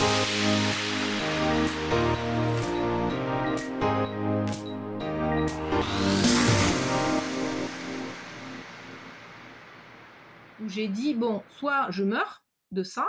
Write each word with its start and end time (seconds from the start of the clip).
Où 0.00 0.04
j'ai 10.68 10.88
dit, 10.88 11.14
bon, 11.14 11.42
soit 11.48 11.90
je 11.90 12.04
meurs 12.04 12.44
de 12.72 12.82
ça, 12.82 13.06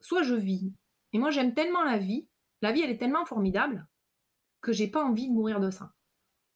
soit 0.00 0.22
je 0.22 0.34
vis. 0.34 0.72
Et 1.12 1.18
moi, 1.18 1.30
j'aime 1.30 1.54
tellement 1.54 1.82
la 1.82 1.98
vie, 1.98 2.28
la 2.62 2.72
vie, 2.72 2.82
elle 2.82 2.90
est 2.90 2.98
tellement 2.98 3.24
formidable 3.24 3.86
que 4.60 4.72
j'ai 4.72 4.88
pas 4.88 5.04
envie 5.04 5.28
de 5.28 5.32
mourir 5.32 5.60
de 5.60 5.70
ça. 5.70 5.92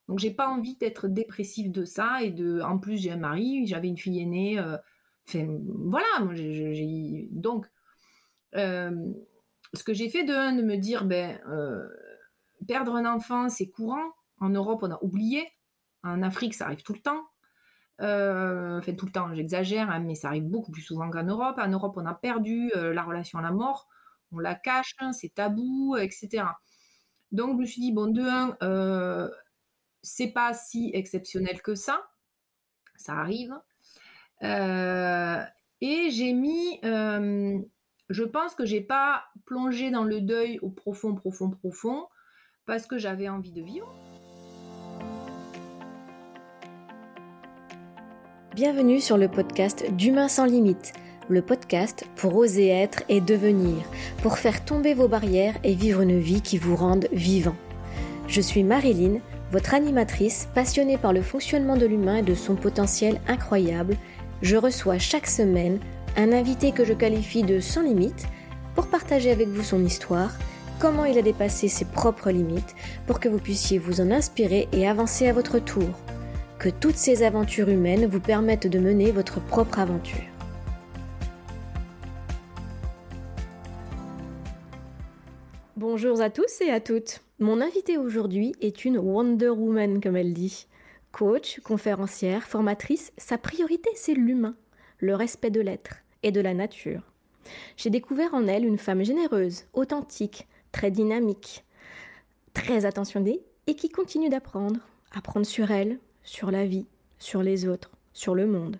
Donc, 0.07 0.19
j'ai 0.19 0.31
pas 0.31 0.49
envie 0.49 0.75
d'être 0.77 1.07
dépressive 1.07 1.71
de 1.71 1.85
ça. 1.85 2.23
Et 2.23 2.31
de, 2.31 2.61
en 2.61 2.79
plus, 2.79 2.97
j'ai 2.97 3.11
un 3.11 3.17
mari, 3.17 3.67
j'avais 3.67 3.87
une 3.87 3.97
fille 3.97 4.19
aînée. 4.19 4.59
euh, 4.59 4.77
voilà. 5.33 6.07
moi, 6.21 6.33
j'ai- 6.33 7.29
donc, 7.31 7.67
euh, 8.55 9.13
ce 9.73 9.83
que 9.83 9.93
j'ai 9.93 10.09
fait 10.09 10.23
de 10.23 10.33
un, 10.33 10.53
de 10.53 10.61
me 10.61 10.77
dire, 10.77 11.05
ben, 11.05 11.39
euh, 11.47 11.87
perdre 12.67 12.95
un 12.95 13.05
enfant, 13.05 13.49
c'est 13.49 13.69
courant. 13.69 14.13
En 14.39 14.49
Europe, 14.49 14.79
on 14.83 14.91
a 14.91 14.99
oublié. 15.03 15.47
En 16.03 16.23
Afrique, 16.23 16.53
ça 16.53 16.65
arrive 16.65 16.83
tout 16.83 16.93
le 16.93 17.01
temps. 17.01 17.23
Euh, 18.01 18.79
enfin, 18.79 18.93
tout 18.93 19.05
le 19.05 19.11
temps, 19.11 19.33
j'exagère, 19.33 19.89
hein, 19.91 19.99
mais 19.99 20.15
ça 20.15 20.29
arrive 20.29 20.45
beaucoup 20.45 20.71
plus 20.71 20.81
souvent 20.81 21.09
qu'en 21.09 21.23
Europe. 21.23 21.59
En 21.59 21.67
Europe, 21.67 21.95
on 21.97 22.05
a 22.05 22.13
perdu 22.13 22.71
euh, 22.75 22.93
la 22.93 23.03
relation 23.03 23.39
à 23.39 23.41
la 23.41 23.51
mort, 23.51 23.87
on 24.31 24.39
la 24.39 24.55
cache, 24.55 24.95
hein, 24.99 25.11
c'est 25.11 25.33
tabou, 25.33 25.97
etc. 25.97 26.45
Donc, 27.31 27.57
je 27.57 27.61
me 27.61 27.65
suis 27.65 27.81
dit, 27.81 27.91
bon, 27.91 28.07
de 28.11 28.21
un, 28.21 29.29
c'est 30.01 30.31
pas 30.31 30.53
si 30.53 30.91
exceptionnel 30.93 31.61
que 31.61 31.75
ça, 31.75 32.09
ça 32.95 33.13
arrive. 33.13 33.53
Et 34.41 36.09
j'ai 36.09 36.33
mis, 36.33 36.79
je 38.09 38.23
pense 38.23 38.55
que 38.55 38.65
j'ai 38.65 38.81
pas 38.81 39.23
plongé 39.45 39.91
dans 39.91 40.03
le 40.03 40.19
deuil 40.19 40.59
au 40.61 40.69
profond, 40.69 41.13
profond, 41.13 41.51
profond, 41.51 42.05
parce 42.65 42.87
que 42.87 42.97
j'avais 42.97 43.29
envie 43.29 43.51
de 43.51 43.61
vivre. 43.61 43.93
Bienvenue 48.55 48.99
sur 48.99 49.17
le 49.17 49.27
podcast 49.27 49.85
d'Humain 49.93 50.27
sans 50.27 50.45
limite, 50.45 50.93
le 51.29 51.43
podcast 51.43 52.05
pour 52.15 52.35
oser 52.35 52.67
être 52.69 53.03
et 53.09 53.21
devenir, 53.21 53.77
pour 54.23 54.39
faire 54.39 54.65
tomber 54.65 54.95
vos 54.95 55.07
barrières 55.07 55.55
et 55.63 55.75
vivre 55.75 56.01
une 56.01 56.19
vie 56.19 56.41
qui 56.41 56.57
vous 56.57 56.75
rende 56.75 57.07
vivant. 57.11 57.55
Je 58.27 58.41
suis 58.41 58.63
Marilyn, 58.63 59.19
votre 59.51 59.75
animatrice 59.75 60.49
passionnée 60.55 60.97
par 60.97 61.13
le 61.13 61.21
fonctionnement 61.21 61.77
de 61.77 61.85
l'humain 61.85 62.17
et 62.17 62.23
de 62.23 62.33
son 62.33 62.55
potentiel 62.55 63.21
incroyable. 63.27 63.95
Je 64.41 64.55
reçois 64.55 64.97
chaque 64.97 65.27
semaine 65.27 65.79
un 66.17 66.31
invité 66.31 66.71
que 66.71 66.85
je 66.85 66.93
qualifie 66.93 67.43
de 67.43 67.59
sans 67.59 67.81
limite 67.81 68.27
pour 68.75 68.87
partager 68.87 69.31
avec 69.31 69.47
vous 69.49 69.63
son 69.63 69.83
histoire, 69.83 70.31
comment 70.79 71.05
il 71.05 71.17
a 71.17 71.21
dépassé 71.21 71.67
ses 71.67 71.85
propres 71.85 72.31
limites, 72.31 72.75
pour 73.07 73.19
que 73.19 73.29
vous 73.29 73.39
puissiez 73.39 73.77
vous 73.77 74.01
en 74.01 74.11
inspirer 74.11 74.67
et 74.71 74.87
avancer 74.87 75.27
à 75.27 75.33
votre 75.33 75.59
tour 75.59 75.89
que 76.59 76.69
toutes 76.69 76.97
ces 76.97 77.23
aventures 77.23 77.69
humaines 77.69 78.05
vous 78.05 78.19
permettent 78.19 78.67
de 78.67 78.79
mener 78.79 79.11
votre 79.11 79.39
propre 79.39 79.79
aventure. 79.79 80.19
Bonjour 85.77 86.19
à 86.19 86.29
tous 86.29 86.59
et 86.61 86.69
à 86.69 86.81
toutes. 86.81 87.21
Mon 87.39 87.61
invitée 87.61 87.97
aujourd'hui 87.97 88.53
est 88.59 88.83
une 88.83 88.97
Wonder 88.97 89.49
Woman, 89.49 90.01
comme 90.01 90.17
elle 90.17 90.33
dit. 90.33 90.67
Coach, 91.13 91.61
conférencière, 91.61 92.43
formatrice, 92.43 93.13
sa 93.17 93.37
priorité 93.37 93.89
c'est 93.95 94.13
l'humain, 94.13 94.55
le 94.99 95.15
respect 95.15 95.49
de 95.49 95.61
l'être 95.61 95.95
et 96.23 96.31
de 96.31 96.41
la 96.41 96.53
nature. 96.53 97.01
J'ai 97.77 97.89
découvert 97.89 98.33
en 98.33 98.47
elle 98.47 98.65
une 98.65 98.77
femme 98.77 99.03
généreuse, 99.03 99.63
authentique, 99.73 100.47
très 100.71 100.91
dynamique, 100.91 101.63
très 102.53 102.85
attentionnée 102.85 103.41
et 103.67 103.75
qui 103.75 103.89
continue 103.89 104.29
d'apprendre, 104.29 104.79
apprendre 105.11 105.45
sur 105.45 105.71
elle, 105.71 105.99
sur 106.23 106.51
la 106.51 106.65
vie, 106.65 106.85
sur 107.17 107.41
les 107.41 107.67
autres, 107.67 107.91
sur 108.13 108.35
le 108.35 108.45
monde. 108.45 108.77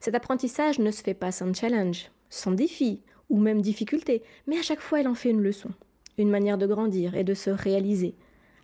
Cet 0.00 0.14
apprentissage 0.14 0.78
ne 0.78 0.90
se 0.90 1.02
fait 1.02 1.14
pas 1.14 1.32
sans 1.32 1.54
challenge, 1.54 2.10
sans 2.30 2.52
défi 2.52 3.02
ou 3.30 3.38
même 3.38 3.62
difficulté, 3.62 4.22
mais 4.46 4.58
à 4.58 4.62
chaque 4.62 4.80
fois 4.80 5.00
elle 5.00 5.08
en 5.08 5.14
fait 5.14 5.30
une 5.30 5.42
leçon, 5.42 5.70
une 6.18 6.30
manière 6.30 6.58
de 6.58 6.66
grandir 6.66 7.14
et 7.14 7.24
de 7.24 7.34
se 7.34 7.50
réaliser. 7.50 8.14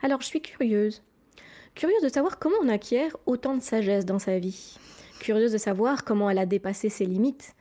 Alors 0.02 0.20
je 0.20 0.26
suis 0.26 0.42
curieuse. 0.42 1.02
Curieuse 1.74 2.02
de 2.02 2.08
savoir 2.08 2.38
comment 2.38 2.56
on 2.62 2.68
acquiert 2.68 3.16
autant 3.26 3.56
de 3.56 3.62
sagesse 3.62 4.04
dans 4.04 4.18
sa 4.18 4.38
vie. 4.38 4.78
Curieuse 5.24 5.52
de 5.52 5.58
savoir 5.58 6.04
comment 6.04 6.28
elle 6.28 6.36
a 6.36 6.44
dépassé 6.44 6.90
ses 6.90 7.06
limites. 7.06 7.54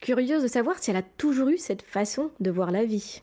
Curieuse 0.00 0.42
de 0.42 0.48
savoir 0.48 0.78
si 0.78 0.90
elle 0.90 0.96
a 0.96 1.02
toujours 1.02 1.50
eu 1.50 1.58
cette 1.58 1.82
façon 1.82 2.30
de 2.40 2.50
voir 2.50 2.70
la 2.70 2.86
vie. 2.86 3.20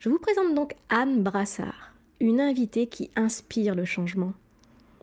Je 0.00 0.10
vous 0.10 0.18
présente 0.18 0.54
donc 0.54 0.74
Anne 0.90 1.22
Brassard, 1.22 1.94
une 2.20 2.42
invitée 2.42 2.86
qui 2.86 3.10
inspire 3.16 3.74
le 3.74 3.86
changement. 3.86 4.34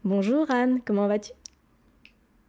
Bonjour 0.04 0.52
Anne, 0.52 0.80
comment 0.86 1.08
vas-tu? 1.08 1.32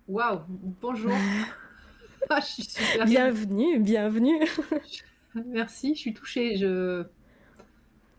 Waouh, 0.06 0.40
bonjour. 0.82 1.12
Ah, 2.28 2.40
je 2.40 2.46
suis 2.46 2.64
super 2.64 3.06
Bienvenue, 3.06 3.78
bienvenue. 3.78 4.38
Merci, 5.46 5.94
je 5.94 6.00
suis 6.00 6.12
touchée. 6.12 6.56
Je... 6.56 7.04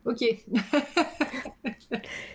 Ok. 0.06 0.24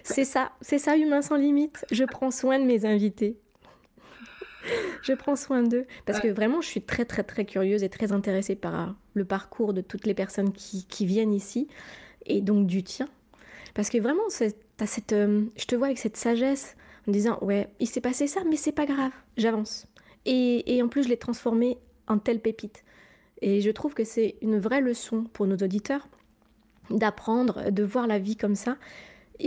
C'est 0.04 0.24
ça, 0.24 0.52
c'est 0.60 0.78
ça 0.78 0.96
Humain 0.96 1.22
sans 1.22 1.36
limite. 1.36 1.84
Je 1.90 2.04
prends 2.04 2.30
soin 2.30 2.60
de 2.60 2.64
mes 2.64 2.84
invités. 2.84 3.41
Je 5.02 5.12
prends 5.12 5.36
soin 5.36 5.62
d'eux 5.62 5.86
parce 6.06 6.20
que 6.20 6.28
vraiment 6.28 6.60
je 6.60 6.68
suis 6.68 6.82
très 6.82 7.04
très 7.04 7.24
très 7.24 7.44
curieuse 7.44 7.82
et 7.82 7.88
très 7.88 8.12
intéressée 8.12 8.54
par 8.54 8.94
le 9.14 9.24
parcours 9.24 9.72
de 9.72 9.80
toutes 9.80 10.06
les 10.06 10.14
personnes 10.14 10.52
qui, 10.52 10.86
qui 10.86 11.06
viennent 11.06 11.32
ici 11.32 11.68
et 12.26 12.40
donc 12.40 12.66
du 12.66 12.82
tien. 12.82 13.08
Parce 13.74 13.88
que 13.88 13.98
vraiment, 13.98 14.22
t'as 14.76 14.86
cette, 14.86 15.12
euh, 15.12 15.44
je 15.56 15.64
te 15.64 15.74
vois 15.74 15.86
avec 15.86 15.98
cette 15.98 16.16
sagesse 16.16 16.76
en 17.08 17.12
disant 17.12 17.38
ouais, 17.40 17.68
il 17.80 17.88
s'est 17.88 18.00
passé 18.00 18.26
ça, 18.26 18.42
mais 18.48 18.56
c'est 18.56 18.72
pas 18.72 18.86
grave, 18.86 19.12
j'avance. 19.36 19.86
Et, 20.24 20.76
et 20.76 20.82
en 20.82 20.88
plus, 20.88 21.04
je 21.04 21.08
l'ai 21.08 21.16
transformé 21.16 21.78
en 22.06 22.18
telle 22.18 22.40
pépite. 22.40 22.84
Et 23.40 23.60
je 23.60 23.70
trouve 23.70 23.94
que 23.94 24.04
c'est 24.04 24.36
une 24.40 24.58
vraie 24.58 24.80
leçon 24.80 25.24
pour 25.32 25.46
nos 25.46 25.56
auditeurs 25.56 26.06
d'apprendre, 26.90 27.70
de 27.70 27.82
voir 27.82 28.06
la 28.06 28.18
vie 28.18 28.36
comme 28.36 28.54
ça. 28.54 28.76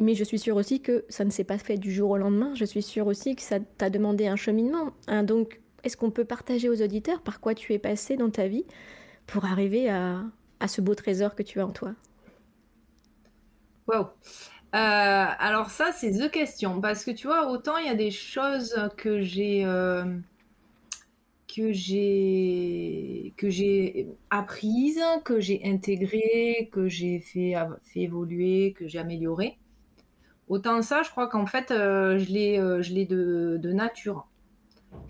Mais 0.01 0.15
je 0.15 0.23
suis 0.23 0.39
sûre 0.39 0.55
aussi 0.55 0.81
que 0.81 1.05
ça 1.09 1.25
ne 1.25 1.29
s'est 1.29 1.43
pas 1.43 1.57
fait 1.57 1.77
du 1.77 1.91
jour 1.91 2.11
au 2.11 2.17
lendemain. 2.17 2.53
Je 2.55 2.65
suis 2.65 2.81
sûre 2.81 3.07
aussi 3.07 3.35
que 3.35 3.41
ça 3.41 3.59
t'a 3.59 3.89
demandé 3.89 4.27
un 4.27 4.35
cheminement. 4.35 4.91
hein. 5.07 5.23
Donc, 5.23 5.61
est-ce 5.83 5.97
qu'on 5.97 6.11
peut 6.11 6.25
partager 6.25 6.67
aux 6.67 6.81
auditeurs 6.81 7.21
par 7.21 7.39
quoi 7.39 7.53
tu 7.53 7.73
es 7.73 7.79
passé 7.79 8.17
dans 8.17 8.29
ta 8.31 8.47
vie 8.47 8.65
pour 9.27 9.45
arriver 9.45 9.89
à, 9.89 10.23
ce 10.67 10.81
beau 10.81 10.95
trésor 10.95 11.35
que 11.35 11.43
tu 11.43 11.59
as 11.59 11.67
en 11.67 11.71
toi? 11.71 11.93
Waouh. 13.87 14.05
Euh, 14.05 14.07
alors 14.73 15.69
ça, 15.69 15.91
c'est 15.91 16.11
the 16.11 16.29
question. 16.31 16.81
Parce 16.81 17.05
que 17.05 17.11
tu 17.11 17.27
vois, 17.27 17.51
autant 17.51 17.77
il 17.77 17.85
y 17.85 17.89
a 17.89 17.95
des 17.95 18.09
choses 18.09 18.75
que 18.97 19.21
j'ai 19.21 19.63
euh, 19.63 20.03
que 21.55 21.71
j'ai 21.71 23.33
que 23.37 23.49
j'ai 23.49 24.07
apprises, 24.31 25.01
que 25.23 25.39
j'ai 25.39 25.61
intégrées, 25.63 26.69
que 26.71 26.87
j'ai 26.87 27.19
fait, 27.19 27.53
fait 27.83 28.01
évoluer, 28.01 28.73
que 28.73 28.87
j'ai 28.87 28.99
amélioré. 28.99 29.57
Autant 30.47 30.81
ça, 30.81 31.01
je 31.03 31.09
crois 31.09 31.27
qu'en 31.27 31.45
fait, 31.45 31.71
euh, 31.71 32.17
je 32.19 32.29
l'ai 32.31 32.59
euh, 32.59 32.81
je 32.81 32.93
l'ai 32.93 33.05
de, 33.05 33.57
de 33.61 33.71
nature. 33.71 34.27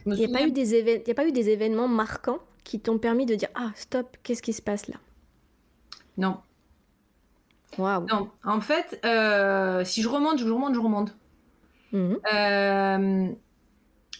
Il 0.05 0.13
n'y 0.13 0.25
a, 0.25 0.29
pas 0.29 0.43
eu 0.47 0.51
des 0.51 0.73
évén- 0.73 1.01
il 1.03 1.07
y 1.07 1.11
a 1.11 1.13
pas 1.15 1.27
eu 1.27 1.31
des 1.31 1.49
événements 1.49 1.87
marquants 1.87 2.39
qui 2.63 2.79
t'ont 2.79 2.97
permis 2.97 3.25
de 3.25 3.35
dire 3.35 3.49
Ah, 3.55 3.71
stop, 3.75 4.17
qu'est-ce 4.23 4.41
qui 4.41 4.53
se 4.53 4.61
passe 4.61 4.87
là? 4.87 4.95
Non, 6.17 6.37
Waouh 7.77 8.05
non. 8.07 8.29
En 8.45 8.61
fait, 8.61 8.99
euh, 9.03 9.83
si 9.83 10.01
je 10.01 10.07
remonte, 10.07 10.39
je 10.39 10.45
remonte, 10.49 10.73
je 10.73 10.79
remonte. 10.79 11.15
Mhm. 11.91 13.35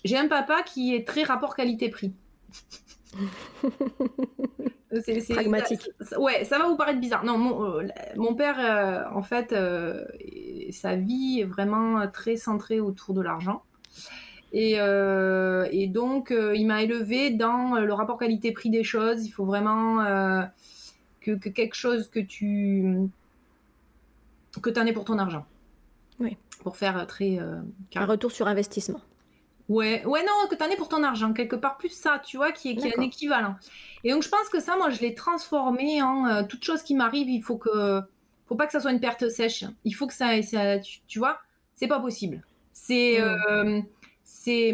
J'ai 0.04 0.18
un 0.18 0.28
papa 0.28 0.62
qui 0.64 0.94
est 0.94 1.08
très 1.08 1.24
rapport 1.24 1.56
qualité-prix. 1.56 2.14
C'est- 5.04 5.20
c'est- 5.20 5.34
Pragmatique. 5.34 5.90
ça- 6.00 6.20
ouais, 6.20 6.46
ça 6.46 6.58
va 6.58 6.68
vous 6.68 6.78
paraître 6.78 7.00
bizarre. 7.02 7.26
Non, 7.26 7.38
mon, 7.38 7.82
mon 8.16 8.34
père, 8.36 9.10
en 9.14 9.22
fait, 9.24 9.54
euh, 10.68 10.72
sa 10.72 10.96
vie 10.96 11.40
est 11.42 11.46
vraiment 11.46 12.08
très 12.08 12.36
centrée 12.36 12.80
autour 12.80 13.14
de 13.14 13.22
l'argent. 13.22 13.64
Et, 14.54 14.76
euh, 14.80 15.68
et 15.72 15.88
donc, 15.88 16.32
euh, 16.32 16.56
il 16.56 16.66
m'a 16.66 16.84
élevé 16.84 17.30
dans 17.30 17.76
le 17.76 17.94
rapport 17.94 18.18
qualité-prix 18.18 18.70
des 18.70 18.84
choses. 18.84 19.26
Il 19.26 19.32
faut 19.32 19.46
vraiment 19.46 20.02
euh, 20.02 20.44
que, 21.20 21.32
que 21.32 21.50
quelque 21.50 21.76
chose 21.76 22.10
que 22.10 22.20
tu 22.20 23.10
que 24.62 24.80
en 24.80 24.86
aies 24.86 24.94
pour 24.94 25.04
ton 25.04 25.20
argent. 25.20 25.46
Oui. 26.20 26.38
Pour 26.64 26.78
faire 26.78 27.06
très 27.08 27.40
euh, 27.40 27.60
Un 27.96 28.06
retour 28.06 28.32
sur 28.32 28.48
investissement. 28.48 29.02
Ouais, 29.68 30.06
ouais, 30.06 30.22
non, 30.22 30.48
que 30.50 30.56
t'en 30.56 30.66
aies 30.70 30.78
pour 30.78 30.88
ton 30.88 31.04
argent, 31.04 31.34
quelque 31.34 31.56
part 31.56 31.78
plus 31.78 31.90
ça, 31.90 32.22
tu 32.24 32.38
vois, 32.38 32.52
qui 32.52 32.70
est, 32.70 32.76
qui 32.76 32.88
est 32.88 32.98
un 32.98 33.02
équivalent. 33.02 33.56
Et 34.04 34.12
donc, 34.12 34.22
je 34.24 34.30
pense 34.30 34.48
que 34.48 34.60
ça, 34.62 34.78
moi, 34.78 34.92
je 34.92 35.02
l'ai 35.02 35.16
transformé 35.16 36.02
en 36.04 36.28
euh, 36.28 36.44
toute 36.44 36.64
chose 36.64 36.84
qui 36.84 36.94
m'arrive, 36.94 37.28
il 37.28 37.42
faut 37.42 37.58
que, 37.58 38.00
faut 38.48 38.56
pas 38.56 38.66
que 38.66 38.72
ça 38.72 38.80
soit 38.80 38.92
une 38.92 39.00
perte 39.00 39.30
sèche. 39.30 39.66
Il 39.84 39.92
faut 39.94 40.08
que 40.08 40.14
ça, 40.14 40.42
ça 40.42 40.80
tu, 40.80 41.00
tu 41.08 41.20
vois, 41.20 41.40
c'est 41.74 41.88
pas 41.88 42.00
possible. 42.00 42.44
C'est, 42.74 43.20
Mm. 43.20 43.24
euh, 43.24 43.82
c'est, 44.24 44.74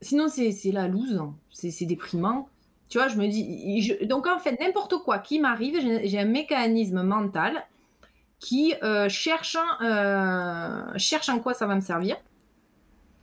sinon, 0.00 0.28
c'est, 0.28 0.52
c'est 0.52 0.72
la 0.72 0.88
loose, 0.88 1.22
c'est, 1.50 1.70
c'est 1.70 1.86
déprimant. 1.86 2.48
Tu 2.88 2.98
vois, 2.98 3.08
je 3.08 3.16
me 3.16 3.26
dis. 3.26 4.06
Donc, 4.06 4.26
en 4.26 4.38
fait, 4.38 4.60
n'importe 4.60 4.98
quoi 4.98 5.18
qui 5.18 5.40
m'arrive, 5.40 5.78
j'ai 6.04 6.18
un 6.18 6.26
mécanisme 6.26 7.02
mental 7.02 7.64
qui 8.38 8.74
euh, 8.82 9.08
cherche, 9.08 9.56
euh, 9.80 10.82
cherche 10.96 11.28
en 11.28 11.38
quoi 11.38 11.54
ça 11.54 11.66
va 11.66 11.74
me 11.74 11.80
servir. 11.80 12.16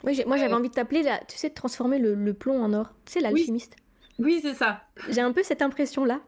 Oui, 0.06 0.20
moi 0.26 0.38
j'avais 0.38 0.54
envie 0.54 0.70
de 0.70 0.74
t'appeler, 0.74 1.04
tu 1.28 1.38
sais, 1.38 1.50
de 1.50 1.54
transformer 1.54 2.00
le, 2.00 2.34
plomb 2.34 2.64
en 2.64 2.72
or. 2.74 2.94
Tu 3.06 3.14
sais, 3.14 3.20
l'alchimiste. 3.20 3.76
Oui, 4.18 4.40
c'est 4.42 4.54
ça. 4.54 4.82
J'ai 5.10 5.22
un 5.22 5.34
peu 5.34 5.44
cette 5.44 5.62
impression-là. 5.62 6.22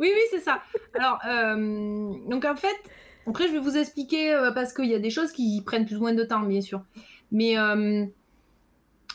Oui, 0.00 0.10
oui, 0.12 0.22
c'est 0.30 0.40
ça. 0.40 0.60
Alors, 0.94 1.18
euh, 1.26 2.14
donc 2.28 2.44
en 2.44 2.56
fait, 2.56 2.76
après 3.26 3.46
je 3.46 3.52
vais 3.52 3.60
vous 3.60 3.76
expliquer 3.76 4.36
parce 4.54 4.72
qu'il 4.72 4.86
y 4.86 4.94
a 4.94 4.98
des 4.98 5.10
choses 5.10 5.30
qui 5.30 5.62
prennent 5.64 5.86
plus 5.86 5.96
ou 5.96 6.00
moins 6.00 6.14
de 6.14 6.24
temps, 6.24 6.40
bien 6.40 6.60
sûr. 6.60 6.82
Mais 7.30 7.56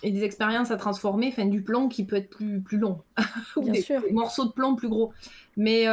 et 0.04 0.12
des 0.12 0.24
expériences 0.24 0.72
à 0.72 0.78
transformer, 0.78 1.30
enfin 1.30 1.46
du 1.46 1.64
plomb 1.64 1.88
qui 1.88 2.06
peut 2.06 2.18
être 2.18 2.30
plus, 2.30 2.62
plus 2.62 2.78
long. 2.78 3.02
Bien 3.58 3.82
sûr. 3.82 4.02
Des 4.02 4.12
morceaux 4.12 4.46
de 4.46 4.52
plomb 4.52 4.76
plus 4.76 4.90
gros. 4.90 5.14
Mais 5.58 5.88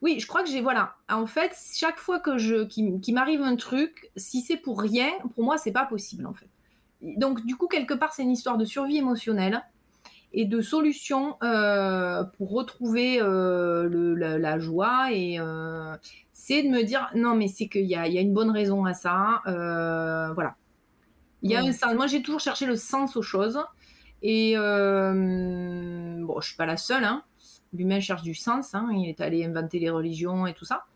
oui, 0.00 0.20
je 0.20 0.26
crois 0.26 0.42
que 0.42 0.48
j'ai 0.48 0.60
voilà. 0.60 0.94
En 1.08 1.26
fait, 1.26 1.52
chaque 1.74 1.98
fois 1.98 2.20
que 2.20 2.38
je 2.38 2.64
qui, 2.64 3.12
m'arrive 3.12 3.42
un 3.42 3.56
truc, 3.56 4.10
si 4.16 4.40
c'est 4.42 4.56
pour 4.56 4.80
rien, 4.80 5.08
pour 5.34 5.44
moi 5.44 5.58
c'est 5.58 5.72
pas 5.72 5.86
possible 5.86 6.26
en 6.26 6.34
fait. 6.34 6.48
Donc 7.00 7.44
du 7.44 7.56
coup 7.56 7.66
quelque 7.66 7.94
part 7.94 8.12
c'est 8.12 8.22
une 8.22 8.30
histoire 8.30 8.58
de 8.58 8.64
survie 8.64 8.98
émotionnelle 8.98 9.62
et 10.32 10.44
de 10.44 10.60
solution 10.60 11.36
euh, 11.42 12.22
pour 12.36 12.50
retrouver 12.50 13.20
euh, 13.20 13.88
le, 13.88 14.14
la, 14.14 14.58
joie 14.58 15.10
et 15.12 15.38
euh, 15.40 15.96
c'est 16.32 16.62
de 16.62 16.68
me 16.68 16.82
dire 16.82 17.10
non 17.14 17.34
mais 17.34 17.48
c'est 17.48 17.68
qu'il 17.68 17.86
y 17.86 17.94
a, 17.94 18.06
y 18.08 18.18
a, 18.18 18.20
une 18.20 18.34
bonne 18.34 18.50
raison 18.50 18.84
à 18.84 18.92
ça 18.94 19.40
voilà 19.46 20.56
il 21.42 21.50
y 21.50 21.56
a 21.56 21.60
un 21.60 21.72
sens 21.72 21.94
moi 21.94 22.06
j'ai 22.06 22.22
toujours 22.22 22.40
cherché 22.40 22.66
le 22.66 22.76
sens 22.76 23.16
aux 23.16 23.22
choses 23.22 23.58
et 24.22 24.54
bon 24.56 26.40
je 26.40 26.46
suis 26.46 26.56
pas 26.56 26.66
la 26.66 26.76
seule 26.76 27.04
hein 27.04 27.22
L'humain 27.74 28.00
cherche 28.00 28.22
du 28.22 28.34
sens, 28.34 28.74
hein, 28.74 28.88
il 28.94 29.10
est 29.10 29.20
allé 29.20 29.44
inventer 29.44 29.78
les 29.78 29.90
religions 29.90 30.46
et 30.46 30.54
tout 30.54 30.64
ça. 30.64 30.86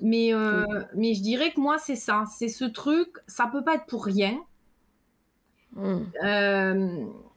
Mais, 0.00 0.32
mais 0.96 1.14
je 1.14 1.22
dirais 1.22 1.52
que 1.52 1.60
moi, 1.60 1.78
c'est 1.78 1.94
ça. 1.94 2.24
C'est 2.36 2.48
ce 2.48 2.64
truc, 2.64 3.10
ça 3.28 3.46
peut 3.46 3.62
pas 3.62 3.76
être 3.76 3.86
pour 3.86 4.04
rien. 4.04 4.36
Hmm. 5.76 6.02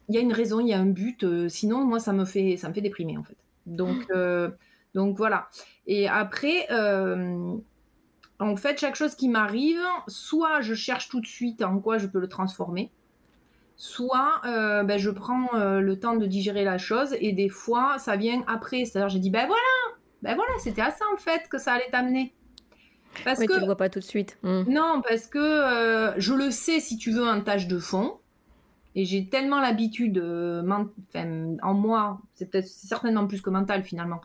Euh, 0.04 0.10
il 0.10 0.14
y 0.14 0.18
a 0.18 0.20
une 0.20 0.32
raison, 0.32 0.60
il 0.60 0.68
y 0.68 0.72
a 0.72 0.78
un 0.78 0.86
but. 0.86 1.24
Euh, 1.24 1.48
sinon, 1.48 1.84
moi, 1.84 1.98
ça 1.98 2.12
me 2.12 2.24
fait, 2.24 2.56
ça 2.56 2.68
me 2.68 2.74
fait 2.74 2.80
déprimer, 2.80 3.16
en 3.16 3.22
fait. 3.22 3.36
Donc, 3.66 4.08
hmm. 4.14 4.52
donc 4.94 5.16
voilà. 5.16 5.48
Et 5.86 6.08
après, 6.08 6.68
en 6.70 8.56
fait, 8.56 8.78
chaque 8.78 8.94
chose 8.94 9.14
qui 9.14 9.28
m'arrive, 9.28 9.80
soit 10.06 10.60
je 10.60 10.74
cherche 10.74 11.08
tout 11.08 11.20
de 11.20 11.26
suite 11.26 11.62
en 11.62 11.78
quoi 11.78 11.98
je 11.98 12.06
peux 12.06 12.20
le 12.20 12.28
transformer 12.28 12.90
soit 13.76 14.40
euh, 14.44 14.82
ben, 14.82 14.98
je 14.98 15.10
prends 15.10 15.54
euh, 15.54 15.80
le 15.80 15.98
temps 15.98 16.16
de 16.16 16.26
digérer 16.26 16.64
la 16.64 16.78
chose 16.78 17.14
et 17.20 17.32
des 17.32 17.48
fois 17.48 17.98
ça 17.98 18.16
vient 18.16 18.42
après. 18.46 18.84
C'est-à-dire 18.84 19.08
j'ai 19.08 19.18
dit 19.18 19.30
ben 19.30 19.46
voilà, 19.46 19.96
ben 20.22 20.34
voilà, 20.34 20.52
c'était 20.58 20.82
à 20.82 20.90
ça 20.90 21.04
en 21.12 21.16
fait 21.16 21.48
que 21.48 21.58
ça 21.58 21.72
allait 21.72 21.90
t'amener. 21.90 22.34
Parce 23.24 23.38
que 23.38 23.52
tu 23.52 23.60
le 23.60 23.66
vois 23.66 23.76
pas 23.76 23.88
tout 23.88 24.00
de 24.00 24.04
suite. 24.04 24.38
Hmm. 24.42 24.64
Non, 24.66 25.00
parce 25.08 25.26
que 25.26 25.38
euh, 25.38 26.14
je 26.18 26.34
le 26.34 26.50
sais 26.50 26.80
si 26.80 26.96
tu 26.96 27.12
veux 27.12 27.26
en 27.26 27.40
tâche 27.40 27.68
de 27.68 27.78
fond. 27.78 28.18
Et 28.94 29.04
j'ai 29.04 29.28
tellement 29.28 29.60
l'habitude 29.60 30.18
en 30.18 31.74
moi, 31.74 32.20
c'est 32.34 32.62
certainement 32.64 33.26
plus 33.26 33.40
que 33.40 33.50
mental 33.50 33.82
finalement, 33.82 34.20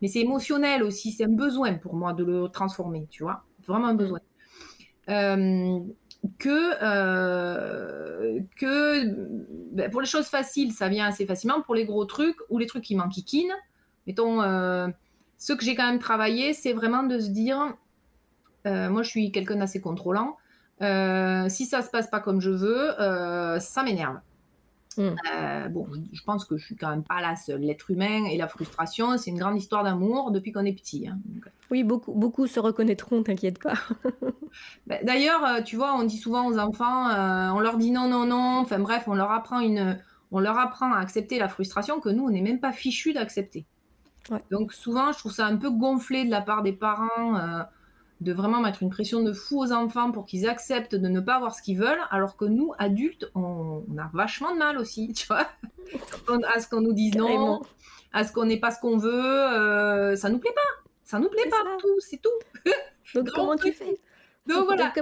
mais 0.00 0.08
c'est 0.08 0.20
émotionnel 0.20 0.82
aussi, 0.82 1.12
c'est 1.12 1.24
un 1.24 1.28
besoin 1.28 1.74
pour 1.74 1.94
moi 1.94 2.12
de 2.12 2.24
le 2.24 2.48
transformer, 2.48 3.06
tu 3.10 3.24
vois, 3.24 3.44
vraiment 3.66 3.88
un 3.88 3.94
besoin. 3.94 4.20
Que, 6.38 6.74
euh, 6.82 8.38
que 8.56 9.04
ben, 9.72 9.90
pour 9.90 10.00
les 10.00 10.06
choses 10.06 10.26
faciles, 10.26 10.70
ça 10.72 10.88
vient 10.88 11.06
assez 11.06 11.26
facilement. 11.26 11.62
Pour 11.62 11.74
les 11.74 11.84
gros 11.84 12.04
trucs 12.04 12.36
ou 12.48 12.58
les 12.58 12.66
trucs 12.66 12.84
qui 12.84 12.94
m'enquiquinent, 12.94 13.56
mettons, 14.06 14.40
euh, 14.40 14.86
ce 15.38 15.52
que 15.52 15.64
j'ai 15.64 15.74
quand 15.74 15.86
même 15.86 15.98
travaillé, 15.98 16.52
c'est 16.52 16.72
vraiment 16.74 17.02
de 17.02 17.18
se 17.18 17.30
dire, 17.30 17.76
euh, 18.68 18.88
moi 18.88 19.02
je 19.02 19.08
suis 19.08 19.32
quelqu'un 19.32 19.56
d'assez 19.56 19.80
contrôlant, 19.80 20.36
si 20.80 21.66
ça 21.66 21.82
se 21.82 21.90
passe 21.90 22.08
pas 22.08 22.20
comme 22.20 22.40
je 22.40 22.50
veux, 22.50 22.90
ça 23.60 23.82
m'énerve. 23.82 24.18
Mm. 24.96 25.16
Euh, 25.34 25.68
bon, 25.68 25.86
je 26.12 26.22
pense 26.22 26.44
que 26.44 26.56
je 26.56 26.64
suis 26.64 26.76
quand 26.76 26.90
même 26.90 27.04
pas 27.04 27.20
la 27.20 27.36
seule. 27.36 27.60
L'être 27.60 27.90
humain 27.90 28.24
et 28.24 28.36
la 28.36 28.48
frustration, 28.48 29.16
c'est 29.18 29.30
une 29.30 29.38
grande 29.38 29.56
histoire 29.56 29.84
d'amour 29.84 30.30
depuis 30.30 30.52
qu'on 30.52 30.64
est 30.64 30.72
petit. 30.72 31.08
Hein. 31.08 31.18
Euh. 31.46 31.50
Oui, 31.70 31.84
beaucoup, 31.84 32.12
beaucoup 32.12 32.46
se 32.46 32.60
reconnaîtront, 32.60 33.22
t'inquiète 33.22 33.60
pas. 33.62 33.74
Ben, 34.86 35.02
d'ailleurs, 35.02 35.42
euh, 35.46 35.62
tu 35.62 35.76
vois, 35.76 35.94
on 35.94 36.04
dit 36.04 36.18
souvent 36.18 36.46
aux 36.46 36.58
enfants, 36.58 37.08
on 37.54 37.58
leur 37.58 37.78
dit 37.78 37.90
non, 37.90 38.06
non, 38.06 38.26
non. 38.26 38.58
Enfin 38.58 38.78
bref, 38.78 39.04
on 39.06 39.14
leur 39.14 39.30
apprend 39.30 39.60
une, 39.60 39.98
on 40.30 40.40
leur 40.40 40.58
apprend 40.58 40.92
à 40.92 40.98
accepter 40.98 41.38
la 41.38 41.48
frustration 41.48 42.00
que 42.00 42.10
nous, 42.10 42.24
on 42.24 42.28
n'est 42.28 42.42
même 42.42 42.60
pas 42.60 42.70
fichu 42.70 43.14
d'accepter. 43.14 43.64
Donc 44.50 44.74
souvent, 44.74 45.10
je 45.12 45.18
trouve 45.18 45.32
ça 45.32 45.46
un 45.46 45.56
peu 45.56 45.70
gonflé 45.70 46.26
de 46.26 46.30
la 46.30 46.42
part 46.42 46.62
des 46.62 46.74
parents 46.74 47.64
de 48.22 48.32
vraiment 48.32 48.60
mettre 48.60 48.82
une 48.82 48.90
pression 48.90 49.22
de 49.22 49.32
fou 49.32 49.60
aux 49.60 49.72
enfants 49.72 50.12
pour 50.12 50.26
qu'ils 50.26 50.48
acceptent 50.48 50.94
de 50.94 51.08
ne 51.08 51.20
pas 51.20 51.34
avoir 51.34 51.54
ce 51.54 51.62
qu'ils 51.62 51.78
veulent, 51.78 52.00
alors 52.10 52.36
que 52.36 52.44
nous, 52.44 52.72
adultes, 52.78 53.30
on, 53.34 53.84
a 53.98 54.10
vachement 54.12 54.52
de 54.52 54.58
mal 54.58 54.78
aussi, 54.78 55.12
tu 55.16 55.26
vois, 55.26 55.46
à 56.54 56.60
ce 56.60 56.68
qu'on 56.68 56.80
nous 56.80 56.92
dise 56.92 57.14
non, 57.14 57.62
à 58.12 58.24
ce 58.24 58.32
qu'on 58.32 58.44
n'ait 58.44 58.60
pas 58.60 58.70
ce 58.70 58.80
qu'on 58.80 58.96
veut, 58.96 59.12
euh, 59.12 60.16
ça 60.16 60.28
nous 60.28 60.38
plaît 60.38 60.54
pas, 60.54 60.88
ça 61.04 61.18
nous 61.18 61.28
plaît 61.28 61.48
pas, 61.48 61.56
tout, 61.80 62.00
c'est 62.00 62.20
tout. 62.20 62.30
Donc, 63.14 63.28
comment 63.34 63.56
tu 63.56 63.72
fais? 63.72 64.00
Donc 64.46 64.64
voilà. 64.64 64.92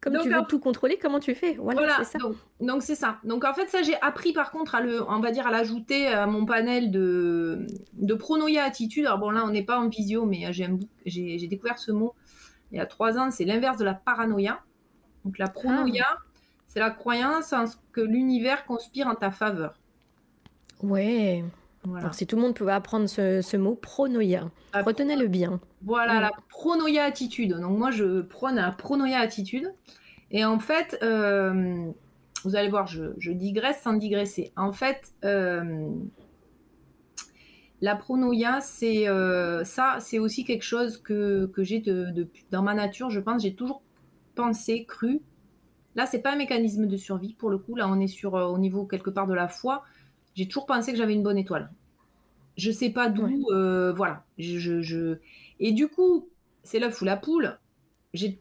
comme 0.00 0.18
tu 0.18 0.28
veux 0.28 0.42
tout 0.48 0.58
contrôler, 0.58 0.98
comment 1.00 1.20
tu 1.20 1.34
fais? 1.34 1.54
Voilà, 1.54 1.98
c'est 1.98 2.18
ça. 2.18 2.18
Donc 2.60 2.82
c'est 2.82 2.94
ça. 2.94 3.18
Donc 3.22 3.44
en 3.44 3.54
fait, 3.54 3.68
ça 3.68 3.82
j'ai 3.82 3.94
appris 4.00 4.32
par 4.32 4.50
contre 4.50 4.74
à 4.74 4.80
le, 4.80 5.02
on 5.08 5.20
va 5.20 5.30
dire 5.30 5.46
à 5.46 5.52
l'ajouter 5.52 6.08
à 6.08 6.26
mon 6.26 6.44
panel 6.46 6.90
de, 6.90 7.66
de 7.92 8.14
pronoia 8.14 8.64
attitude. 8.64 9.06
Alors 9.06 9.18
bon 9.18 9.30
là, 9.30 9.44
on 9.44 9.50
n'est 9.50 9.62
pas 9.62 9.78
en 9.78 9.88
visio, 9.88 10.24
mais 10.24 10.52
j'ai 10.52 11.46
découvert 11.46 11.78
ce 11.78 11.92
mot 11.92 12.14
il 12.72 12.78
y 12.78 12.80
a 12.80 12.86
trois 12.86 13.18
ans, 13.18 13.30
c'est 13.30 13.44
l'inverse 13.44 13.76
de 13.76 13.84
la 13.84 13.94
paranoïa. 13.94 14.60
Donc 15.24 15.38
la 15.38 15.48
pronoïa, 15.48 16.06
ah. 16.08 16.18
c'est 16.66 16.80
la 16.80 16.90
croyance 16.90 17.52
en 17.52 17.66
ce 17.66 17.76
que 17.92 18.00
l'univers 18.00 18.64
conspire 18.64 19.06
en 19.06 19.14
ta 19.14 19.30
faveur. 19.30 19.74
Ouais. 20.82 21.44
Alors 21.96 22.14
si 22.14 22.26
tout 22.26 22.36
le 22.36 22.42
monde 22.42 22.54
pouvait 22.54 22.72
apprendre 22.72 23.08
ce, 23.08 23.56
mot 23.56 23.74
pronoïa, 23.74 24.50
retenez-le 24.72 25.26
bien. 25.26 25.60
Voilà, 25.84 26.20
la 26.20 26.30
pronoïa 26.48 27.04
attitude. 27.04 27.54
Donc 27.58 27.76
moi, 27.76 27.90
je 27.90 28.22
prône 28.22 28.56
la 28.56 28.70
pronoïa 28.70 29.18
attitude. 29.18 29.72
Et 30.30 30.44
en 30.44 30.60
fait, 30.60 30.98
euh, 31.02 31.90
vous 32.44 32.56
allez 32.56 32.68
voir, 32.68 32.86
je, 32.86 33.30
digresse 33.32 33.82
sans 33.82 33.94
digresser. 33.94 34.52
En 34.56 34.72
fait, 34.72 35.12
euh, 35.24 35.90
la 37.82 37.96
pronoïa, 37.96 38.60
c'est 38.60 39.08
euh, 39.08 39.64
ça, 39.64 39.96
c'est 39.98 40.20
aussi 40.20 40.44
quelque 40.44 40.62
chose 40.62 40.98
que, 40.98 41.50
j'ai 41.58 41.80
de, 41.80 42.28
dans 42.52 42.62
ma 42.62 42.74
nature. 42.74 43.10
Je 43.10 43.18
pense, 43.18 43.42
j'ai 43.42 43.54
toujours 43.54 43.82
pensé, 44.36 44.84
cru. 44.84 45.20
Là, 45.96 46.06
c'est 46.06 46.20
pas 46.20 46.32
un 46.32 46.36
mécanisme 46.36 46.86
de 46.86 46.96
survie 46.96 47.34
pour 47.34 47.50
le 47.50 47.58
coup. 47.58 47.74
Là, 47.74 47.88
on 47.88 47.98
est 47.98 48.06
sur 48.06 48.36
euh, 48.36 48.46
au 48.46 48.56
niveau 48.56 48.86
quelque 48.86 49.10
part 49.10 49.26
de 49.26 49.34
la 49.34 49.48
foi. 49.48 49.82
J'ai 50.36 50.46
toujours 50.46 50.64
pensé 50.64 50.92
que 50.92 50.96
j'avais 50.96 51.12
une 51.12 51.24
bonne 51.24 51.36
étoile. 51.36 51.72
Je 52.56 52.70
sais 52.70 52.90
pas 52.90 53.08
d'où, 53.08 53.46
euh, 53.50 53.92
voilà. 53.92 54.24
Je, 54.38 55.18
Et 55.58 55.72
du 55.72 55.88
coup, 55.88 56.28
c'est 56.62 56.78
l'œuf 56.78 57.02
ou 57.02 57.04
la 57.04 57.16
poule. 57.16 57.58
J'y 58.14 58.38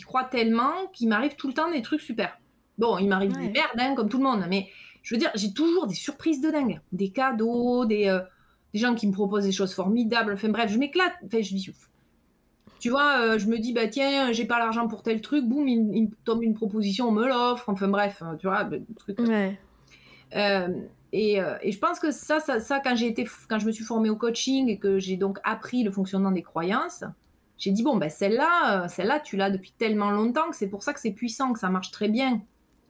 crois 0.00 0.24
tellement 0.24 0.88
qu'il 0.92 1.08
m'arrive 1.08 1.36
tout 1.36 1.46
le 1.46 1.54
temps 1.54 1.70
des 1.70 1.82
trucs 1.82 2.00
super. 2.00 2.36
Bon, 2.78 2.98
il 2.98 3.06
m'arrive 3.06 3.36
des 3.36 3.50
merdes, 3.50 3.78
hein, 3.78 3.94
comme 3.94 4.08
tout 4.08 4.18
le 4.18 4.24
monde, 4.24 4.44
mais 4.48 4.68
je 5.02 5.14
veux 5.14 5.18
dire, 5.20 5.30
j'ai 5.36 5.52
toujours 5.52 5.86
des 5.86 5.94
surprises 5.94 6.40
de 6.40 6.50
dingue, 6.50 6.80
des 6.90 7.10
cadeaux, 7.10 7.84
des 7.84 8.08
des 8.72 8.80
gens 8.80 8.94
qui 8.94 9.06
me 9.06 9.12
proposent 9.12 9.44
des 9.44 9.52
choses 9.52 9.74
formidables. 9.74 10.32
Enfin 10.32 10.48
bref, 10.48 10.70
je 10.72 10.78
m'éclate. 10.78 11.12
Enfin, 11.24 11.40
je 11.40 11.54
dis 11.54 11.70
ouf. 11.70 11.88
Tu 12.82 12.90
vois, 12.90 13.20
euh, 13.20 13.38
je 13.38 13.46
me 13.46 13.58
dis, 13.58 13.72
bah 13.72 13.86
tiens, 13.86 14.32
j'ai 14.32 14.44
pas 14.44 14.58
l'argent 14.58 14.88
pour 14.88 15.04
tel 15.04 15.20
truc, 15.20 15.44
boum, 15.44 15.68
il, 15.68 16.10
tombe 16.24 16.42
une 16.42 16.54
proposition, 16.54 17.08
on 17.08 17.12
me 17.12 17.28
l'offre. 17.28 17.68
Enfin 17.68 17.86
bref, 17.86 18.22
euh, 18.26 18.34
tu 18.36 18.48
vois, 18.48 18.64
ben, 18.64 18.84
truc. 18.96 19.20
Ouais. 19.20 19.56
Euh, 20.34 20.68
et, 21.12 21.36
et, 21.62 21.70
je 21.70 21.78
pense 21.78 22.00
que 22.00 22.10
ça, 22.10 22.40
ça, 22.40 22.58
ça 22.58 22.80
quand 22.80 22.96
j'ai 22.96 23.06
été, 23.06 23.24
quand 23.48 23.60
je 23.60 23.66
me 23.66 23.70
suis 23.70 23.84
formée 23.84 24.10
au 24.10 24.16
coaching 24.16 24.68
et 24.68 24.78
que 24.78 24.98
j'ai 24.98 25.16
donc 25.16 25.38
appris 25.44 25.84
le 25.84 25.92
fonctionnement 25.92 26.32
des 26.32 26.42
croyances, 26.42 27.04
j'ai 27.58 27.70
dit 27.70 27.84
bon 27.84 27.96
ben 27.98 28.08
celle-là, 28.08 28.88
celle-là, 28.88 29.20
tu 29.20 29.36
l'as 29.36 29.50
depuis 29.50 29.72
tellement 29.78 30.10
longtemps 30.10 30.48
que 30.50 30.56
c'est 30.56 30.68
pour 30.68 30.82
ça 30.82 30.92
que 30.92 30.98
c'est 30.98 31.12
puissant, 31.12 31.52
que 31.52 31.60
ça 31.60 31.68
marche 31.68 31.92
très 31.92 32.08
bien, 32.08 32.40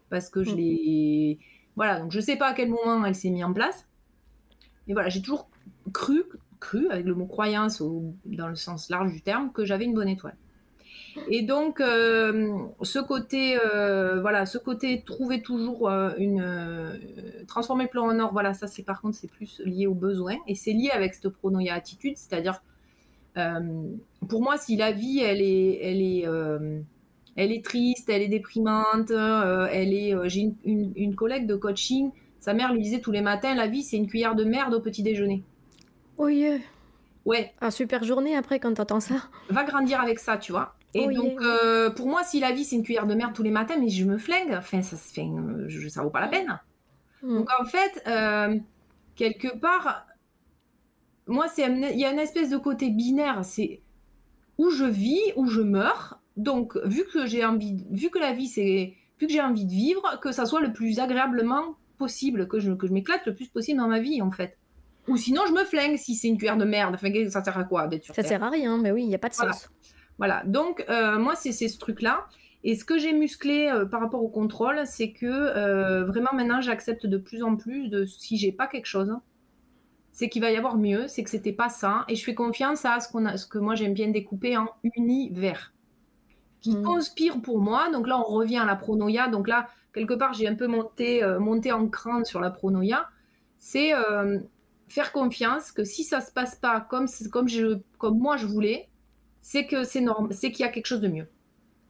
parce 0.08 0.30
que 0.30 0.42
je 0.42 0.52
mm. 0.52 0.56
l'ai, 0.56 1.38
voilà. 1.76 2.00
Donc 2.00 2.12
je 2.12 2.20
sais 2.20 2.36
pas 2.36 2.46
à 2.46 2.54
quel 2.54 2.70
moment 2.70 3.04
elle 3.04 3.14
s'est 3.14 3.28
mise 3.28 3.44
en 3.44 3.52
place, 3.52 3.88
mais 4.86 4.94
voilà, 4.94 5.10
j'ai 5.10 5.20
toujours 5.20 5.50
cru, 5.92 6.24
cru 6.60 6.88
avec 6.90 7.06
le 7.06 7.14
mot 7.14 7.26
croyance 7.26 7.82
dans 8.24 8.48
le 8.48 8.56
sens 8.56 8.90
large 8.90 9.12
du 9.12 9.22
terme, 9.22 9.52
que 9.52 9.64
j'avais 9.64 9.84
une 9.84 9.94
bonne 9.94 10.08
étoile. 10.08 10.36
Et 11.28 11.42
donc, 11.42 11.80
euh, 11.80 12.58
ce 12.82 12.98
côté, 12.98 13.58
euh, 13.58 14.20
voilà, 14.20 14.46
ce 14.46 14.58
côté 14.58 15.02
trouver 15.04 15.42
toujours 15.42 15.88
euh, 15.88 16.10
une 16.18 16.98
transformer 17.46 17.84
le 17.84 17.90
plan 17.90 18.06
en 18.06 18.18
or, 18.18 18.32
voilà, 18.32 18.54
ça 18.54 18.66
c'est 18.66 18.82
par 18.82 19.00
contre 19.00 19.16
c'est 19.16 19.30
plus 19.30 19.60
lié 19.64 19.86
aux 19.86 19.94
besoins 19.94 20.36
et 20.46 20.54
c'est 20.54 20.72
lié 20.72 20.90
avec 20.90 21.14
cette 21.14 21.28
pronoia 21.28 21.74
attitude, 21.74 22.16
c'est-à-dire 22.16 22.62
pour 24.28 24.42
moi 24.42 24.58
si 24.58 24.76
la 24.76 24.92
vie 24.92 25.20
elle 25.20 25.40
est, 25.40 25.78
elle 25.82 26.02
est, 26.02 26.26
elle 27.36 27.52
est 27.52 27.64
triste, 27.64 28.08
elle 28.08 28.22
est 28.22 28.28
déprimante, 28.28 29.10
elle 29.10 29.94
est, 29.94 30.14
j'ai 30.28 30.52
une, 30.64 30.92
une, 30.96 31.14
collègue 31.14 31.46
de 31.46 31.56
coaching 31.56 32.10
Sa 32.40 32.52
mère 32.52 32.72
lui 32.72 32.82
disait 32.82 33.00
tous 33.00 33.12
les 33.12 33.22
matins, 33.22 33.54
la 33.54 33.68
vie, 33.68 33.82
c'est 33.82 33.96
une 33.96 34.06
cuillère 34.06 34.34
de 34.34 34.44
merde 34.44 34.74
au 34.74 34.80
petit 34.80 35.02
déjeuner. 35.02 35.42
Oui. 36.18 36.60
Ouais. 37.24 37.52
Un 37.60 37.70
super 37.70 38.04
journée 38.04 38.36
après 38.36 38.58
quand 38.58 38.74
t'entends 38.74 39.00
ça. 39.00 39.14
Va 39.48 39.64
grandir 39.64 40.00
avec 40.00 40.18
ça, 40.18 40.36
tu 40.36 40.52
vois. 40.52 40.74
Et 40.94 41.06
donc, 41.06 41.40
euh, 41.40 41.90
pour 41.90 42.06
moi, 42.06 42.22
si 42.22 42.38
la 42.38 42.52
vie, 42.52 42.64
c'est 42.64 42.76
une 42.76 42.82
cuillère 42.82 43.06
de 43.06 43.14
merde 43.14 43.32
tous 43.32 43.42
les 43.42 43.50
matins, 43.50 43.76
mais 43.80 43.88
je 43.88 44.04
me 44.04 44.18
flingue. 44.18 44.52
Enfin, 44.52 44.82
ça, 44.82 44.96
fait, 44.96 45.26
ça 45.88 46.02
vaut 46.02 46.10
pas 46.10 46.20
la 46.20 46.28
peine. 46.28 46.60
Hmm. 47.22 47.38
Donc, 47.38 47.48
en 47.58 47.64
fait, 47.64 48.02
euh, 48.06 48.58
quelque 49.14 49.56
part, 49.56 50.06
moi, 51.26 51.46
il 51.56 51.98
y 51.98 52.04
a 52.04 52.12
une 52.12 52.18
espèce 52.18 52.50
de 52.50 52.58
côté 52.58 52.90
binaire. 52.90 53.42
C'est 53.44 53.80
où 54.58 54.68
je 54.70 54.84
vis, 54.84 55.22
où 55.36 55.46
je 55.46 55.62
meurs. 55.62 56.20
Donc, 56.36 56.76
vu 56.84 57.04
que 57.10 57.26
j'ai 57.26 57.44
envie, 57.44 57.86
vu 57.90 58.10
que 58.10 58.18
la 58.18 58.32
vie, 58.32 58.48
c'est, 58.48 58.94
vu 59.18 59.26
que 59.26 59.32
j'ai 59.32 59.40
envie 59.40 59.64
de 59.64 59.70
vivre, 59.72 60.20
que 60.20 60.30
ça 60.30 60.44
soit 60.44 60.60
le 60.60 60.74
plus 60.74 60.98
agréablement 60.98 61.76
possible, 61.96 62.48
que 62.48 62.58
je, 62.58 62.72
que 62.72 62.86
je 62.86 62.92
m'éclate 62.92 63.24
le 63.24 63.34
plus 63.34 63.48
possible 63.48 63.78
dans 63.78 63.88
ma 63.88 64.00
vie, 64.00 64.20
en 64.20 64.30
fait. 64.30 64.58
Ou 65.08 65.16
sinon, 65.16 65.42
je 65.48 65.52
me 65.52 65.64
flingue 65.64 65.96
si 65.96 66.14
c'est 66.14 66.28
une 66.28 66.38
cuillère 66.38 66.56
de 66.56 66.64
merde. 66.64 66.94
Enfin, 66.94 67.08
ça 67.28 67.42
sert 67.42 67.58
à 67.58 67.64
quoi 67.64 67.88
d'être 67.88 68.04
sur 68.04 68.14
Ça 68.14 68.22
sert 68.22 68.42
à 68.42 68.50
rien, 68.50 68.78
mais 68.78 68.92
oui, 68.92 69.02
il 69.02 69.08
n'y 69.08 69.14
a 69.14 69.18
pas 69.18 69.28
de 69.28 69.34
sens. 69.34 69.68
Voilà, 70.18 70.42
donc 70.44 70.84
euh, 70.88 71.18
moi, 71.18 71.34
c'est 71.34 71.52
ce 71.52 71.78
truc-là. 71.78 72.26
Et 72.64 72.76
ce 72.76 72.84
que 72.84 72.96
j'ai 72.96 73.12
musclé 73.12 73.68
euh, 73.68 73.84
par 73.86 74.00
rapport 74.00 74.22
au 74.22 74.28
contrôle, 74.28 74.82
c'est 74.84 75.10
que 75.10 75.26
euh, 75.26 76.04
vraiment 76.04 76.30
maintenant, 76.32 76.60
j'accepte 76.60 77.06
de 77.06 77.16
plus 77.16 77.42
en 77.42 77.56
plus 77.56 77.88
de 77.88 78.04
si 78.04 78.36
j'ai 78.36 78.52
pas 78.52 78.68
quelque 78.68 78.86
chose, 78.86 79.12
c'est 80.12 80.28
qu'il 80.28 80.42
va 80.42 80.52
y 80.52 80.56
avoir 80.56 80.76
mieux, 80.76 81.08
c'est 81.08 81.24
que 81.24 81.30
c'était 81.30 81.52
pas 81.52 81.68
ça. 81.68 82.04
Et 82.08 82.14
je 82.14 82.24
fais 82.24 82.34
confiance 82.34 82.84
à 82.84 83.00
ce, 83.00 83.10
qu'on 83.10 83.26
a, 83.26 83.36
ce 83.36 83.46
que 83.46 83.58
moi 83.58 83.74
j'aime 83.74 83.94
bien 83.94 84.08
découper 84.10 84.56
en 84.56 84.68
univers 84.94 85.72
qui 86.60 86.76
mmh. 86.76 86.82
conspire 86.84 87.42
pour 87.42 87.58
moi. 87.58 87.90
Donc 87.90 88.06
là, 88.06 88.20
on 88.20 88.22
revient 88.22 88.58
à 88.58 88.64
la 88.64 88.76
pronoia. 88.76 89.26
Donc 89.26 89.48
là, 89.48 89.68
quelque 89.92 90.14
part, 90.14 90.34
j'ai 90.34 90.46
un 90.46 90.54
peu 90.54 90.68
monté, 90.68 91.20
monté 91.40 91.72
en 91.72 91.88
cran 91.88 92.22
sur 92.22 92.38
la 92.38 92.50
pronoia. 92.50 93.08
C'est 93.58 93.92
faire 94.92 95.10
confiance 95.10 95.72
que 95.72 95.84
si 95.84 96.04
ça 96.04 96.20
se 96.20 96.30
passe 96.30 96.54
pas 96.54 96.80
comme, 96.80 97.06
comme, 97.30 97.48
je, 97.48 97.78
comme 97.96 98.18
moi 98.18 98.36
je 98.36 98.46
voulais, 98.46 98.90
c'est 99.40 99.66
que 99.66 99.84
c'est 99.84 100.02
normal, 100.02 100.34
c'est 100.34 100.52
qu'il 100.52 100.66
y 100.66 100.68
a 100.68 100.72
quelque 100.72 100.86
chose 100.86 101.00
de 101.00 101.08
mieux. 101.08 101.28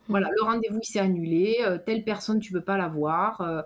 Voilà, 0.07 0.29
le 0.37 0.45
rendez-vous 0.45 0.83
s'est 0.83 1.01
annulé, 1.01 1.59
euh, 1.63 1.79
telle 1.85 2.05
personne 2.05 2.39
tu 2.39 2.53
peux 2.53 2.61
pas 2.61 2.79
la 2.79 2.87
voir, 2.87 3.41
euh, 3.41 3.63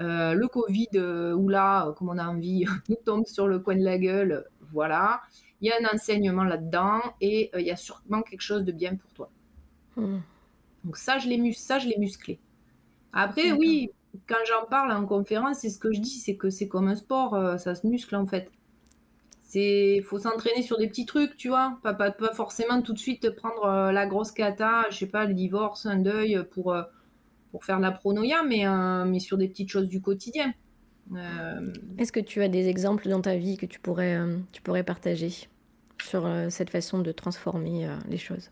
euh, 0.00 0.32
le 0.32 0.48
Covid 0.48 0.98
ou 1.36 1.48
là, 1.50 1.92
comme 1.98 2.08
on 2.08 2.16
a 2.16 2.26
envie, 2.26 2.64
nous 2.88 2.96
tombe 3.04 3.26
sur 3.26 3.46
le 3.46 3.58
coin 3.58 3.76
de 3.76 3.84
la 3.84 3.98
gueule, 3.98 4.46
voilà. 4.72 5.20
Il 5.60 5.68
y 5.68 5.72
a 5.72 5.74
un 5.82 5.94
enseignement 5.94 6.44
là-dedans 6.44 7.00
et 7.20 7.50
il 7.58 7.66
y 7.66 7.70
a 7.70 7.76
sûrement 7.76 8.22
quelque 8.22 8.40
chose 8.40 8.64
de 8.64 8.72
bien 8.72 8.96
pour 8.96 9.12
toi. 9.12 9.30
Hmm. 9.96 10.20
Donc 10.84 10.96
ça, 10.96 11.18
je 11.18 11.28
l'ai 11.28 11.52
ça, 11.52 11.78
je 11.78 11.88
l'ai 11.88 11.98
musclé. 11.98 12.38
Après, 13.12 13.52
oui, 13.52 13.90
quand 14.28 14.42
j'en 14.46 14.66
parle 14.66 14.92
en 14.92 15.04
conférence, 15.04 15.58
c'est 15.58 15.70
ce 15.70 15.78
que 15.78 15.92
je 15.92 16.00
dis, 16.00 16.20
c'est 16.20 16.36
que 16.36 16.48
c'est 16.48 16.68
comme 16.68 16.88
un 16.88 16.94
sport, 16.94 17.58
ça 17.58 17.74
se 17.74 17.86
muscle 17.86 18.14
en 18.14 18.26
fait 18.26 18.50
c'est 19.48 20.02
faut 20.02 20.18
s'entraîner 20.18 20.60
sur 20.60 20.76
des 20.76 20.86
petits 20.88 21.06
trucs, 21.06 21.34
tu 21.36 21.48
vois, 21.48 21.78
pas, 21.82 21.94
pas, 21.94 22.10
pas 22.10 22.34
forcément 22.34 22.82
tout 22.82 22.92
de 22.92 22.98
suite 22.98 23.30
prendre 23.30 23.64
euh, 23.64 23.92
la 23.92 24.06
grosse 24.06 24.30
cata, 24.30 24.84
je 24.90 24.98
sais 24.98 25.06
pas, 25.06 25.24
le 25.24 25.32
divorce, 25.32 25.86
un 25.86 25.96
deuil 25.96 26.38
pour, 26.50 26.74
euh, 26.74 26.82
pour 27.50 27.64
faire 27.64 27.78
de 27.78 27.82
la 27.82 27.90
pronoia, 27.90 28.42
mais, 28.46 28.66
euh, 28.66 29.06
mais 29.06 29.20
sur 29.20 29.38
des 29.38 29.48
petites 29.48 29.70
choses 29.70 29.88
du 29.88 30.02
quotidien. 30.02 30.52
Est-ce 31.96 32.12
que 32.12 32.20
tu 32.20 32.42
as 32.42 32.48
des 32.48 32.68
exemples 32.68 33.08
dans 33.08 33.22
ta 33.22 33.36
vie 33.36 33.56
que 33.56 33.64
tu 33.64 33.80
pourrais, 33.80 34.18
tu 34.52 34.60
pourrais 34.60 34.82
partager 34.82 35.30
sur 36.02 36.30
cette 36.50 36.68
façon 36.68 36.98
de 36.98 37.10
transformer 37.12 37.88
les 38.10 38.18
choses? 38.18 38.50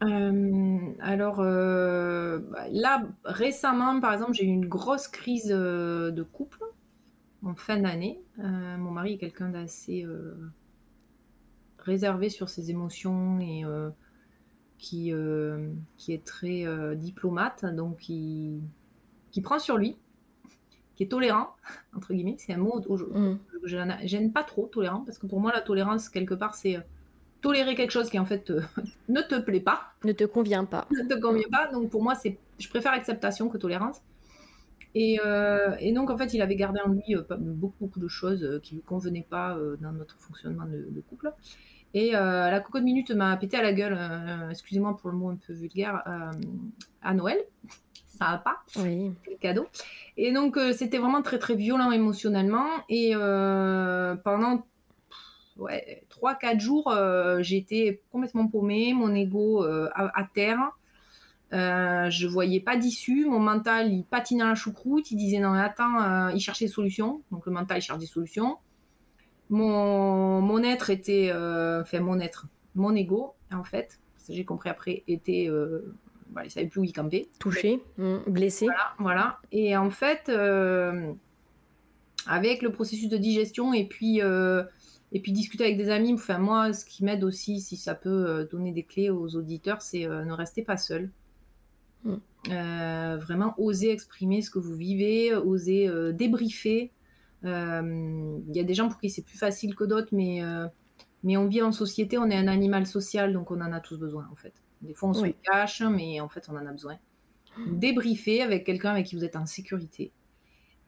Alors 0.00 1.38
bah, 1.38 2.66
là 2.70 3.02
récemment 3.24 3.98
par 4.00 4.12
exemple 4.12 4.34
j'ai 4.34 4.44
eu 4.44 4.50
une 4.50 4.68
grosse 4.68 5.08
crise 5.08 5.48
de 5.48 6.22
couple 6.22 6.60
en 7.46 7.54
fin 7.54 7.78
d'année. 7.78 8.20
Euh, 8.38 8.76
mon 8.76 8.90
mari 8.90 9.14
est 9.14 9.18
quelqu'un 9.18 9.48
d'assez 9.48 10.04
euh, 10.04 10.34
réservé 11.78 12.28
sur 12.28 12.48
ses 12.48 12.70
émotions 12.70 13.38
et 13.40 13.64
euh, 13.64 13.90
qui, 14.78 15.12
qui 15.96 16.12
est 16.12 16.24
très 16.24 16.64
diplomate, 16.96 17.64
donc 17.64 17.98
qui, 17.98 18.60
qui 19.30 19.40
prend 19.40 19.58
sur 19.58 19.78
lui, 19.78 19.96
qui 20.96 21.04
est 21.04 21.08
tolérant, 21.08 21.50
entre 21.96 22.12
guillemets. 22.12 22.36
C'est 22.38 22.52
un 22.52 22.58
mot 22.58 22.80
que 22.80 22.92
mm. 22.92 23.38
je 23.64 23.76
j'aime 24.04 24.32
pas 24.32 24.42
trop, 24.42 24.66
tolérant, 24.66 25.00
parce 25.00 25.18
que 25.18 25.26
pour 25.26 25.40
moi, 25.40 25.52
la 25.52 25.60
tolérance, 25.60 26.08
quelque 26.08 26.34
part, 26.34 26.54
c'est 26.54 26.78
tolérer 27.42 27.74
quelque 27.74 27.92
chose 27.92 28.10
qui 28.10 28.18
en 28.18 28.26
fait 28.26 28.52
ne 29.08 29.20
te 29.22 29.38
plaît 29.38 29.60
pas. 29.60 29.92
Ne 30.04 30.12
te 30.12 30.24
convient 30.24 30.64
pas. 30.64 30.86
Ne 30.90 31.08
te 31.08 31.18
convient 31.20 31.48
pas. 31.50 31.68
Donc 31.72 31.90
pour 31.90 32.02
moi, 32.02 32.14
c'est, 32.16 32.38
je 32.58 32.68
préfère 32.68 32.92
acceptation 32.92 33.48
que 33.48 33.56
tolérance. 33.56 34.02
Euh, 34.96 35.76
et, 35.78 35.92
donc, 35.92 36.10
en 36.10 36.16
fait, 36.16 36.32
il 36.34 36.42
avait 36.42 36.56
gardé 36.56 36.80
en 36.80 36.88
lui 36.88 37.14
euh, 37.14 37.22
beaucoup, 37.38 37.76
beaucoup 37.80 38.00
de 38.00 38.08
choses 38.08 38.42
euh, 38.42 38.60
qui 38.60 38.74
ne 38.74 38.80
lui 38.80 38.84
convenaient 38.84 39.26
pas 39.28 39.58
dans 39.80 39.92
notre 39.92 40.18
fonctionnement 40.18 40.64
de, 40.66 41.00
couple. 41.08 41.32
Et 41.94 42.12
la 42.12 42.60
cocotte 42.60 42.82
minute 42.82 43.10
m'a 43.10 43.36
pété 43.36 43.56
à 43.56 43.62
la 43.62 43.72
gueule, 43.72 43.98
excusez-moi 44.50 44.96
pour 44.98 45.10
le 45.10 45.16
mot 45.16 45.30
un 45.30 45.36
peu 45.36 45.52
vulgaire, 45.52 46.02
à 47.02 47.14
Noël. 47.14 47.38
Ça 48.06 48.24
va 48.30 48.38
pas. 48.38 48.56
Oui. 48.78 49.12
le 49.30 49.36
cadeau. 49.36 49.66
Et 50.16 50.32
donc, 50.32 50.58
c'était 50.72 50.96
vraiment 50.96 51.20
très, 51.20 51.38
très 51.38 51.54
violent 51.54 51.90
émotionnellement. 51.90 52.66
Et 52.88 53.12
pendant 53.14 54.66
ouais, 55.58 56.02
3-4 56.10 56.60
jours, 56.60 56.94
j'étais 57.40 58.02
complètement 58.10 58.46
paumée, 58.48 58.92
mon 58.92 59.14
ego 59.14 59.62
à, 59.64 60.28
terre. 60.34 60.58
Euh, 61.52 62.10
je 62.10 62.26
voyais 62.26 62.60
pas 62.60 62.76
d'issue. 62.76 63.26
Mon 63.26 63.38
mental, 63.38 63.92
il 63.92 64.04
patinait 64.04 64.42
à 64.42 64.48
la 64.48 64.54
choucroute. 64.54 65.10
Il 65.10 65.16
disait 65.16 65.38
non, 65.38 65.50
mais 65.52 65.60
attends, 65.60 66.02
euh, 66.02 66.32
il 66.32 66.40
cherchait 66.40 66.66
des 66.66 66.70
solutions. 66.70 67.22
Donc 67.30 67.46
le 67.46 67.52
mental, 67.52 67.78
il 67.78 67.82
cherche 67.82 67.98
des 67.98 68.06
solutions. 68.06 68.58
Mon, 69.48 70.40
mon 70.40 70.62
être 70.64 70.90
était, 70.90 71.30
euh, 71.32 71.82
enfin 71.82 72.00
mon 72.00 72.18
être, 72.18 72.46
mon 72.74 72.94
ego, 72.96 73.34
en 73.52 73.62
fait, 73.62 74.00
j'ai 74.28 74.44
compris 74.44 74.68
après, 74.70 75.04
était, 75.06 75.48
voilà, 76.32 76.48
il 76.48 76.50
savait 76.50 76.66
plus 76.66 76.80
où 76.80 76.84
il 76.84 76.92
campait. 76.92 77.28
Touché, 77.38 77.80
mmh, 77.96 78.16
blessé. 78.26 78.66
Voilà, 78.66 78.94
voilà. 78.98 79.38
Et 79.52 79.76
en 79.76 79.90
fait, 79.90 80.28
avec 82.26 82.62
le 82.62 82.72
processus 82.72 83.08
de 83.08 83.16
digestion 83.16 83.72
et 83.72 83.86
puis 83.86 84.20
et 85.12 85.20
puis 85.20 85.30
discuter 85.30 85.62
avec 85.62 85.76
des 85.76 85.90
amis. 85.90 86.12
Enfin 86.12 86.38
moi, 86.38 86.72
ce 86.72 86.84
qui 86.84 87.04
m'aide 87.04 87.22
aussi, 87.22 87.60
si 87.60 87.76
ça 87.76 87.94
peut 87.94 88.48
donner 88.50 88.72
des 88.72 88.82
clés 88.82 89.10
aux 89.10 89.36
auditeurs, 89.36 89.80
c'est 89.80 90.08
ne 90.08 90.32
rester 90.32 90.62
pas 90.62 90.76
seul. 90.76 91.12
Euh, 92.50 93.16
vraiment 93.16 93.54
oser 93.58 93.90
exprimer 93.90 94.40
ce 94.40 94.50
que 94.50 94.58
vous 94.58 94.74
vivez, 94.74 95.34
oser 95.34 95.88
euh, 95.88 96.12
débriefer. 96.12 96.92
Il 97.42 97.48
euh, 97.48 98.38
y 98.52 98.60
a 98.60 98.64
des 98.64 98.74
gens 98.74 98.88
pour 98.88 99.00
qui 99.00 99.10
c'est 99.10 99.22
plus 99.22 99.38
facile 99.38 99.74
que 99.74 99.84
d'autres, 99.84 100.08
mais, 100.12 100.40
mais 101.22 101.36
on 101.36 101.46
vit 101.46 101.62
en 101.62 101.72
société, 101.72 102.18
on 102.18 102.26
est 102.30 102.36
un 102.36 102.48
animal 102.48 102.86
social, 102.86 103.32
donc 103.32 103.50
on 103.50 103.60
en 103.60 103.72
a 103.72 103.80
tous 103.80 103.98
besoin 103.98 104.28
en 104.32 104.36
fait. 104.36 104.54
Des 104.82 104.94
fois 104.94 105.10
on 105.10 105.14
se 105.14 105.26
cache, 105.42 105.82
mais 105.82 106.20
en 106.20 106.28
fait 106.28 106.48
on 106.48 106.56
en 106.56 106.66
a 106.66 106.72
besoin. 106.72 106.96
Débriefer 107.66 108.42
avec 108.42 108.64
quelqu'un 108.64 108.90
avec 108.90 109.06
qui 109.06 109.16
vous 109.16 109.24
êtes 109.24 109.36
en 109.36 109.46
sécurité. 109.46 110.12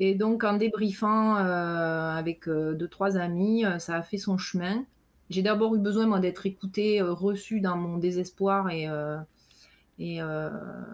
Et 0.00 0.14
donc 0.14 0.44
en 0.44 0.56
débriefant 0.56 1.34
avec 1.34 2.48
deux, 2.48 2.88
trois 2.88 3.16
amis, 3.16 3.64
ça 3.78 3.96
a 3.96 4.02
fait 4.02 4.18
son 4.18 4.38
chemin. 4.38 4.84
J'ai 5.30 5.42
d'abord 5.42 5.74
eu 5.74 5.78
besoin 5.78 6.06
moi 6.06 6.18
d'être 6.18 6.46
écoutée, 6.46 7.02
reçue 7.02 7.60
dans 7.60 7.76
mon 7.76 7.98
désespoir 7.98 8.70
et 8.70 8.88
et, 9.98 10.22
euh, 10.22 10.50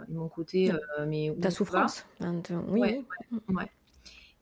mon 0.08 0.28
côté. 0.28 0.72
Euh, 0.72 1.06
mais 1.06 1.34
Ta 1.40 1.50
souffrance. 1.50 2.06
Oui. 2.20 2.80
Ouais, 2.80 3.04
ouais, 3.48 3.70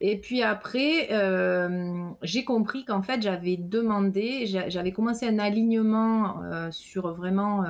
Et 0.01 0.19
puis 0.19 0.43
après, 0.43 1.09
euh, 1.13 2.09
j'ai 2.23 2.45
compris 2.45 2.85
qu'en 2.85 3.03
fait, 3.03 3.23
j'avais 3.23 3.57
demandé, 3.57 4.47
j'avais 4.47 4.93
commencé 4.93 5.27
un 5.27 5.39
alignement 5.39 6.43
sur 6.71 7.13
vraiment. 7.13 7.65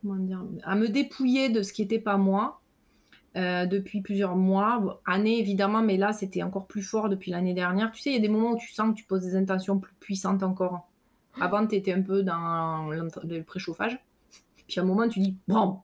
comment 0.00 0.16
dire 0.16 0.42
À 0.64 0.74
me 0.74 0.88
dépouiller 0.88 1.50
de 1.50 1.62
ce 1.62 1.72
qui 1.72 1.82
n'était 1.82 2.00
pas 2.00 2.16
moi. 2.16 2.60
depuis 3.34 4.00
plusieurs 4.00 4.36
mois, 4.36 5.00
années 5.06 5.38
évidemment, 5.38 5.82
mais 5.82 5.96
là 5.96 6.12
c'était 6.12 6.42
encore 6.42 6.66
plus 6.66 6.82
fort 6.82 7.08
depuis 7.08 7.30
l'année 7.30 7.54
dernière. 7.54 7.92
Tu 7.92 8.00
sais, 8.00 8.10
il 8.10 8.14
y 8.14 8.18
a 8.18 8.20
des 8.20 8.28
moments 8.28 8.52
où 8.52 8.58
tu 8.58 8.72
sens 8.72 8.90
que 8.90 8.94
tu 8.94 9.04
poses 9.04 9.22
des 9.22 9.36
intentions 9.36 9.78
plus 9.78 9.94
puissantes 10.00 10.42
encore. 10.42 10.88
Avant, 11.40 11.66
tu 11.66 11.76
étais 11.76 11.92
un 11.92 12.02
peu 12.02 12.22
dans 12.22 12.90
le 12.90 13.42
préchauffage. 13.42 13.98
Puis 14.66 14.80
à 14.80 14.82
un 14.82 14.86
moment, 14.86 15.08
tu 15.08 15.20
dis, 15.20 15.36
bon. 15.48 15.80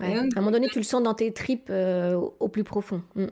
à 0.00 0.04
un 0.06 0.28
moment 0.36 0.50
donné, 0.50 0.68
tu 0.68 0.78
le 0.78 0.84
sens 0.84 1.02
dans 1.02 1.14
tes 1.14 1.32
tripes 1.32 1.70
euh, 1.70 2.14
au 2.14 2.48
plus 2.48 2.64
profond. 2.64 3.02
Mm. 3.14 3.26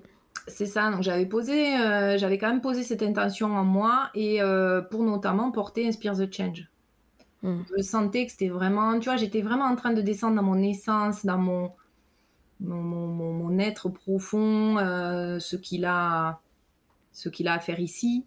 C'est 0.48 0.66
ça. 0.66 0.90
Donc 0.90 1.02
j'avais 1.02 1.26
posé, 1.26 1.76
euh, 1.76 2.18
j'avais 2.18 2.38
quand 2.38 2.48
même 2.48 2.60
posé 2.60 2.82
cette 2.82 3.02
intention 3.02 3.56
en 3.56 3.64
moi 3.64 4.10
et 4.14 4.40
euh, 4.40 4.80
pour 4.80 5.02
notamment 5.02 5.50
porter 5.50 5.88
Inspire 5.88 6.16
the 6.16 6.32
Change. 6.32 6.68
Mm. 7.42 7.62
Je 7.76 7.82
sentais 7.82 8.26
que 8.26 8.32
c'était 8.32 8.48
vraiment, 8.48 8.98
tu 8.98 9.08
vois, 9.08 9.16
j'étais 9.16 9.42
vraiment 9.42 9.64
en 9.64 9.76
train 9.76 9.92
de 9.92 10.02
descendre 10.02 10.36
dans 10.36 10.42
mon 10.42 10.62
essence, 10.62 11.24
dans 11.24 11.38
mon 11.38 11.72
mon, 12.58 12.80
mon, 12.80 13.58
être 13.58 13.90
profond, 13.90 14.78
ce 14.78 15.56
qu'il 15.56 15.84
a, 15.84 16.40
ce 17.12 17.28
qu'il 17.28 17.48
a 17.48 17.52
à 17.52 17.58
faire 17.58 17.80
ici 17.80 18.24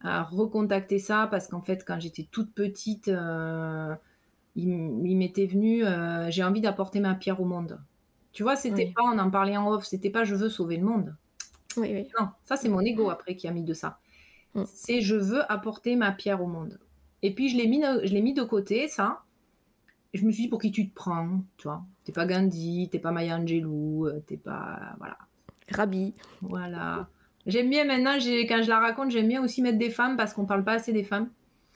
à 0.00 0.22
recontacter 0.22 0.98
ça 0.98 1.26
parce 1.30 1.48
qu'en 1.48 1.60
fait, 1.60 1.84
quand 1.84 1.98
j'étais 2.00 2.28
toute 2.30 2.52
petite, 2.52 3.08
euh, 3.08 3.94
il, 4.54 5.16
m'était 5.16 5.46
venu, 5.46 5.84
euh, 5.84 6.30
j'ai 6.30 6.44
envie 6.44 6.60
d'apporter 6.60 7.00
ma 7.00 7.14
pierre 7.14 7.40
au 7.40 7.44
monde. 7.44 7.80
Tu 8.32 8.42
vois, 8.42 8.56
c'était 8.56 8.92
pas, 8.94 9.02
on 9.02 9.18
en 9.18 9.30
parlait 9.30 9.56
en 9.56 9.70
off, 9.70 9.84
c'était 9.84 10.10
pas 10.10 10.24
je 10.24 10.34
veux 10.34 10.48
sauver 10.48 10.76
le 10.76 10.84
monde. 10.84 11.16
Non, 11.76 12.28
ça 12.44 12.56
c'est 12.56 12.68
mon 12.68 12.80
ego 12.80 13.10
après 13.10 13.36
qui 13.36 13.46
a 13.46 13.52
mis 13.52 13.62
de 13.62 13.74
ça. 13.74 13.98
Mm. 14.54 14.62
C'est 14.66 15.00
je 15.00 15.16
veux 15.16 15.50
apporter 15.50 15.96
ma 15.96 16.12
pierre 16.12 16.42
au 16.42 16.46
monde. 16.46 16.78
Et 17.22 17.34
puis 17.34 17.48
je 17.48 17.56
l'ai 17.56 17.66
mis, 17.66 17.82
je 17.82 18.12
l'ai 18.12 18.22
mis 18.22 18.34
de 18.34 18.42
côté, 18.42 18.88
ça. 18.88 19.22
je 20.14 20.24
me 20.24 20.30
suis 20.30 20.44
dit, 20.44 20.48
pour 20.48 20.60
qui 20.60 20.70
tu 20.70 20.88
te 20.88 20.94
prends 20.94 21.42
Tu 21.56 21.68
vois, 21.68 21.84
t'es 22.04 22.12
pas 22.12 22.26
Gandhi, 22.26 22.88
t'es 22.90 22.98
pas 22.98 23.10
Maya 23.10 23.36
Angelou, 23.36 24.06
euh, 24.06 24.22
t'es 24.26 24.36
pas. 24.36 24.94
Voilà. 24.98 25.18
Rabi. 25.70 26.14
Voilà. 26.42 27.08
J'aime 27.48 27.70
bien 27.70 27.84
maintenant, 27.84 28.14
quand 28.14 28.62
je 28.62 28.68
la 28.68 28.78
raconte, 28.78 29.10
j'aime 29.10 29.26
bien 29.26 29.42
aussi 29.42 29.62
mettre 29.62 29.78
des 29.78 29.90
femmes 29.90 30.16
parce 30.16 30.32
qu'on 30.34 30.46
parle 30.46 30.62
pas 30.62 30.74
assez 30.74 30.92
des 30.92 31.02
femmes. 31.02 31.28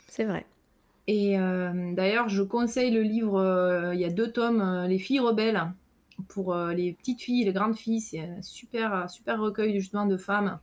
C'est 0.07 0.23
vrai. 0.23 0.45
Et 1.07 1.37
euh, 1.37 1.93
d'ailleurs, 1.93 2.29
je 2.29 2.43
conseille 2.43 2.91
le 2.91 3.01
livre, 3.01 3.37
euh, 3.37 3.93
il 3.93 3.99
y 3.99 4.05
a 4.05 4.09
deux 4.09 4.31
tomes, 4.31 4.85
Les 4.87 4.99
filles 4.99 5.19
rebelles, 5.19 5.61
pour 6.29 6.55
les 6.55 6.93
petites 6.93 7.21
filles, 7.21 7.43
les 7.43 7.51
grandes 7.53 7.75
filles. 7.75 7.99
C'est 7.99 8.19
un 8.19 8.41
super, 8.41 9.09
super 9.09 9.39
recueil 9.39 9.77
justement 9.77 10.05
de 10.05 10.15
femmes 10.15 10.59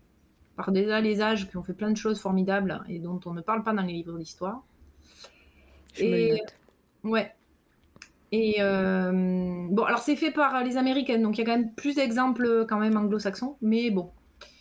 par 0.57 0.73
déjà 0.73 1.01
les 1.01 1.21
âges 1.21 1.51
qui 1.51 1.57
ont 1.57 1.63
fait 1.63 1.75
plein 1.75 1.91
de 1.91 1.97
choses 1.97 2.21
formidables 2.21 2.83
et 2.89 2.99
dont 2.99 3.21
on 3.27 3.33
ne 3.33 3.43
parle 3.43 3.63
pas 3.63 3.73
dans 3.73 3.83
les 3.83 3.93
livres 3.93 4.19
d'histoire. 4.19 4.63
et 5.99 6.41
ouais. 7.05 7.35
Et 8.33 8.57
euh, 8.61 9.67
bon, 9.71 9.83
alors 9.83 10.01
c'est 10.01 10.17
fait 10.17 10.31
par 10.31 10.63
les 10.63 10.77
Américaines, 10.77 11.23
donc 11.23 11.37
il 11.37 11.41
y 11.41 11.43
a 11.43 11.47
quand 11.47 11.59
même 11.59 11.73
plus 11.73 11.97
d'exemples 11.97 12.65
quand 12.69 12.79
même 12.79 12.97
anglo-saxons, 12.97 13.57
mais 13.61 13.91
bon. 13.91 14.11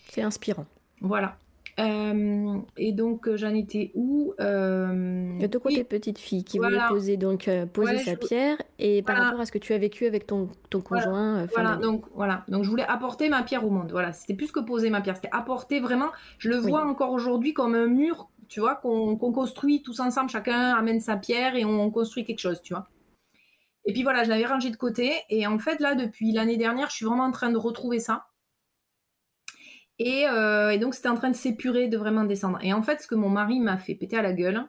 C'est 0.10 0.22
inspirant. 0.22 0.66
Voilà. 1.02 1.38
Euh, 1.80 2.58
et 2.76 2.92
donc 2.92 3.26
euh, 3.26 3.38
j'en 3.38 3.54
étais 3.54 3.92
où 3.96 4.34
De 4.38 5.48
ton 5.48 5.60
côté, 5.60 5.86
petite 5.86 6.18
fille 6.18 6.44
qui 6.44 6.58
voulait 6.58 6.80
poser 6.90 7.16
donc 7.16 7.50
poser 7.72 8.00
sa 8.00 8.18
pierre 8.18 8.58
et 8.80 9.02
par 9.02 9.18
rapport 9.18 9.40
à 9.40 9.46
ce 9.46 9.52
que 9.52 9.60
tu 9.60 9.74
as 9.74 9.78
vécu 9.78 10.06
avec 10.06 10.28
ton, 10.28 10.50
ton 10.70 10.82
conjoint. 10.82 11.46
Voilà. 11.54 11.78
donc 11.78 12.04
voilà, 12.14 12.44
donc 12.50 12.66
je 12.66 12.70
voulais 12.70 12.86
apporter 12.86 13.30
ma 13.30 13.44
pierre 13.44 13.66
au 13.66 13.70
monde. 13.70 13.92
Voilà, 13.92 14.12
c'était 14.12 14.34
plus 14.34 14.52
que 14.52 14.60
poser 14.60 14.90
ma 14.90 15.00
pierre, 15.00 15.16
c'était 15.16 15.30
apporter 15.32 15.80
vraiment. 15.80 16.10
Je 16.38 16.50
le 16.50 16.58
vois 16.58 16.86
encore 16.86 17.12
aujourd'hui 17.12 17.54
comme 17.54 17.76
un 17.76 17.88
mur, 17.88 18.30
tu 18.50 18.60
vois, 18.60 18.76
qu'on 18.76 19.16
construit 19.16 19.82
tous 19.82 20.02
ensemble, 20.02 20.30
chacun 20.30 20.76
amène 20.76 21.00
sa 21.00 21.16
pierre 21.16 21.56
et 21.56 21.64
on 21.64 21.90
construit 21.92 22.26
quelque 22.26 22.40
chose, 22.40 22.62
tu 22.62 22.74
vois. 22.74 22.90
Et 23.86 23.94
puis 23.94 24.04
voilà, 24.04 24.24
je 24.24 24.30
l'avais 24.30 24.46
rangé 24.46 24.70
de 24.70 24.76
côté. 24.76 25.14
Et 25.30 25.48
en 25.48 25.58
fait, 25.58 25.80
là, 25.80 25.96
depuis 25.96 26.32
l'année 26.32 26.58
dernière, 26.58 26.90
je 26.90 26.96
suis 26.96 27.06
vraiment 27.06 27.24
en 27.24 27.32
train 27.32 27.52
de 27.52 27.58
retrouver 27.58 28.00
ça. 28.00 28.26
Euh, 30.02 30.70
et, 30.70 30.78
donc, 30.80 30.96
c'était 30.96 31.10
en 31.10 31.16
train 31.16 31.30
de 31.30 31.36
s'épurer, 31.36 31.88
de 31.88 31.98
vraiment 31.98 32.24
descendre. 32.24 32.60
Et 32.62 32.74
en 32.74 32.82
fait, 32.82 33.02
ce 33.02 33.08
que 33.08 33.16
mon 33.16 33.30
mari 33.30 33.60
m'a 33.60 33.78
fait 33.78 33.96
péter 33.96 34.18
à 34.18 34.22
la 34.22 34.34
gueule, 34.34 34.66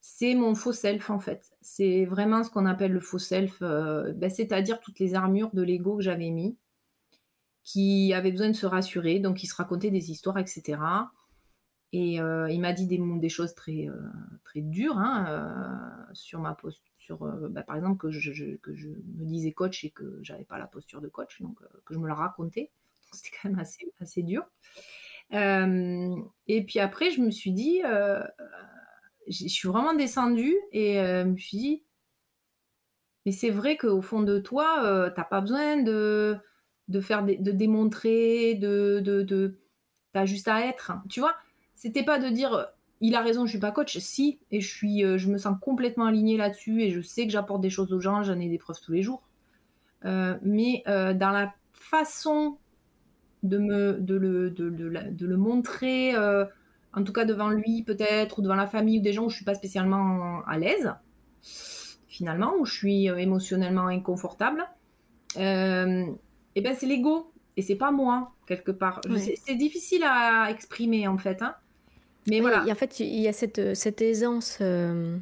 c'est 0.00 0.34
mon 0.34 0.54
faux 0.54 0.72
self, 0.72 1.10
en 1.10 1.18
fait. 1.18 1.52
C'est 1.60 2.04
vraiment 2.04 2.42
ce 2.42 2.50
qu'on 2.50 2.66
appelle 2.66 2.92
le 2.92 3.00
faux 3.00 3.18
self, 3.18 3.58
euh, 3.62 4.12
ben, 4.14 4.30
c'est-à-dire 4.30 4.80
toutes 4.80 4.98
les 4.98 5.14
armures 5.14 5.50
de 5.52 5.62
l'ego 5.62 5.96
que 5.96 6.02
j'avais 6.02 6.30
mis, 6.30 6.56
qui 7.64 8.12
avaient 8.14 8.32
besoin 8.32 8.48
de 8.48 8.54
se 8.54 8.66
rassurer, 8.66 9.20
donc 9.20 9.42
il 9.42 9.46
se 9.46 9.54
racontait 9.54 9.90
des 9.90 10.10
histoires, 10.10 10.38
etc. 10.38 10.80
Et 11.92 12.20
euh, 12.20 12.48
il 12.50 12.60
m'a 12.60 12.72
dit 12.72 12.86
des, 12.86 13.28
choses 13.28 13.54
très, 13.54 13.88
très 14.44 14.60
dures 14.60 14.98
hein, 14.98 16.06
sur 16.12 16.40
ma 16.40 16.54
posture 16.54 16.86
bah, 17.50 17.62
par 17.64 17.76
exemple, 17.76 17.98
que 17.98 18.10
je, 18.10 18.30
me 18.30 19.24
disais 19.24 19.52
coach 19.52 19.84
et 19.84 19.90
que 19.90 20.18
j'avais 20.22 20.44
pas 20.44 20.58
la 20.58 20.68
posture 20.68 21.00
de 21.00 21.08
coach, 21.08 21.40
donc 21.42 21.58
que 21.84 21.94
je 21.94 21.98
me 21.98 22.06
la 22.06 22.14
racontais. 22.14 22.70
C'était 23.12 23.36
quand 23.42 23.50
même 23.50 23.58
assez, 23.58 23.92
assez 24.00 24.22
dur. 24.22 24.44
Euh, 25.32 26.16
et 26.46 26.64
puis 26.64 26.80
après, 26.80 27.10
je 27.10 27.20
me 27.20 27.30
suis 27.30 27.52
dit, 27.52 27.82
je 29.28 29.48
suis 29.48 29.68
vraiment 29.68 29.94
descendue 29.94 30.56
et 30.72 30.94
je 30.94 31.24
me 31.24 31.36
suis 31.36 31.58
dit, 31.58 31.82
mais 33.26 33.32
c'est 33.32 33.50
vrai 33.50 33.76
qu'au 33.76 34.02
fond 34.02 34.22
de 34.22 34.38
toi, 34.38 35.10
tu 35.14 35.20
n'as 35.20 35.24
pas 35.24 35.40
besoin 35.40 35.76
de, 35.76 36.36
de 36.88 37.00
faire 37.00 37.22
de 37.22 37.50
démontrer, 37.52 38.54
de, 38.54 39.00
de, 39.00 39.58
juste 40.24 40.48
à 40.48 40.66
être. 40.66 40.92
Tu 41.08 41.20
vois, 41.20 41.36
c'était 41.74 42.04
pas 42.04 42.18
de 42.18 42.28
dire 42.28 42.72
il 43.00 43.14
a 43.14 43.20
raison, 43.20 43.46
je 43.46 43.50
suis 43.50 43.58
pas 43.58 43.72
coach. 43.72 43.98
Si, 43.98 44.38
et 44.50 44.60
je 44.60 44.68
suis, 44.68 45.04
euh, 45.04 45.18
je 45.18 45.28
me 45.28 45.38
sens 45.38 45.56
complètement 45.60 46.04
alignée 46.06 46.36
là-dessus 46.36 46.82
et 46.82 46.90
je 46.90 47.00
sais 47.00 47.26
que 47.26 47.32
j'apporte 47.32 47.62
des 47.62 47.70
choses 47.70 47.92
aux 47.92 48.00
gens, 48.00 48.22
j'en 48.22 48.38
ai 48.38 48.48
des 48.48 48.58
preuves 48.58 48.80
tous 48.80 48.92
les 48.92 49.02
jours. 49.02 49.22
Euh, 50.04 50.36
mais 50.42 50.82
euh, 50.86 51.14
dans 51.14 51.30
la 51.30 51.54
façon 51.72 52.58
de 53.42 53.58
me, 53.58 53.92
de 53.94 54.14
le, 54.14 54.50
de, 54.50 54.70
de, 54.70 55.26
le 55.26 55.36
montrer, 55.36 56.14
en 56.16 57.04
tout 57.04 57.12
cas 57.12 57.24
devant 57.24 57.48
lui 57.48 57.82
peut-être 57.82 58.38
ou 58.38 58.42
devant 58.42 58.54
la 58.54 58.66
famille 58.66 58.98
ou 58.98 59.02
des 59.02 59.12
gens 59.12 59.24
où 59.24 59.30
je 59.30 59.36
suis 59.36 59.44
pas 59.44 59.54
spécialement 59.54 60.42
à 60.46 60.58
l'aise, 60.58 60.92
finalement, 62.06 62.54
où 62.58 62.64
je 62.64 62.72
suis 62.72 63.06
émotionnellement 63.06 63.86
inconfortable. 63.86 64.64
et 65.36 65.40
ben 65.40 66.74
c'est 66.74 66.86
l'ego 66.86 67.32
et 67.56 67.62
c'est 67.62 67.76
pas 67.76 67.90
moi 67.90 68.32
quelque 68.46 68.72
part. 68.72 69.00
C'est 69.44 69.54
difficile 69.54 70.04
à 70.04 70.50
exprimer 70.50 71.06
en 71.08 71.18
fait. 71.18 71.42
Hein. 71.42 71.54
Mais 72.26 72.40
voilà. 72.40 72.64
en 72.68 72.74
fait, 72.74 73.00
il 73.00 73.20
y 73.20 73.28
a 73.28 73.32
cette, 73.32 73.74
cette 73.74 74.02
aisance 74.02 74.58
euh, 74.60 75.16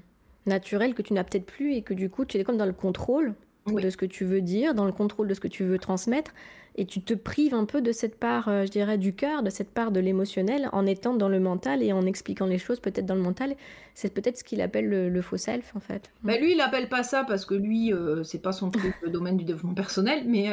naturelle 0.47 0.95
que 0.95 1.03
tu 1.03 1.13
n'as 1.13 1.25
peut-être 1.25 1.47
plus 1.47 1.75
et 1.75 1.83
que 1.83 1.95
du 1.95 2.11
coup, 2.11 2.25
tu 2.25 2.39
es 2.39 2.45
comme 2.45 2.57
dans 2.57 2.67
le 2.67 2.73
contrôle 2.73 3.35
de 3.75 3.91
ce 3.91 3.97
que 3.97 4.07
tu 4.07 4.25
veux 4.25 4.41
dire, 4.41 4.75
dans 4.75 4.85
le 4.85 4.93
contrôle 4.93 5.29
de 5.29 5.35
ce 5.35 5.41
que 5.41 5.49
tu 5.49 5.65
veux 5.65 5.79
transmettre. 5.79 6.33
Et 6.77 6.85
tu 6.85 7.03
te 7.03 7.13
prives 7.13 7.55
un 7.55 7.65
peu 7.65 7.83
de 7.83 7.91
cette 7.91 8.17
part, 8.17 8.49
euh, 8.49 8.65
je 8.65 8.71
dirais, 8.71 8.99
du 8.99 9.13
cœur, 9.13 9.43
de 9.43 9.51
cette 9.51 9.71
part 9.71 9.91
de 9.91 9.99
l'émotionnel 9.99 10.69
en 10.73 10.87
étant 10.87 11.15
dans 11.15 11.29
le 11.29 11.41
mental 11.41 11.83
et 11.83 11.93
en 11.93 12.07
expliquant 12.07 12.47
les 12.47 12.59
choses 12.59 12.79
peut-être 12.79 13.07
dans 13.07 13.17
le 13.17 13.23
mental. 13.23 13.57
C'est 13.95 14.15
peut-être 14.15 14.39
ce 14.39 14.45
qu'il 14.45 14.61
appelle 14.61 14.89
le, 14.89 15.23
faux 15.23 15.37
self, 15.37 15.75
en 15.75 15.81
fait. 15.81 16.11
Bah, 16.23 16.39
lui, 16.39 16.53
il 16.53 16.61
appelle 16.61 16.89
pas 16.89 17.03
ça 17.03 17.25
parce 17.25 17.45
que 17.45 17.55
lui, 17.55 17.93
euh, 17.93 18.23
c'est 18.23 18.41
pas 18.41 18.53
son 18.53 18.71
truc, 18.71 18.95
le 19.03 19.11
domaine 19.11 19.37
du 19.37 19.45
développement 19.45 19.75
personnel, 19.75 20.23
mais, 20.27 20.51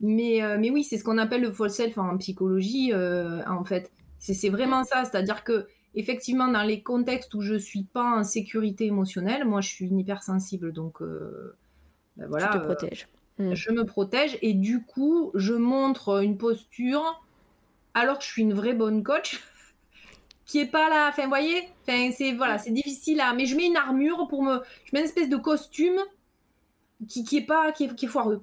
mais, 0.00 0.40
mais 0.58 0.70
oui, 0.70 0.84
c'est 0.84 0.98
ce 0.98 1.04
qu'on 1.04 1.18
appelle 1.18 1.40
le 1.40 1.50
faux 1.50 1.68
self 1.68 1.96
en 1.96 2.18
psychologie, 2.18 2.92
en 2.94 3.64
fait. 3.64 3.90
C'est 4.18 4.50
vraiment 4.50 4.84
ça, 4.84 5.04
c'est-à-dire 5.04 5.44
que 5.44 5.66
effectivement 5.94 6.48
dans 6.48 6.62
les 6.62 6.82
contextes 6.82 7.34
où 7.34 7.40
je 7.40 7.54
suis 7.54 7.84
pas 7.84 8.18
en 8.18 8.24
sécurité 8.24 8.86
émotionnelle, 8.86 9.44
moi 9.44 9.60
je 9.60 9.68
suis 9.68 9.86
une 9.86 9.98
hypersensible, 9.98 10.72
donc 10.72 11.02
euh, 11.02 11.56
ben 12.16 12.26
voilà. 12.28 12.48
Tu 12.48 12.58
te 12.58 12.64
protèges. 12.64 13.08
Euh, 13.40 13.54
je 13.54 13.70
me 13.70 13.84
protège 13.84 14.38
et 14.42 14.52
du 14.52 14.84
coup 14.84 15.30
je 15.34 15.54
montre 15.54 16.22
une 16.22 16.36
posture 16.36 17.24
alors 17.94 18.18
que 18.18 18.24
je 18.24 18.28
suis 18.28 18.42
une 18.42 18.52
vraie 18.52 18.74
bonne 18.74 19.02
coach 19.02 19.42
qui 20.44 20.58
est 20.58 20.70
pas 20.70 20.88
là. 20.88 21.08
Enfin, 21.08 21.22
vous 21.22 21.28
voyez, 21.28 21.68
enfin, 21.82 22.10
c'est 22.16 22.32
voilà, 22.32 22.58
c'est 22.58 22.70
difficile 22.70 23.20
à. 23.20 23.32
Mais 23.34 23.46
je 23.46 23.56
mets 23.56 23.66
une 23.66 23.76
armure 23.76 24.28
pour 24.28 24.42
me. 24.42 24.60
Je 24.84 24.90
mets 24.92 25.00
une 25.00 25.06
espèce 25.06 25.28
de 25.28 25.36
costume 25.36 25.98
qui, 27.08 27.24
qui 27.24 27.38
est 27.38 27.46
pas 27.46 27.72
qui 27.72 27.94
qui 27.94 28.06
est 28.06 28.08
foireux. 28.08 28.42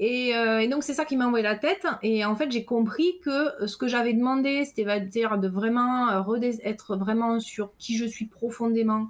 Euh, 0.00 0.58
et, 0.58 0.68
donc 0.68 0.82
c'est 0.82 0.94
ça 0.94 1.04
qui 1.04 1.16
m'a 1.16 1.26
envoyé 1.26 1.42
la 1.42 1.56
tête. 1.56 1.86
Et 2.02 2.24
en 2.24 2.34
fait 2.34 2.50
j'ai 2.50 2.64
compris 2.64 3.20
que 3.22 3.66
ce 3.66 3.76
que 3.76 3.86
j'avais 3.86 4.14
demandé, 4.14 4.64
c'était 4.64 5.00
dire 5.00 5.38
de 5.38 5.48
vraiment 5.48 6.10
euh, 6.10 6.52
être 6.62 6.96
vraiment 6.96 7.38
sur 7.40 7.72
qui 7.78 7.96
je 7.96 8.06
suis 8.06 8.26
profondément, 8.26 9.08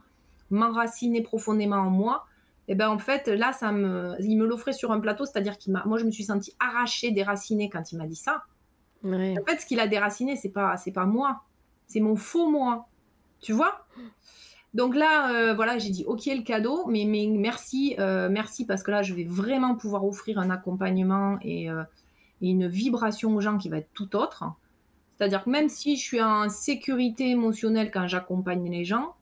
m'enraciner 0.50 1.22
profondément 1.22 1.76
en 1.76 1.90
moi. 1.90 2.26
Et 2.70 2.76
ben 2.76 2.88
en 2.88 2.98
fait 2.98 3.26
là 3.26 3.52
ça 3.52 3.72
me, 3.72 4.14
il 4.20 4.38
me 4.38 4.46
l'offrait 4.46 4.72
sur 4.72 4.92
un 4.92 5.00
plateau, 5.00 5.26
c'est-à-dire 5.26 5.58
qu'il 5.58 5.72
m'a, 5.72 5.84
moi 5.84 5.98
je 5.98 6.04
me 6.04 6.10
suis 6.10 6.24
sentie 6.24 6.54
arrachée, 6.60 7.10
déracinée 7.10 7.68
quand 7.68 7.92
il 7.92 7.98
m'a 7.98 8.06
dit 8.06 8.16
ça. 8.16 8.44
En 9.04 9.10
fait 9.44 9.58
ce 9.60 9.66
qu'il 9.66 9.80
a 9.80 9.88
déraciné 9.88 10.36
c'est 10.36 10.50
pas, 10.50 10.76
c'est 10.76 10.92
pas 10.92 11.04
moi, 11.04 11.42
c'est 11.86 12.00
mon 12.00 12.16
faux 12.16 12.48
moi. 12.48 12.86
Tu 13.40 13.52
vois? 13.52 13.86
Donc 14.74 14.94
là, 14.94 15.32
euh, 15.32 15.54
voilà, 15.54 15.78
j'ai 15.78 15.90
dit 15.90 16.04
ok 16.06 16.26
le 16.26 16.42
cadeau, 16.42 16.86
mais, 16.86 17.04
mais 17.04 17.26
merci, 17.26 17.96
euh, 17.98 18.28
merci 18.30 18.64
parce 18.64 18.82
que 18.82 18.90
là, 18.90 19.02
je 19.02 19.14
vais 19.14 19.24
vraiment 19.24 19.74
pouvoir 19.74 20.04
offrir 20.04 20.38
un 20.38 20.50
accompagnement 20.50 21.38
et, 21.42 21.68
euh, 21.70 21.82
une 22.40 22.68
vibration 22.68 23.34
aux 23.34 23.40
gens 23.40 23.58
qui 23.58 23.68
va 23.68 23.78
être 23.78 23.90
tout 23.92 24.16
autre. 24.16 24.44
C'est-à-dire 25.12 25.44
que 25.44 25.50
même 25.50 25.68
si 25.68 25.96
je 25.96 26.02
suis 26.02 26.22
en 26.22 26.48
sécurité 26.48 27.30
émotionnelle 27.30 27.90
quand 27.90 28.06
j'accompagne 28.06 28.70
les 28.70 28.84
gens, 28.84 29.14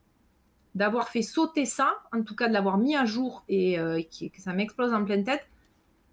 d'avoir 0.79 1.09
fait 1.09 1.23
sauter 1.23 1.64
ça, 1.64 1.95
en 2.12 2.23
tout 2.23 2.35
cas 2.35 2.49
de 2.49 2.53
l'avoir 2.53 2.79
mis 2.79 2.97
à 2.97 3.05
jour 3.05 3.45
et 3.49 3.77
que 3.77 4.41
ça 4.41 4.53
m'explose 4.53 4.93
en 4.95 5.05
pleine 5.05 5.25
tête, 5.25 5.47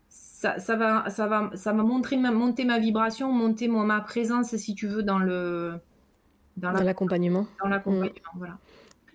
ça, 0.10 0.58
va, 0.76 1.10
ça 1.10 1.28
va, 1.28 1.52
ça 1.54 1.72
va 1.72 1.84
montrer 1.84 2.18
monter 2.18 2.66
ma 2.66 2.80
vibration, 2.80 3.32
monter 3.32 3.68
ma 3.68 4.02
présence, 4.02 4.56
si 4.56 4.76
tu 4.76 4.88
veux, 4.88 5.04
dans 5.04 5.20
le 5.20 5.80
dans 6.58 6.72
l'accompagnement. 6.72 7.48
Dans 7.62 7.70
l'accompagnement, 7.70 8.32
voilà 8.36 8.58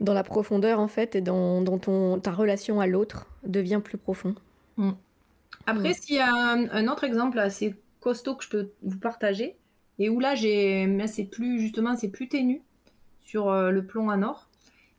dans 0.00 0.14
la 0.14 0.24
profondeur 0.24 0.80
en 0.80 0.88
fait 0.88 1.14
et 1.14 1.20
dans, 1.20 1.62
ton, 1.78 2.18
ta 2.18 2.32
relation 2.32 2.80
à 2.80 2.86
l'autre 2.86 3.26
devient 3.44 3.80
plus 3.84 3.98
profond. 3.98 4.34
Mm. 4.76 4.90
Après, 5.66 5.90
mm. 5.90 5.94
s'il 5.94 6.16
y 6.16 6.20
a 6.20 6.32
un, 6.32 6.88
autre 6.88 7.04
exemple 7.04 7.38
assez 7.38 7.74
costaud 8.00 8.34
que 8.34 8.44
je 8.44 8.48
peux 8.48 8.70
vous 8.82 8.98
partager 8.98 9.56
et 9.98 10.08
où 10.08 10.18
là 10.18 10.34
j'ai, 10.34 10.88
c'est 11.06 11.24
plus 11.24 11.60
justement 11.60 11.96
c'est 11.96 12.08
plus 12.08 12.28
ténu 12.28 12.62
sur 13.20 13.50
euh, 13.50 13.70
le 13.70 13.84
plomb 13.84 14.10
à 14.10 14.16
nord. 14.16 14.48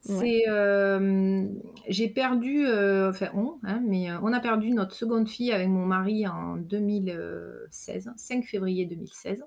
C'est 0.03 0.45
euh, 0.47 1.47
j'ai 1.87 2.09
perdu, 2.09 2.65
euh, 2.65 3.11
enfin 3.11 3.29
on, 3.35 3.59
hein, 3.63 3.81
mais 3.85 4.11
on 4.23 4.33
a 4.33 4.39
perdu 4.39 4.71
notre 4.71 4.95
seconde 4.95 5.29
fille 5.29 5.51
avec 5.51 5.67
mon 5.67 5.85
mari 5.85 6.27
en 6.27 6.57
2016, 6.57 8.11
5 8.15 8.43
février 8.43 8.85
2016. 8.85 9.43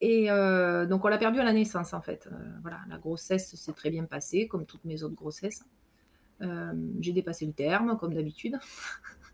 Et 0.00 0.30
euh, 0.30 0.84
donc 0.84 1.02
on 1.04 1.08
l'a 1.08 1.16
perdu 1.16 1.40
à 1.40 1.44
la 1.44 1.52
naissance 1.54 1.94
en 1.94 2.02
fait. 2.02 2.28
Euh, 2.30 2.36
voilà, 2.60 2.80
la 2.90 2.98
grossesse 2.98 3.54
s'est 3.54 3.72
très 3.72 3.88
bien 3.88 4.04
passée, 4.04 4.48
comme 4.48 4.66
toutes 4.66 4.84
mes 4.84 5.02
autres 5.02 5.14
grossesses. 5.14 5.64
Euh, 6.42 6.72
j'ai 7.00 7.12
dépassé 7.12 7.46
le 7.46 7.52
terme, 7.52 7.96
comme 7.98 8.12
d'habitude. 8.12 8.58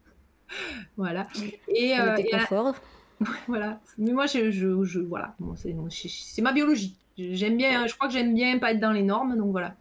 voilà. 0.96 1.26
Et, 1.66 1.88
elle 1.88 2.20
était 2.20 2.30
confort. 2.30 2.76
voilà. 3.48 3.80
Mais 3.98 4.12
moi, 4.12 4.26
je, 4.26 4.52
je, 4.52 4.84
je 4.84 5.00
voilà, 5.00 5.34
bon, 5.40 5.56
c'est 5.56 6.42
ma 6.42 6.52
biologie. 6.52 6.96
J'aime 7.32 7.56
bien, 7.56 7.86
je 7.86 7.94
crois 7.94 8.08
que 8.08 8.14
j'aime 8.14 8.34
bien 8.34 8.58
pas 8.58 8.72
être 8.72 8.80
dans 8.80 8.92
les 8.92 9.02
normes, 9.02 9.36
donc 9.36 9.50
voilà. 9.50 9.74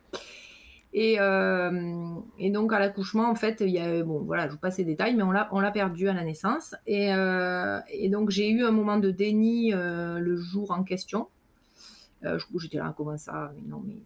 Et, 0.91 1.17
euh, 1.19 2.15
et 2.39 2.49
donc 2.49 2.73
à 2.73 2.79
l'accouchement, 2.79 3.29
en 3.29 3.35
fait, 3.35 3.61
il 3.61 3.69
y 3.69 3.79
a, 3.79 4.03
bon, 4.03 4.19
voilà, 4.23 4.47
je 4.47 4.53
vous 4.53 4.57
passe 4.57 4.79
les 4.79 4.85
détails, 4.85 5.15
mais 5.15 5.23
on 5.23 5.31
l'a, 5.31 5.47
on 5.51 5.59
l'a 5.59 5.71
perdu 5.71 6.09
à 6.09 6.13
la 6.13 6.23
naissance. 6.23 6.75
Et, 6.87 7.13
euh, 7.13 7.79
et 7.89 8.09
donc 8.09 8.31
j'ai 8.31 8.49
eu 8.49 8.63
un 8.63 8.71
moment 8.71 8.97
de 8.97 9.11
déni 9.11 9.73
euh, 9.73 10.17
le 10.17 10.35
jour 10.35 10.71
en 10.71 10.83
question. 10.83 11.27
j'étais 12.23 12.77
là, 12.77 12.93
comment 12.97 13.17
ça 13.17 13.51
Mais 13.55 13.67
non, 13.67 13.83
mais 13.85 13.97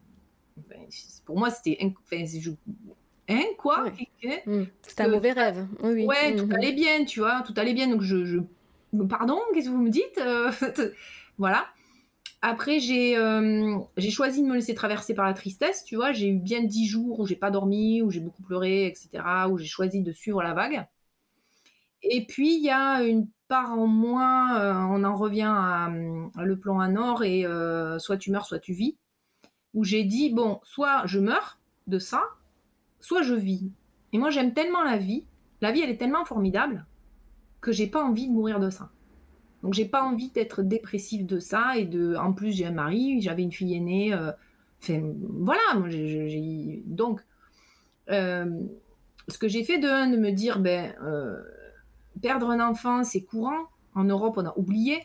pour 1.26 1.38
moi, 1.40 1.50
c'était, 1.50 1.78
enfin, 1.82 2.26
hein, 3.30 3.44
quoi 3.58 3.86
mmh. 3.86 4.64
C'était 4.82 5.04
un 5.04 5.08
mauvais 5.08 5.32
rêve. 5.32 5.66
Oui, 5.82 6.06
Ouais, 6.06 6.36
tout 6.36 6.48
mmh. 6.48 6.54
allait 6.54 6.74
bien, 6.74 7.06
tu 7.06 7.22
vois, 7.22 7.44
tout 7.44 7.54
allait 7.56 7.74
bien. 7.74 7.88
Donc 7.88 8.02
je, 8.02 8.26
je... 8.26 8.40
pardon, 9.10 9.40
qu'est-ce 9.54 9.68
que 9.68 9.72
vous 9.72 9.82
me 9.82 9.90
dites 9.90 10.20
Voilà. 11.38 11.66
Après, 12.46 12.78
euh, 12.92 13.80
j'ai 13.96 14.12
choisi 14.12 14.44
de 14.44 14.48
me 14.48 14.56
laisser 14.56 14.76
traverser 14.76 15.14
par 15.14 15.26
la 15.26 15.34
tristesse, 15.34 15.86
tu 15.86 15.96
vois. 15.96 16.12
J'ai 16.12 16.28
eu 16.28 16.38
bien 16.38 16.62
dix 16.62 16.86
jours 16.86 17.22
où 17.22 17.26
j'ai 17.26 17.38
pas 17.38 17.52
dormi, 17.52 18.02
où 18.02 18.12
j'ai 18.12 18.20
beaucoup 18.20 18.44
pleuré, 18.44 18.86
etc., 18.86 19.24
où 19.50 19.58
j'ai 19.58 19.66
choisi 19.66 20.02
de 20.02 20.12
suivre 20.12 20.44
la 20.44 20.54
vague. 20.54 20.86
Et 22.02 22.26
puis, 22.26 22.58
il 22.58 22.62
y 22.62 22.70
a 22.70 23.02
une 23.02 23.30
part 23.48 23.72
en 23.72 23.88
moins, 23.88 24.60
euh, 24.60 24.74
on 24.74 25.06
en 25.06 25.16
revient 25.16 25.54
à, 25.56 25.90
le 25.90 26.60
plan 26.60 26.82
à 26.82 26.90
nord, 26.90 27.24
et 27.24 27.46
euh, 27.46 27.98
soit 27.98 28.18
tu 28.18 28.30
meurs, 28.30 28.46
soit 28.46 28.60
tu 28.60 28.74
vis, 28.74 28.98
où 29.74 29.86
j'ai 29.86 30.04
dit, 30.04 30.30
bon, 30.30 30.60
soit 30.64 31.04
je 31.06 31.20
meurs 31.20 31.60
de 31.88 31.98
ça, 31.98 32.24
soit 33.00 33.22
je 33.22 33.36
vis. 33.36 33.72
Et 34.12 34.18
moi, 34.18 34.32
j'aime 34.32 34.54
tellement 34.54 34.84
la 34.84 34.98
vie, 34.98 35.26
la 35.62 35.72
vie, 35.72 35.80
elle 35.80 35.90
est 35.90 35.98
tellement 35.98 36.26
formidable, 36.26 36.86
que 37.62 37.72
j'ai 37.72 37.88
pas 37.88 38.04
envie 38.04 38.28
de 38.28 38.34
mourir 38.34 38.60
de 38.60 38.70
ça. 38.70 38.90
Donc 39.64 39.74
j'ai 39.74 39.86
pas 39.86 40.04
envie 40.04 40.30
d'être 40.30 40.62
dépressive 40.62 41.26
de 41.26 41.40
ça 41.40 41.78
et 41.78 41.86
de. 41.86 42.16
En 42.18 42.34
plus 42.34 42.52
j'ai 42.52 42.66
un 42.66 42.72
mari, 42.72 43.22
j'avais 43.22 43.44
une 43.44 43.52
fille 43.52 43.74
aînée. 43.74 44.14
Euh, 44.14 44.32
enfin 44.82 45.02
voilà, 45.40 45.62
donc 46.86 47.22
euh, 48.10 48.60
ce 49.30 49.38
que 49.38 49.48
j'ai 49.48 49.64
fait 49.64 49.80
de 49.80 49.88
un 49.88 50.10
de 50.10 50.18
me 50.18 50.32
dire 50.32 50.60
ben 50.60 50.94
euh, 51.02 51.42
perdre 52.22 52.50
un 52.50 52.60
enfant 52.60 53.06
c'est 53.06 53.22
courant. 53.22 53.70
En 53.96 54.04
Europe 54.04 54.36
on 54.38 54.46
a 54.46 54.54
oublié. 54.58 55.02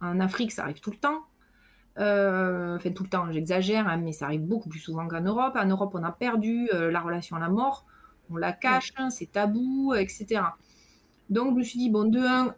En 0.00 0.20
Afrique 0.20 0.52
ça 0.52 0.62
arrive 0.62 0.78
tout 0.78 0.92
le 0.92 0.98
temps. 0.98 1.24
enfin 1.96 2.90
tout 2.92 3.02
le 3.02 3.08
temps, 3.08 3.32
j'exagère, 3.32 3.88
hein, 3.88 3.96
mais 3.96 4.12
ça 4.12 4.26
arrive 4.26 4.42
beaucoup 4.42 4.68
plus 4.68 4.78
souvent 4.78 5.08
qu'en 5.08 5.22
Europe. 5.22 5.56
En 5.56 5.66
Europe 5.66 5.90
on 5.94 6.04
a 6.04 6.12
perdu 6.12 6.68
la 6.72 7.00
relation 7.00 7.34
à 7.34 7.40
la 7.40 7.48
mort, 7.48 7.86
on 8.30 8.36
la 8.36 8.52
cache, 8.52 8.92
c'est 9.10 9.32
tabou, 9.32 9.94
etc. 9.94 10.42
Donc 11.28 11.54
je 11.54 11.58
me 11.58 11.62
suis 11.64 11.80
dit 11.80 11.90
bon 11.90 12.08
de 12.08 12.20
un 12.20 12.54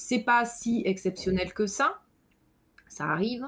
c'est 0.00 0.20
pas 0.20 0.44
si 0.46 0.82
exceptionnel 0.86 1.52
que 1.52 1.66
ça. 1.66 2.00
Ça 2.88 3.04
arrive. 3.04 3.46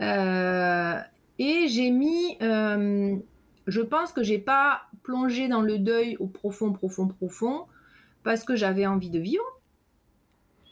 Euh, 0.00 0.98
et 1.38 1.66
j'ai 1.68 1.90
mis. 1.90 2.38
Euh, 2.40 3.16
je 3.66 3.80
pense 3.80 4.12
que 4.12 4.22
j'ai 4.22 4.38
pas 4.38 4.82
plongé 5.02 5.48
dans 5.48 5.62
le 5.62 5.78
deuil 5.78 6.16
au 6.18 6.28
profond, 6.28 6.72
profond, 6.72 7.08
profond, 7.08 7.66
parce 8.22 8.44
que 8.44 8.54
j'avais 8.54 8.86
envie 8.86 9.10
de 9.10 9.18
vivre, 9.18 9.44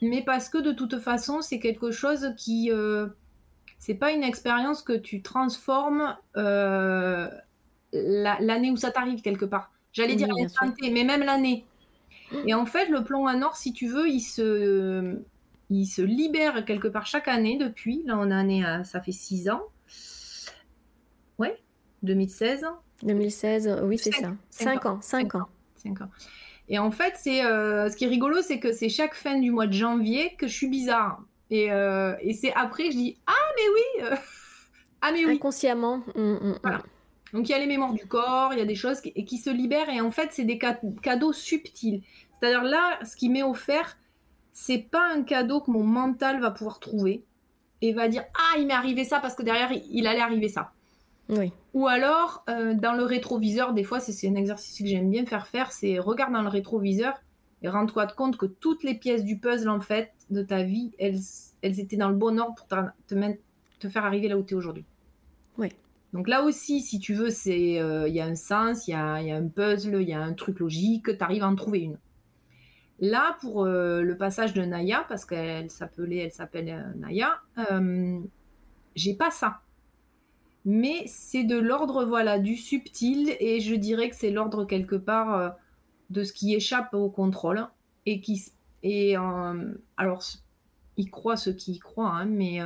mais 0.01 0.23
parce 0.23 0.49
que 0.49 0.59
de 0.59 0.73
toute 0.73 1.01
façon, 1.01 1.43
c'est 1.43 1.59
quelque 1.59 1.91
chose 1.91 2.33
qui. 2.37 2.71
Euh, 2.71 3.09
c'est 3.79 3.95
pas 3.95 4.13
une 4.13 4.23
expérience 4.23 4.81
que 4.81 4.93
tu 4.93 5.23
transformes 5.23 6.17
l'année 7.93 8.71
où 8.71 8.77
ça 8.77 8.93
t'arrive 8.93 9.21
quelque 9.21 9.45
part. 9.45 9.73
J'allais 9.93 10.17
dire 10.17 10.29
mais 10.83 11.05
même 11.05 11.23
l'année. 11.23 11.67
Et 12.47 12.55
en 12.55 12.67
fait, 12.67 12.89
le 12.89 13.05
plomb 13.05 13.27
à 13.27 13.37
nord, 13.37 13.57
si 13.57 13.73
tu 13.73 13.87
veux, 13.89 14.09
il 14.09 14.21
se, 14.21 15.17
il 15.71 15.87
se 15.87 16.03
libère 16.03 16.65
quelque 16.65 16.89
part 16.89 17.07
chaque 17.07 17.29
année 17.29 17.59
depuis. 17.59 18.03
Là, 18.07 18.17
on 18.19 18.31
en 18.31 18.49
est 18.49 18.65
à, 18.65 18.85
ça 18.85 19.01
fait 19.01 19.13
six 19.13 19.49
ans. 19.49 19.63
Ouais, 21.39 21.59
2016. 22.03 22.67
2016, 23.03 23.81
oui, 23.85 23.99
c'est 23.99 24.13
ça. 24.13 24.33
Cinq 24.51 24.87
ans, 24.87 25.01
cinq 25.01 25.35
ans. 25.35 25.49
Cinq 25.77 26.01
ans. 26.01 26.09
Et 26.69 26.79
en 26.79 26.91
fait, 26.91 27.15
c'est 27.17 27.45
euh, 27.45 27.91
ce 27.91 27.97
qui 27.97 28.05
est 28.05 28.09
rigolo, 28.09 28.41
c'est 28.41 28.59
que 28.59 28.73
c'est 28.73 28.89
chaque 28.89 29.15
fin 29.15 29.39
du 29.39 29.51
mois 29.51 29.67
de 29.67 29.73
janvier 29.73 30.35
que 30.37 30.47
je 30.47 30.53
suis 30.53 30.69
bizarre. 30.69 31.23
Et, 31.51 31.71
euh, 31.71 32.15
et 32.21 32.33
c'est 32.33 32.55
après 32.55 32.85
que 32.85 32.93
je 32.93 32.97
dis 32.97 33.19
Ah, 33.27 33.33
mais 33.57 33.63
oui 33.75 34.07
euh, 34.07 34.17
Ah, 35.03 35.13
mais 35.13 35.27
oui 35.27 35.35
Inconsciemment. 35.35 35.99
Mm, 36.15 36.21
mm, 36.21 36.39
mm. 36.41 36.59
voilà. 36.63 36.83
Donc 37.35 37.49
il 37.49 37.53
y 37.53 37.55
a 37.55 37.59
les 37.59 37.67
mémoires 37.67 37.93
du 37.93 38.07
corps, 38.07 38.53
il 38.53 38.61
y 38.61 38.63
a 38.63 38.65
des 38.65 38.77
choses 38.77 39.01
qui, 39.01 39.13
qui 39.13 39.39
se 39.39 39.51
libèrent 39.51 39.91
et 39.91 40.01
en 40.01 40.13
fait 40.13 40.29
c'est 40.31 40.45
des 40.45 40.57
cadeaux 40.57 41.33
subtils. 41.33 42.01
C'est-à-dire 42.33 42.63
là, 42.63 43.01
ce 43.05 43.17
qui 43.17 43.29
m'est 43.29 43.43
offert, 43.43 43.99
c'est 44.53 44.79
pas 44.79 45.13
un 45.13 45.25
cadeau 45.25 45.61
que 45.61 45.73
mon 45.73 45.83
mental 45.83 46.41
va 46.41 46.53
pouvoir 46.53 46.79
trouver 46.79 47.25
et 47.83 47.93
va 47.93 48.07
dire 48.07 48.23
ah 48.35 48.59
il 48.59 48.69
m'est 48.69 48.75
arrivé 48.75 49.03
ça 49.03 49.19
parce 49.19 49.35
que 49.35 49.43
derrière 49.43 49.73
il 49.73 50.07
allait 50.07 50.21
arriver 50.21 50.49
ça. 50.49 50.71
Oui. 51.29 51.53
Ou 51.73 51.89
alors 51.89 52.45
euh, 52.49 52.73
dans 52.73 52.93
le 52.93 53.03
rétroviseur, 53.03 53.73
des 53.73 53.83
fois 53.83 53.99
c'est 53.99 54.29
un 54.29 54.37
exercice 54.37 54.79
que 54.79 54.87
j'aime 54.87 55.11
bien 55.11 55.27
faire 55.27 55.49
faire, 55.49 55.73
c'est 55.73 55.99
regarde 55.99 56.33
dans 56.33 56.43
le 56.43 56.49
rétroviseur 56.49 57.15
et 57.63 57.69
rends-toi 57.69 58.07
compte 58.07 58.37
que 58.37 58.47
toutes 58.47 58.85
les 58.85 58.95
pièces 58.95 59.25
du 59.25 59.41
puzzle 59.41 59.71
en 59.71 59.81
fait 59.81 60.13
de 60.31 60.43
ta 60.43 60.63
vie, 60.63 60.93
elles, 61.01 61.19
elles 61.63 61.81
étaient 61.81 61.97
dans 61.97 62.11
le 62.11 62.17
bon 62.17 62.39
ordre 62.39 62.55
pour 62.55 62.69
te, 62.69 62.77
te 63.81 63.89
faire 63.89 64.05
arriver 64.05 64.29
là 64.29 64.39
où 64.39 64.45
tu 64.45 64.55
es 64.55 64.57
aujourd'hui. 64.57 64.85
Donc 66.15 66.29
là 66.29 66.45
aussi, 66.45 66.81
si 66.81 67.01
tu 67.01 67.13
veux, 67.13 67.29
euh, 67.49 68.09
il 68.09 68.15
y 68.15 68.21
a 68.21 68.25
un 68.25 68.37
sens, 68.37 68.87
il 68.87 68.93
y 68.93 68.95
a, 68.95 69.15
un 69.15 69.49
puzzle, 69.49 70.01
il 70.01 70.09
y 70.09 70.13
a 70.13 70.23
un 70.23 70.33
truc 70.33 70.61
logique, 70.61 71.19
tu 71.19 71.25
arrives 71.25 71.43
à 71.43 71.49
en 71.49 71.57
trouver 71.57 71.81
une. 71.81 71.99
Là, 73.01 73.37
pour 73.41 73.65
euh, 73.65 74.01
le 74.01 74.17
passage 74.17 74.55
de 74.55 74.63
Naya, 74.63 75.05
parce 75.09 75.25
qu'elle 75.25 75.71
s'appelait, 75.71 76.19
elle 76.19 76.33
s'appelle 76.33 76.69
euh, 76.69 76.99
Naya, 77.01 77.41
j'ai 78.95 79.15
pas 79.15 79.33
ça. 79.33 79.63
Mais 80.65 81.03
c'est 81.09 81.43
de 81.43 81.59
l'ordre, 81.59 82.05
voilà, 82.05 82.39
du 82.39 82.57
subtil, 82.57 83.37
et 83.41 83.59
je 83.59 83.75
dirais 83.75 84.09
que 84.09 84.15
c'est 84.15 84.31
l'ordre 84.31 84.65
quelque 84.65 84.95
part 84.95 85.57
de 86.11 86.23
ce 86.23 86.33
qui 86.33 86.55
échappe 86.55 86.95
au 86.95 87.11
contrôle 87.11 87.67
et 88.07 88.21
qui 88.21 88.41
et 88.85 89.17
alors 89.97 90.23
ils 90.97 91.11
croient 91.11 91.37
ceux 91.37 91.53
qui 91.53 91.73
y 91.73 91.79
croient, 91.81 92.09
hein, 92.09 92.25
mais 92.25 92.61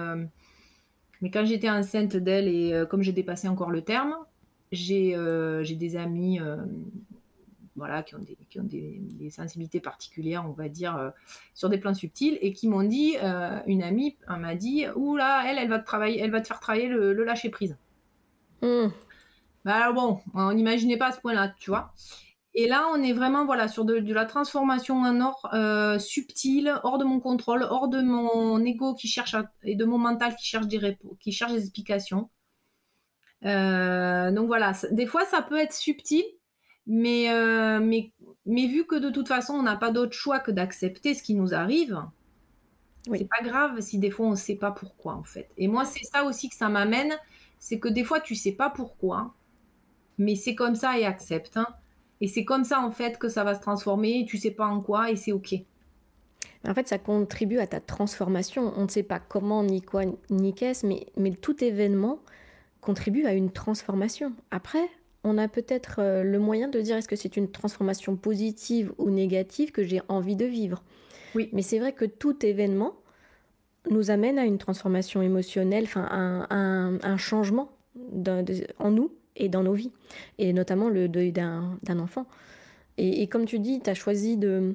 mais 1.21 1.31
quand 1.31 1.45
j'étais 1.45 1.71
enceinte 1.71 2.17
d'elle 2.17 2.49
et 2.49 2.73
euh, 2.73 2.87
comme 2.87 3.03
j'ai 3.03 3.13
dépassé 3.13 3.49
encore 3.49 3.71
le 3.71 3.83
terme, 3.83 4.15
j'ai 4.71 5.15
euh, 5.17 5.65
des 5.65 5.97
amis 5.97 6.41
euh, 6.41 6.57
voilà, 7.75 8.03
qui 8.03 8.15
ont, 8.15 8.21
des, 8.21 8.37
qui 8.51 8.61
ont 8.61 8.65
des, 8.65 9.31
sensibilités 9.31 9.81
particulières, 9.81 10.45
on 10.49 10.53
va 10.53 10.69
dire, 10.69 11.13
sur 11.55 11.69
des 11.69 11.79
plans 11.79 11.95
subtils, 11.95 12.37
et 12.41 12.53
qui 12.53 12.67
m'ont 12.67 12.83
dit, 12.83 13.15
une 13.67 13.85
amie 13.85 14.17
m'a 14.29 14.57
dit, 14.57 14.87
oula, 14.97 15.45
elle, 15.47 15.59
elle 15.59 15.69
va 15.69 15.79
te 15.79 15.87
travailler, 15.87 16.21
elle 16.21 16.33
va 16.33 16.41
te 16.41 16.49
faire 16.49 16.59
travailler 16.59 16.89
le, 16.89 17.13
lâcher 17.23 17.51
prise. 17.51 17.77
Mmh. 18.63 18.89
Bah 19.65 19.75
alors 19.77 19.95
bon, 19.95 20.21
on 20.35 20.53
n'imaginait 20.53 20.97
pas 20.97 21.09
à 21.09 21.13
ce 21.13 21.21
point-là, 21.21 21.55
tu 21.57 21.71
vois. 21.71 21.93
Et 22.61 22.67
là, 22.67 22.89
on 22.93 23.01
est 23.05 23.13
vraiment 23.13 23.47
voilà 23.47 23.69
sur 23.69 23.85
de, 23.85 24.13
la 24.13 24.25
transformation 24.25 25.03
en 25.03 25.21
or 25.21 25.49
euh, 25.53 25.97
subtil, 26.01 26.75
hors 26.83 26.99
de 26.99 27.05
mon 27.05 27.21
contrôle, 27.21 27.63
hors 27.63 27.87
de 27.87 28.03
mon 28.03 28.59
ego 28.65 28.95
qui 28.95 29.07
cherche 29.07 29.37
et 29.63 29.77
de 29.77 29.85
mon 29.85 29.97
mental 29.97 30.35
qui 30.35 30.45
cherche 30.45 30.67
des 30.67 30.99
qui 31.21 31.31
cherche 31.31 31.53
des 31.53 31.61
explications. 31.61 32.31
Euh, 33.45 34.33
donc 34.33 34.49
voilà, 34.49 34.73
des 34.91 35.07
fois 35.07 35.25
ça 35.25 35.41
peut 35.41 35.57
être 35.57 35.73
subtil, 35.73 36.25
mais, 36.89 37.31
euh, 37.31 37.79
mais, 37.79 38.13
mais 38.45 38.67
vu 38.67 38.87
que 38.87 38.97
de 38.97 39.11
toute 39.11 39.29
façon 39.29 39.55
on 39.55 39.63
n'a 39.63 39.77
pas 39.77 39.93
d'autre 39.93 40.15
choix 40.15 40.41
que 40.41 40.51
d'accepter 40.51 41.15
ce 41.15 41.23
qui 41.23 41.37
nous 41.37 41.55
arrive, 41.55 42.03
oui. 43.07 43.19
c'est 43.19 43.29
pas 43.29 43.49
grave 43.49 43.81
si 43.81 43.99
des 43.99 44.11
fois 44.11 44.27
on 44.27 44.31
ne 44.31 44.35
sait 44.35 44.57
pas 44.57 44.73
pourquoi 44.73 45.15
en 45.15 45.23
fait. 45.23 45.49
Et 45.59 45.69
moi 45.69 45.85
c'est 45.85 46.05
ça 46.05 46.25
aussi 46.25 46.49
que 46.49 46.57
ça 46.57 46.69
m'amène, 46.69 47.17
c'est 47.61 47.79
que 47.79 47.87
des 47.87 48.03
fois 48.03 48.19
tu 48.19 48.35
sais 48.35 48.51
pas 48.51 48.69
pourquoi, 48.69 49.33
mais 50.19 50.35
c'est 50.35 50.57
comme 50.57 50.75
ça 50.75 50.99
et 50.99 51.05
accepte. 51.05 51.57
Hein. 51.57 51.69
Et 52.21 52.29
c'est 52.29 52.45
comme 52.45 52.65
ça, 52.65 52.81
en 52.81 52.91
fait, 52.91 53.19
que 53.19 53.29
ça 53.29 53.45
va 53.45 53.55
se 53.55 53.61
transformer. 53.61 54.27
Tu 54.29 54.39
sais 54.39 54.51
pas 54.51 54.67
en 54.67 54.81
quoi 54.81 55.11
et 55.11 55.17
c'est 55.17 55.33
OK. 55.33 55.55
En 56.67 56.75
fait, 56.75 56.89
ça 56.89 56.99
contribue 56.99 57.59
à 57.59 57.67
ta 57.67 57.81
transformation. 57.81 58.73
On 58.77 58.85
ne 58.85 58.89
sait 58.89 59.03
pas 59.03 59.21
comment, 59.21 59.63
ni 59.63 59.81
quoi, 59.81 60.03
ni 60.31 60.55
qu'est-ce, 60.55 60.87
mais, 60.87 61.07
mais 61.17 61.31
tout 61.31 61.63
événement 61.63 62.19
contribue 62.81 63.27
à 63.27 63.33
une 63.33 63.51
transformation. 63.51 64.33
Après, 64.51 64.89
on 65.25 65.39
a 65.39 65.49
peut-être 65.49 65.97
euh, 65.99 66.23
le 66.23 66.39
moyen 66.39 66.69
de 66.69 66.81
dire 66.81 66.97
est-ce 66.97 67.09
que 67.09 67.17
c'est 67.17 67.37
une 67.37 67.51
transformation 67.51 68.17
positive 68.17 68.93
ou 68.99 69.11
négative 69.11 69.73
que 69.73 69.83
j'ai 69.83 70.01
envie 70.09 70.37
de 70.37 70.45
vivre? 70.45 70.83
Oui. 71.35 71.49
Mais 71.53 71.63
c'est 71.63 71.79
vrai 71.79 71.93
que 71.93 72.05
tout 72.05 72.45
événement 72.45 72.95
nous 73.91 74.11
amène 74.11 74.39
à 74.39 74.45
une 74.45 74.59
transformation 74.59 75.23
émotionnelle, 75.23 75.85
enfin 75.85 76.09
un, 76.11 76.99
un, 77.03 77.17
changement 77.17 77.71
en 78.79 78.91
nous 78.91 79.13
et 79.39 79.49
dans 79.49 79.63
nos 79.63 79.73
vies, 79.73 79.93
et 80.39 80.53
notamment 80.53 80.89
le 80.89 81.09
deuil 81.09 81.33
d'un 81.33 81.99
enfant. 81.99 82.27
Et, 82.99 83.29
comme 83.29 83.45
tu 83.45 83.59
dis, 83.59 83.81
tu 83.81 83.91
as 83.91 83.95
choisi 83.95 84.37
de... 84.37 84.75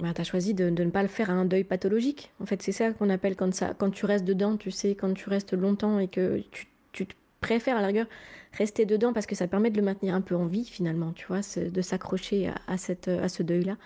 Ben, 0.00 0.14
choisi 0.24 0.54
de, 0.54 0.70
ne 0.70 0.90
pas 0.90 1.02
le 1.02 1.08
faire 1.08 1.28
à 1.28 1.32
un 1.32 1.44
deuil 1.44 1.64
pathologique. 1.64 2.30
En 2.40 2.46
fait, 2.46 2.62
c'est 2.62 2.70
ça 2.70 2.92
qu'on 2.92 3.10
appelle 3.10 3.34
quand, 3.34 3.52
ça, 3.52 3.74
quand 3.76 3.90
tu 3.90 4.06
restes 4.06 4.24
dedans, 4.24 4.56
tu 4.56 4.70
sais, 4.70 4.94
quand 4.94 5.12
tu 5.12 5.28
restes 5.28 5.54
longtemps 5.54 5.98
et 5.98 6.06
que 6.06 6.40
tu, 6.52 6.66
tu 6.92 7.06
préfères 7.40 7.76
à 7.76 7.80
la 7.80 7.88
rigueur 7.88 8.06
rester 8.52 8.86
dedans 8.86 9.12
parce 9.12 9.26
que 9.26 9.34
ça 9.34 9.46
permet 9.46 9.70
de 9.70 9.76
le 9.76 9.82
maintenir 9.82 10.14
un 10.14 10.20
peu 10.20 10.34
en 10.34 10.46
vie 10.46 10.64
finalement, 10.64 11.12
tu 11.12 11.26
vois, 11.26 11.40
de 11.56 11.82
s'accrocher 11.82 12.50
à, 12.66 12.76
cette, 12.76 13.08
à 13.08 13.28
ce 13.28 13.42
deuil-là. 13.42 13.76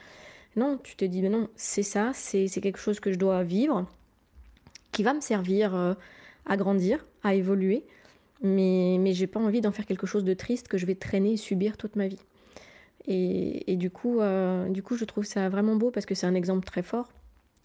Non, 0.57 0.79
tu 0.83 0.97
te 0.97 1.05
dis, 1.05 1.23
mais 1.23 1.31
non, 1.31 1.49
c'est 1.57 1.83
ça, 1.83 2.13
c'est 2.15 2.49
quelque 2.49 2.79
chose 2.79 3.01
que 3.01 3.13
je 3.13 3.19
dois 3.19 3.43
vivre, 3.43 3.87
qui 4.93 5.03
va 5.03 5.15
me 5.15 5.21
servir 5.21 5.75
euh, 5.75 5.95
à 6.45 6.57
grandir, 6.57 7.07
à 7.23 7.35
évoluer, 7.35 7.85
mais, 8.42 8.96
mais 8.98 9.12
j'ai 9.12 9.26
pas 9.26 9.40
envie 9.40 9.61
d'en 9.61 9.72
faire 9.72 9.87
quelque 9.87 10.07
chose 10.07 10.24
de 10.24 10.35
triste 10.35 10.68
que 10.68 10.78
je 10.78 10.87
vais 10.87 10.94
traîner 10.94 11.33
et 11.33 11.37
subir 11.37 11.76
toute 11.76 11.96
ma 11.96 12.09
vie. 12.09 12.20
Et, 13.07 13.76
du, 13.76 13.90
coup, 13.90 14.20
euh, 14.20 14.68
du 14.68 14.83
coup, 14.83 14.96
je 14.96 15.05
trouve 15.05 15.24
ça 15.24 15.48
vraiment 15.48 15.74
beau 15.76 15.90
parce 15.90 16.07
que 16.07 16.14
c'est 16.14 16.26
un 16.26 16.35
exemple 16.35 16.64
très 16.64 16.83
fort. 16.83 17.12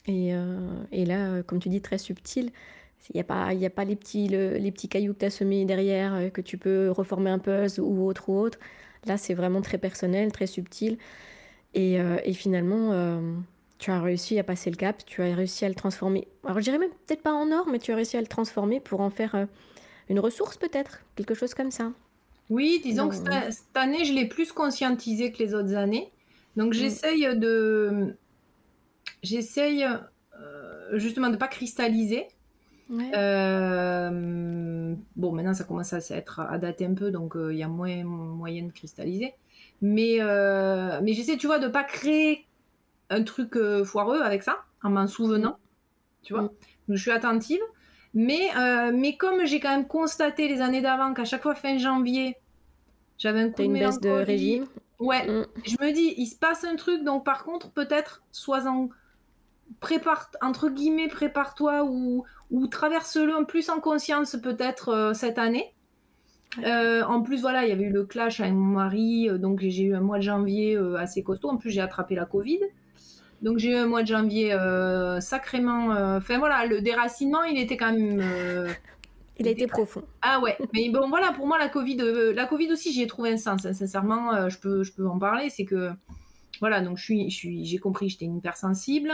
Et, 0.07 0.33
euh, 0.33 0.57
et 0.91 1.05
là, 1.05 1.43
comme 1.43 1.59
tu 1.59 1.69
dis, 1.69 1.81
très 1.81 1.97
subtil. 1.97 2.51
Il 3.09 3.15
n'y 3.15 3.21
a 3.21 3.23
pas, 3.23 3.53
y 3.53 3.65
a 3.65 3.69
pas 3.69 3.85
les, 3.85 3.95
petits, 3.95 4.27
les 4.27 4.71
petits 4.71 4.89
cailloux 4.89 5.13
que 5.13 5.19
tu 5.19 5.25
as 5.25 5.29
semés 5.29 5.65
derrière, 5.65 6.15
euh, 6.15 6.29
que 6.29 6.41
tu 6.41 6.57
peux 6.57 6.89
reformer 6.89 7.29
un 7.29 7.39
puzzle 7.39 7.81
ou 7.81 8.05
autre 8.07 8.29
ou 8.29 8.39
autre. 8.39 8.57
Là, 9.05 9.17
c'est 9.17 9.35
vraiment 9.35 9.61
très 9.61 9.77
personnel, 9.77 10.31
très 10.31 10.47
subtil. 10.47 10.97
Et, 11.73 11.99
et 12.23 12.33
finalement, 12.33 13.21
tu 13.77 13.91
as 13.91 14.01
réussi 14.01 14.39
à 14.39 14.43
passer 14.43 14.71
le 14.71 14.75
cap, 14.75 15.05
tu 15.05 15.21
as 15.21 15.35
réussi 15.35 15.63
à 15.63 15.69
le 15.69 15.75
transformer. 15.75 16.27
Alors, 16.43 16.57
je 16.57 16.63
dirais 16.63 16.79
même 16.79 16.89
peut-être 17.05 17.21
pas 17.21 17.33
en 17.33 17.51
or, 17.51 17.67
mais 17.69 17.77
tu 17.77 17.91
as 17.91 17.95
réussi 17.95 18.17
à 18.17 18.21
le 18.21 18.27
transformer 18.27 18.79
pour 18.79 18.99
en 19.01 19.11
faire 19.11 19.47
une 20.09 20.19
ressource 20.19 20.57
peut-être, 20.57 21.01
quelque 21.15 21.33
chose 21.33 21.53
comme 21.53 21.71
ça. 21.71 21.91
Oui, 22.49 22.79
disons 22.81 23.09
que 23.09 23.15
cette, 23.15 23.75
année, 23.75 24.05
je 24.05 24.13
l'ai 24.13 24.25
plus 24.25 24.53
conscientisé 24.53 25.31
que 25.31 25.39
les 25.39 25.53
autres 25.53 25.75
années. 25.75 26.11
Donc 26.55 26.69
mm. 26.69 26.73
j'essaye 26.73 27.37
de... 27.37 28.15
J'essaye 29.23 29.85
euh, 30.39 30.97
justement 30.97 31.27
de 31.27 31.33
ne 31.33 31.37
pas 31.37 31.47
cristalliser. 31.47 32.27
Euh, 32.91 34.95
bon, 35.17 35.33
maintenant 35.33 35.53
ça 35.53 35.65
commence 35.65 35.91
à, 35.91 35.99
être, 36.11 36.39
à 36.39 36.57
dater 36.57 36.85
un 36.85 36.93
peu, 36.93 37.11
donc 37.11 37.35
euh, 37.35 37.51
il 37.51 37.59
y 37.59 37.63
a 37.63 37.67
moins 37.67 38.01
moyen 38.05 38.63
de 38.63 38.71
cristalliser. 38.71 39.33
Mais, 39.81 40.19
mais 41.01 41.13
j'essaie, 41.13 41.37
tu 41.37 41.47
vois, 41.47 41.59
de 41.59 41.67
ne 41.67 41.71
pas 41.71 41.83
créer 41.83 42.45
un 43.09 43.23
truc 43.23 43.57
foireux 43.83 44.21
avec 44.21 44.43
ça, 44.43 44.63
en 44.83 44.89
m'en 44.89 45.07
souvenant. 45.07 45.51
Mm. 45.51 46.23
Tu 46.23 46.33
vois, 46.33 46.51
je 46.89 47.01
suis 47.01 47.11
attentive. 47.11 47.61
Mais, 48.19 48.49
euh, 48.57 48.91
mais 48.91 49.15
comme 49.15 49.45
j'ai 49.45 49.59
quand 49.59 49.69
même 49.69 49.85
constaté 49.85 50.47
les 50.47 50.59
années 50.59 50.81
d'avant 50.81 51.13
qu'à 51.13 51.23
chaque 51.23 51.43
fois 51.43 51.53
fin 51.53 51.77
janvier, 51.77 52.35
j'avais 53.19 53.41
un 53.41 53.51
coup 53.51 53.61
de 53.61 53.67
une 53.67 53.73
baisse 53.73 53.99
de 53.99 54.09
régime. 54.09 54.65
Ouais, 54.97 55.23
mm. 55.27 55.45
je 55.63 55.75
me 55.79 55.91
dis, 55.91 56.15
il 56.17 56.25
se 56.25 56.35
passe 56.35 56.63
un 56.63 56.75
truc, 56.77 57.03
donc 57.03 57.23
par 57.23 57.43
contre, 57.43 57.69
peut-être, 57.69 58.23
sois 58.31 58.67
en. 58.67 58.89
Prépare, 59.81 60.31
entre 60.41 60.69
guillemets, 60.69 61.09
prépare-toi 61.09 61.83
ou, 61.83 62.23
ou 62.49 62.67
traverse-le 62.67 63.35
en 63.35 63.43
plus 63.43 63.69
en 63.69 63.79
conscience, 63.81 64.35
peut-être, 64.41 64.89
euh, 64.89 65.13
cette 65.13 65.37
année. 65.37 65.75
Euh, 66.65 67.03
en 67.03 67.21
plus, 67.21 67.41
voilà, 67.41 67.65
il 67.65 67.69
y 67.69 67.71
avait 67.71 67.83
eu 67.83 67.91
le 67.91 68.05
clash 68.05 68.39
avec 68.39 68.53
mon 68.53 68.77
mari, 68.77 69.29
donc 69.37 69.59
j'ai 69.59 69.83
eu 69.83 69.93
un 69.93 70.01
mois 70.01 70.17
de 70.17 70.23
janvier 70.23 70.75
assez 70.97 71.21
costaud. 71.21 71.49
En 71.49 71.57
plus, 71.57 71.69
j'ai 71.69 71.81
attrapé 71.81 72.15
la 72.15 72.25
Covid. 72.25 72.61
Donc 73.41 73.59
j'ai 73.59 73.71
eu 73.71 73.75
un 73.75 73.85
mois 73.85 74.01
de 74.01 74.07
janvier 74.07 74.53
euh, 74.53 75.19
sacrément. 75.19 75.93
Euh, 75.93 76.17
enfin 76.17 76.39
voilà, 76.39 76.65
le 76.65 76.81
déracinement, 76.81 77.43
il 77.43 77.59
était 77.59 77.77
quand 77.77 77.91
même. 77.93 78.19
Euh, 78.21 78.71
il 79.39 79.47
a 79.47 79.51
été 79.51 79.67
profond. 79.67 80.03
Ah 80.23 80.39
ouais, 80.39 80.57
mais 80.73 80.89
bon 80.89 81.09
voilà, 81.09 81.31
pour 81.31 81.45
moi 81.45 81.59
la 81.59 81.69
Covid, 81.69 81.97
la 82.33 82.45
Covid 82.47 82.71
aussi, 82.71 82.91
j'y 82.91 83.03
ai 83.03 83.07
trouvé 83.07 83.31
un 83.31 83.37
sens. 83.37 83.65
Hein, 83.65 83.73
sincèrement, 83.73 84.49
je 84.49 84.57
peux, 84.57 84.83
je 84.83 84.91
peux 84.91 85.07
en 85.07 85.19
parler. 85.19 85.51
C'est 85.51 85.65
que 85.65 85.91
voilà, 86.59 86.81
donc 86.81 86.97
je 86.97 87.03
suis, 87.03 87.29
je 87.29 87.35
suis, 87.35 87.65
j'ai 87.65 87.77
compris, 87.77 88.09
j'étais 88.09 88.25
hypersensible. 88.25 89.11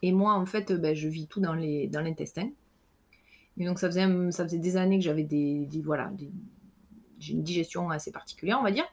et 0.00 0.12
moi, 0.12 0.32
en 0.32 0.46
fait, 0.46 0.72
ben, 0.72 0.94
je 0.94 1.08
vis 1.08 1.26
tout 1.26 1.40
dans 1.40 1.52
les, 1.52 1.88
dans 1.88 2.00
l'intestin. 2.00 2.48
Et 3.58 3.66
donc 3.66 3.78
ça 3.78 3.88
faisait, 3.88 4.06
ça 4.30 4.44
faisait 4.44 4.58
des 4.58 4.78
années 4.78 4.98
que 4.98 5.04
j'avais 5.04 5.24
des, 5.24 5.68
voilà, 5.84 6.10
j'ai 7.18 7.34
une 7.34 7.42
digestion 7.42 7.90
assez 7.90 8.10
particulière, 8.10 8.58
on 8.58 8.64
va 8.64 8.70
dire. 8.70 8.86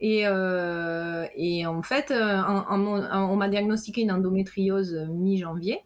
Et, 0.00 0.22
euh, 0.26 1.26
et 1.36 1.66
en 1.66 1.82
fait, 1.82 2.10
euh, 2.10 2.42
on 2.48 3.36
m'a 3.36 3.48
diagnostiqué 3.48 4.00
une 4.02 4.12
endométriose 4.12 4.94
mi-janvier. 5.10 5.84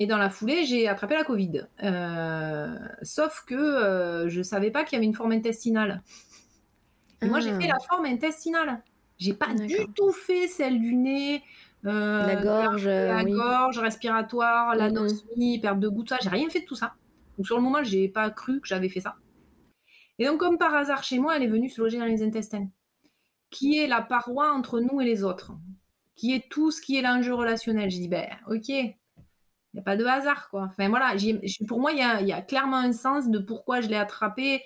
Et 0.00 0.06
dans 0.06 0.16
la 0.16 0.30
foulée, 0.30 0.64
j'ai 0.64 0.88
attrapé 0.88 1.14
la 1.14 1.24
Covid. 1.24 1.66
Euh, 1.82 2.76
sauf 3.02 3.44
que 3.46 4.26
je 4.28 4.38
ne 4.38 4.42
savais 4.42 4.70
pas 4.70 4.84
qu'il 4.84 4.96
y 4.96 4.98
avait 4.98 5.06
une 5.06 5.14
forme 5.14 5.32
intestinale. 5.32 6.02
Et 7.22 7.26
moi, 7.26 7.40
j'ai 7.40 7.52
fait 7.52 7.68
ah. 7.70 7.74
la 7.74 7.80
forme 7.88 8.04
intestinale. 8.04 8.82
J'ai 9.16 9.34
pas 9.34 9.52
du 9.52 9.76
tout 9.96 10.12
fait 10.12 10.46
celle 10.46 10.78
du 10.78 10.94
nez, 10.94 11.42
la 11.82 12.36
gorge, 12.36 12.86
la 12.86 13.24
gorge 13.24 13.78
respiratoire, 13.78 14.74
la 14.76 14.90
mm 14.90 15.60
perte 15.60 15.80
de 15.80 15.88
goût, 15.88 16.02
tout 16.02 16.14
ça. 16.14 16.18
J'ai 16.20 16.28
rien 16.28 16.48
fait 16.48 16.60
de 16.60 16.66
tout 16.66 16.76
ça. 16.76 16.94
Donc 17.36 17.46
sur 17.46 17.56
le 17.56 17.62
moment, 17.62 17.82
j'ai 17.82 18.08
pas 18.08 18.30
cru 18.30 18.60
que 18.60 18.66
j'avais 18.66 18.88
fait 18.88 19.00
ça. 19.00 19.16
Et 20.20 20.26
donc, 20.26 20.38
comme 20.38 20.58
par 20.58 20.74
hasard, 20.74 21.04
chez 21.04 21.20
moi, 21.20 21.36
elle 21.36 21.44
est 21.44 21.48
venue 21.48 21.68
se 21.68 21.80
loger 21.80 21.98
dans 21.98 22.04
les 22.04 22.24
intestins 22.24 22.68
qui 23.50 23.78
est 23.78 23.86
la 23.86 24.02
paroi 24.02 24.52
entre 24.52 24.80
nous 24.80 25.00
et 25.00 25.04
les 25.04 25.24
autres, 25.24 25.52
qui 26.14 26.34
est 26.34 26.48
tout 26.50 26.70
ce 26.70 26.80
qui 26.80 26.96
est 26.96 27.02
l'enjeu 27.02 27.34
relationnel. 27.34 27.90
Je 27.90 27.96
dis, 27.96 28.08
ben, 28.08 28.28
ok, 28.48 28.68
il 28.68 28.94
n'y 29.74 29.80
a 29.80 29.82
pas 29.82 29.96
de 29.96 30.04
hasard, 30.04 30.48
quoi. 30.50 30.64
Enfin, 30.70 30.88
voilà, 30.88 31.14
pour 31.66 31.80
moi, 31.80 31.92
il 31.92 31.98
y 31.98 32.32
a, 32.32 32.42
clairement 32.42 32.78
un 32.78 32.92
sens 32.92 33.28
de 33.28 33.38
pourquoi 33.38 33.80
je 33.80 33.88
l'ai 33.88 33.96
attrapée, 33.96 34.62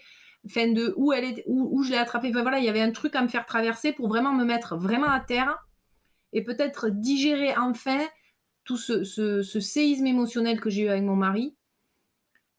enfin, 0.47 0.73
de 0.73 0.95
où, 0.97 1.13
elle 1.13 1.25
est, 1.25 1.45
où, 1.47 1.83
je 1.83 1.91
l'ai 1.91 1.99
attrapée. 1.99 2.31
Voilà, 2.33 2.59
il 2.59 2.65
y 2.65 2.69
avait 2.69 2.81
un 2.81 2.93
truc 2.93 3.15
à 3.15 3.23
me 3.23 3.29
faire 3.29 3.47
traverser 3.47 3.93
pour 3.93 4.09
vraiment 4.09 4.33
me 4.33 4.45
mettre 4.45 4.77
vraiment 4.77 5.11
à 5.11 5.21
terre 5.21 5.59
et 6.33 6.43
peut-être 6.43 6.89
digérer 6.89 7.57
enfin 7.57 8.01
tout 8.65 8.77
ce, 8.77 9.43
séisme 9.43 10.07
émotionnel 10.07 10.61
que 10.61 10.71
j'ai 10.71 10.85
eu 10.85 10.89
avec 10.89 11.03
mon 11.03 11.17
mari 11.17 11.57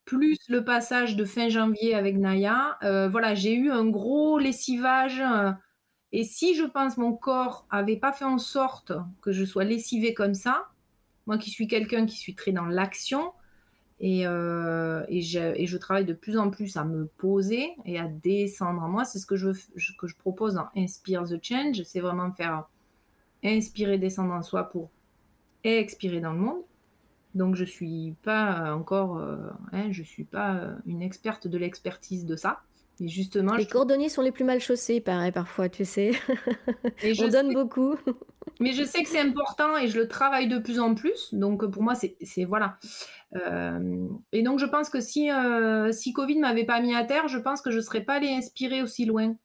plus 0.06 0.38
le 0.50 0.66
passage 0.66 1.16
de 1.16 1.24
fin 1.24 1.48
janvier 1.48 1.96
avec 1.96 2.18
Naya, 2.18 2.78
euh, 2.84 3.08
voilà, 3.08 3.36
j'ai 3.36 3.54
eu 3.54 3.72
un 3.72 3.86
gros 3.86 4.38
lessivage, 4.38 5.22
euh, 5.22 5.52
et 6.14 6.24
si 6.24 6.56
je 6.56 6.64
pense 6.64 6.98
mon 6.98 7.14
corps 7.14 7.66
avait 7.72 7.98
pas 7.98 8.14
fait 8.14 8.24
en 8.24 8.38
sorte 8.38 8.94
que 9.22 9.32
je 9.32 9.44
sois 9.44 9.64
lessivée 9.64 10.14
comme 10.14 10.36
ça, 10.36 10.68
moi 11.26 11.40
qui 11.40 11.50
suis 11.50 11.68
quelqu'un 11.68 12.06
qui 12.06 12.18
suis 12.18 12.36
très 12.36 12.52
dans 12.52 12.66
l'action, 12.66 13.34
et, 14.00 14.28
euh, 14.28 15.06
et, 15.08 15.22
je, 15.22 15.78
travaille 15.78 16.06
de 16.06 16.14
plus 16.14 16.38
en 16.38 16.50
plus 16.50 16.76
à 16.76 16.84
me 16.84 17.06
poser 17.06 17.72
et 17.86 18.00
à 18.00 18.08
descendre 18.08 18.82
en 18.82 18.90
moi. 18.90 19.06
C'est 19.06 19.18
ce 19.18 19.26
que 19.26 19.38
je, 19.38 19.54
propose 20.20 20.56
dans 20.56 20.68
Inspire 20.76 21.24
the 21.24 21.42
Change. 21.42 21.82
C'est 21.84 22.02
vraiment 22.02 22.32
faire 22.34 22.68
inspirer, 23.46 23.98
descendre 23.98 24.34
en 24.34 24.42
soi 24.42 24.70
pour 24.70 24.90
expirer 25.64 26.20
dans 26.20 26.34
le 26.34 26.40
monde. 26.40 26.62
Donc 27.34 27.56
je 27.56 27.64
suis 27.64 28.14
pas 28.24 28.76
encore, 28.76 29.18
euh, 29.18 29.38
hein, 29.72 29.92
je 29.92 30.04
suis 30.04 30.26
pas 30.26 30.76
une 30.86 31.02
experte 31.02 31.48
de 31.48 31.58
l'expertise 31.58 32.26
de 32.26 32.36
ça 32.36 32.62
justement, 33.00 33.56
les 33.56 33.66
cordonniers 33.66 34.10
sont 34.10 34.22
les 34.22 34.32
plus 34.32 34.44
mal 34.44 34.60
chaussés, 34.60 35.02
pareil 35.02 35.32
parfois, 35.32 35.70
tu 35.70 35.86
sais. 35.86 36.12
Et 37.02 37.14
je 37.16 37.26
On 37.26 37.28
donne 37.28 37.54
beaucoup. 37.54 37.96
Mais 38.60 38.74
je 38.74 38.84
sais 38.84 39.04
que 39.04 39.10
c'est 39.10 39.20
important 39.20 39.78
et 39.78 39.88
je 39.88 40.00
le 40.00 40.08
travaille 40.08 40.48
de 40.48 40.58
plus 40.58 40.80
en 40.80 40.96
plus. 40.96 41.34
Donc 41.34 41.66
pour 41.66 41.84
moi, 41.84 41.96
c'est 41.96 42.46
voilà. 42.46 42.78
Euh, 43.36 44.08
et 44.32 44.44
donc 44.44 44.60
je 44.60 44.66
pense 44.66 44.90
que 44.90 45.02
si 45.02 45.32
euh, 45.32 45.92
si 45.92 46.14
Covid 46.14 46.40
m'avait 46.40 46.66
pas 46.66 46.80
mis 46.80 46.96
à 46.96 47.04
terre, 47.04 47.28
je 47.28 47.40
pense 47.40 47.62
que 47.62 47.72
je 47.72 47.80
serais 47.80 48.02
pas 48.02 48.16
allée 48.16 48.30
inspirer 48.30 48.82
aussi 48.82 49.06
loin. 49.06 49.36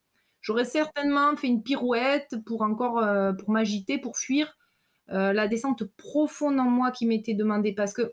J'aurais 0.41 0.65
certainement 0.65 1.35
fait 1.37 1.49
une 1.49 1.63
pirouette 1.63 2.37
pour 2.47 2.63
encore 2.63 2.99
euh, 2.99 3.33
pour 3.33 3.51
m'agiter, 3.51 3.99
pour 3.99 4.17
fuir 4.17 4.55
la 5.11 5.49
descente 5.49 5.85
profonde 5.97 6.61
en 6.61 6.69
moi 6.69 6.91
qui 6.91 7.07
m'était 7.07 7.33
demandée 7.33 7.73
parce 7.73 7.95
que 7.95 8.13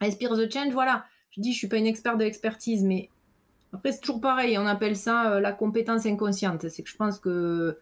Inspire 0.00 0.36
the 0.36 0.52
Change, 0.52 0.72
voilà. 0.72 1.04
Je 1.30 1.40
dis, 1.40 1.52
je 1.52 1.58
suis 1.58 1.68
pas 1.68 1.78
une 1.78 1.86
experte 1.86 2.18
de 2.18 2.24
l'expertise, 2.24 2.84
mais 2.84 3.10
après, 3.74 3.90
c'est 3.90 4.00
toujours 4.00 4.20
pareil, 4.20 4.56
on 4.56 4.66
appelle 4.66 4.96
ça 4.96 5.32
euh, 5.32 5.40
la 5.40 5.52
compétence 5.52 6.06
inconsciente. 6.06 6.68
C'est 6.68 6.82
que 6.82 6.88
je 6.88 6.96
pense 6.96 7.18
que 7.18 7.78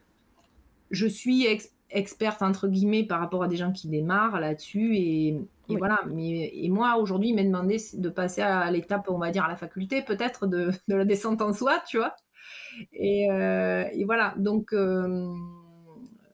je 0.90 1.06
suis 1.06 1.46
experte, 1.90 2.42
entre 2.42 2.66
guillemets, 2.66 3.04
par 3.04 3.20
rapport 3.20 3.42
à 3.42 3.48
des 3.48 3.56
gens 3.56 3.72
qui 3.72 3.88
démarrent 3.88 4.40
là-dessus. 4.40 4.96
Et, 4.96 5.38
voilà. 5.68 6.00
Mais, 6.06 6.50
et 6.54 6.68
moi, 6.70 6.96
aujourd'hui, 6.96 7.30
il 7.30 7.34
m'a 7.34 7.42
demandé 7.42 7.76
de 7.92 8.08
passer 8.08 8.40
à 8.40 8.70
l'étape, 8.70 9.08
on 9.08 9.18
va 9.18 9.30
dire, 9.30 9.44
à 9.44 9.48
la 9.48 9.56
faculté, 9.56 10.00
peut-être, 10.02 10.46
de, 10.46 10.70
la 10.88 11.04
descente 11.04 11.42
en 11.42 11.52
soi, 11.52 11.82
tu 11.86 11.98
vois. 11.98 12.16
Et, 12.94 13.30
euh, 13.30 13.84
voilà. 14.06 14.34
Donc. 14.38 14.72
Euh, 14.72 15.34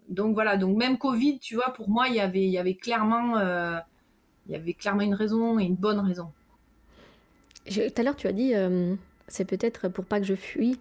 donc 0.08 0.32
voilà, 0.32 0.56
donc 0.56 0.74
même 0.78 0.96
Covid, 0.96 1.38
tu 1.38 1.54
vois, 1.56 1.74
pour 1.74 1.90
moi, 1.90 2.08
il 2.08 2.14
y 2.14 2.20
avait, 2.20 2.42
il 2.42 2.48
y 2.48 2.56
avait 2.56 2.76
clairement, 2.76 3.38
il 4.46 4.52
y 4.52 4.54
avait 4.54 4.72
clairement 4.72 5.02
une 5.02 5.12
raison 5.12 5.58
et 5.58 5.64
une 5.64 5.74
bonne 5.74 5.98
raison. 5.98 6.32
Tout 7.66 7.80
à 7.94 8.02
l'heure, 8.02 8.16
tu 8.16 8.26
as 8.26 8.32
dit, 8.32 8.54
c'est 9.28 9.44
peut-être 9.44 9.88
pour 9.88 10.04
pas 10.04 10.20
que 10.20 10.26
je 10.26 10.34
fuis 10.34 10.78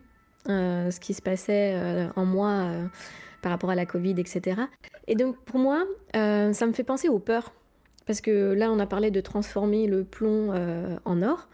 euh, 0.49 0.91
ce 0.91 0.99
qui 0.99 1.13
se 1.13 1.21
passait 1.21 1.73
euh, 1.75 2.07
en 2.15 2.23
moi 2.23 2.49
euh, 2.49 2.85
par 3.41 3.51
rapport 3.51 3.69
à 3.69 3.75
la 3.75 3.85
Covid, 3.85 4.15
etc. 4.17 4.61
Et 5.07 5.15
donc 5.15 5.37
pour 5.43 5.59
moi, 5.59 5.85
ça 6.13 6.65
me 6.65 6.71
fait 6.71 6.83
penser 6.83 7.09
aux 7.09 7.19
peurs. 7.19 7.53
Parce 8.05 8.21
que 8.21 8.53
là, 8.53 8.71
on 8.71 8.79
a 8.79 8.85
parlé 8.85 9.11
de 9.11 9.19
transformer 9.19 9.85
le 9.85 10.05
plomb 10.05 10.53
en 11.03 11.21
or. 11.21 11.49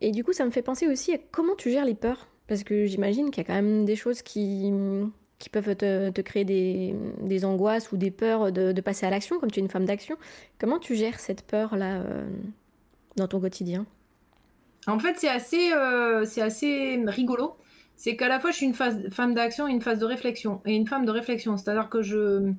Et 0.00 0.10
du 0.10 0.24
coup, 0.24 0.32
ça 0.32 0.44
me 0.46 0.50
fait 0.50 0.62
penser 0.62 0.88
aussi 0.88 1.12
à 1.12 1.18
comment 1.30 1.54
tu 1.54 1.70
gères 1.70 1.84
les 1.84 1.94
peurs. 1.94 2.28
Parce 2.48 2.64
que 2.64 2.86
j'imagine 2.86 3.30
qu'il 3.30 3.42
y 3.42 3.44
a 3.44 3.46
quand 3.46 3.54
même 3.54 3.84
des 3.84 3.94
choses 3.94 4.22
qui, 4.22 4.72
qui 5.38 5.48
peuvent 5.50 5.76
te, 5.76 6.20
créer 6.22 6.44
des, 6.44 6.94
des, 7.20 7.44
angoisses 7.44 7.92
ou 7.92 7.98
des 7.98 8.10
peurs 8.10 8.52
de, 8.52 8.72
de 8.72 8.80
passer 8.80 9.06
à 9.06 9.10
l'action, 9.10 9.38
comme 9.38 9.50
tu 9.50 9.60
es 9.60 9.62
une 9.62 9.68
femme 9.68 9.84
d'action. 9.84 10.16
Comment 10.58 10.78
tu 10.78 10.96
gères 10.96 11.20
cette 11.20 11.42
peur-là 11.42 12.02
dans 13.16 13.28
ton 13.28 13.38
quotidien? 13.38 13.86
En 14.86 14.98
fait, 14.98 15.14
c'est 15.16 15.28
assez, 15.28 15.72
euh, 15.72 16.24
c'est 16.24 16.42
assez 16.42 17.02
rigolo. 17.06 17.56
c'est 17.96 18.16
qu'à 18.16 18.28
la 18.28 18.40
fois 18.40 18.50
je 18.50 18.56
suis 18.56 18.66
une 18.66 18.74
phase, 18.74 19.08
femme 19.10 19.34
d'action 19.34 19.68
et 19.68 19.70
une 19.70 19.80
phase 19.80 19.98
de 19.98 20.04
réflexion. 20.04 20.60
Et 20.66 20.74
une 20.74 20.86
femme 20.86 21.04
de 21.04 21.10
réflexion, 21.10 21.56
c'est-à-dire 21.56 21.88
que 21.88 22.02
je 22.02 22.52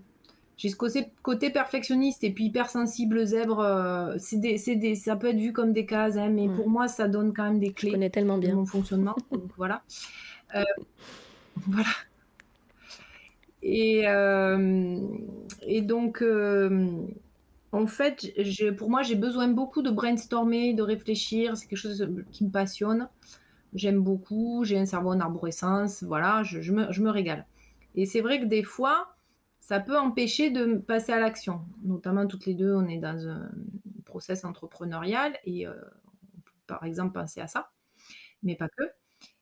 j'ai 0.55 0.69
ce 0.69 0.75
côté, 0.75 1.07
côté, 1.23 1.49
perfectionniste 1.49 2.23
et 2.23 2.29
puis 2.31 2.45
hypersensible 2.45 3.25
zèbre. 3.25 3.59
Euh, 3.59 4.15
c'est 4.19 4.37
des, 4.37 4.57
des, 4.75 4.95
ça 4.95 5.15
peut 5.15 5.27
être 5.27 5.39
vu 5.39 5.51
comme 5.51 5.73
des 5.73 5.85
cases, 5.85 6.15
hein, 6.15 6.29
mais 6.29 6.47
pour 6.47 6.69
moi, 6.69 6.87
ça 6.87 7.07
donne 7.07 7.33
quand 7.33 7.43
même 7.43 7.59
des 7.59 7.73
clés. 7.73 7.89
Je 7.89 7.95
connais 7.95 8.11
tellement 8.11 8.37
bien. 8.37 8.55
mon 8.55 8.65
fonctionnement. 8.65 9.15
donc, 9.31 9.49
voilà. 9.57 9.81
Euh, 10.55 10.63
voilà. 11.67 11.89
Et, 13.63 14.03
et 15.65 15.81
donc, 15.81 16.23
en 17.73 17.87
fait, 17.87 18.31
pour 18.77 18.91
moi, 18.91 19.01
j'ai 19.01 19.15
besoin 19.15 19.47
beaucoup 19.47 19.81
de 19.81 19.89
brainstormer, 19.89 20.75
de 20.75 20.83
réfléchir. 20.83 21.57
C'est 21.57 21.67
quelque 21.67 21.79
chose 21.79 22.07
qui 22.31 22.45
me 22.45 22.51
passionne. 22.51 23.09
J'aime 23.73 23.99
beaucoup. 23.99 24.63
J'ai 24.63 24.77
un 24.77 24.85
cerveau 24.85 25.09
en 25.09 25.19
arborescence. 25.19 26.03
Voilà, 26.03 26.43
je, 26.43 26.71
me, 26.71 27.09
régale. 27.09 27.47
Et 27.95 28.05
c'est 28.05 28.21
vrai 28.21 28.39
que 28.39 28.45
des 28.45 28.61
fois, 28.61 29.15
ça 29.59 29.79
peut 29.79 29.97
empêcher 29.97 30.51
de 30.51 30.75
passer 30.75 31.13
à 31.13 31.19
l'action. 31.19 31.61
Notamment, 31.83 32.27
toutes 32.27 32.45
les 32.45 32.53
deux, 32.53 32.75
on 32.75 32.87
est 32.87 32.99
dans 32.99 33.27
un 33.27 33.49
process 34.05 34.45
entrepreneurial 34.45 35.35
et 35.43 35.65
euh, 35.65 35.73
on 36.37 36.41
peut 36.41 36.53
par 36.67 36.83
exemple 36.83 37.13
penser 37.13 37.41
à 37.41 37.47
ça, 37.47 37.71
mais 38.43 38.55
pas 38.55 38.69
que. 38.69 38.83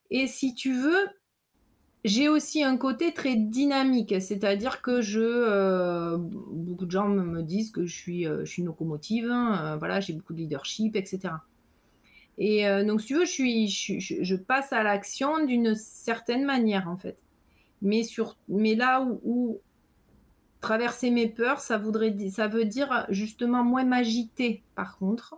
Et 0.10 0.28
si 0.28 0.56
tu 0.56 0.74
veux, 0.74 1.06
j'ai 2.04 2.30
aussi 2.30 2.64
un 2.64 2.78
côté 2.78 3.14
très 3.14 3.36
dynamique, 3.36 4.16
c'est-à-dire 4.20 4.82
que 4.82 5.02
je, 5.02 5.20
euh, 5.22 6.18
beaucoup 6.18 6.86
de 6.86 6.92
gens 6.92 7.08
me 7.08 7.42
disent 7.42 7.72
que 7.72 7.86
je 7.86 7.96
suis, 7.96 8.28
euh, 8.28 8.46
je 8.46 8.52
suis 8.52 8.62
une 8.62 8.68
locomotive, 8.68 9.30
hein, 9.30 9.78
voilà, 9.78 10.00
j'ai 10.00 10.14
beaucoup 10.14 10.34
de 10.34 10.40
leadership, 10.40 10.96
etc. 10.96 11.36
Et 12.38 12.66
donc, 12.86 13.02
si 13.02 13.08
tu 13.08 13.16
veux, 13.16 13.26
je, 13.26 13.32
suis, 13.32 13.68
je, 13.68 14.36
passe 14.36 14.74
à 14.74 14.82
l'action 14.82 15.46
d'une 15.46 15.76
certaine 15.76 16.44
manière, 16.44 16.90
en 16.90 16.98
fait. 16.98 17.18
Mais, 17.84 18.02
sur, 18.02 18.36
mais 18.48 18.74
là 18.74 19.06
où 19.24 19.60
Traverser 20.62 21.10
mes 21.10 21.28
peurs, 21.28 21.60
ça, 21.60 21.80
voudrait, 21.80 22.16
ça 22.30 22.48
veut 22.48 22.66
dire 22.66 23.08
justement 23.10 23.64
moins 23.64 23.84
m'agiter, 23.84 24.62
par 24.76 25.00
contre. 25.00 25.36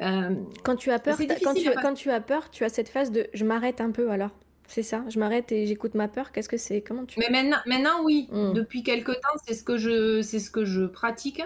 Euh, 0.00 0.36
quand 0.62 0.76
tu 0.76 0.92
as 0.92 1.00
peur, 1.00 1.18
quand 1.42 1.54
tu, 1.54 1.70
quand 1.82 1.94
tu 1.94 2.10
as 2.10 2.20
peur, 2.20 2.50
tu 2.50 2.62
as 2.64 2.68
cette 2.68 2.88
phase 2.88 3.10
de 3.10 3.26
je 3.34 3.44
m'arrête 3.44 3.80
un 3.80 3.90
peu 3.90 4.10
alors. 4.10 4.30
C'est 4.66 4.82
ça, 4.82 5.04
je 5.08 5.18
m'arrête 5.18 5.52
et 5.52 5.66
j'écoute 5.66 5.94
ma 5.94 6.08
peur. 6.08 6.32
Qu'est-ce 6.32 6.48
que 6.48 6.56
c'est 6.56 6.80
Comment 6.80 7.04
tu 7.04 7.20
Mais 7.20 7.28
maintenant, 7.30 7.58
maintenant 7.66 8.02
oui. 8.02 8.28
Hmm. 8.32 8.52
Depuis 8.52 8.82
quelque 8.82 9.12
temps, 9.12 9.38
c'est 9.46 9.54
ce 9.54 9.62
que 9.62 9.76
je, 9.76 10.22
c'est 10.22 10.40
ce 10.40 10.50
que 10.50 10.64
je 10.64 10.84
pratique 10.84 11.42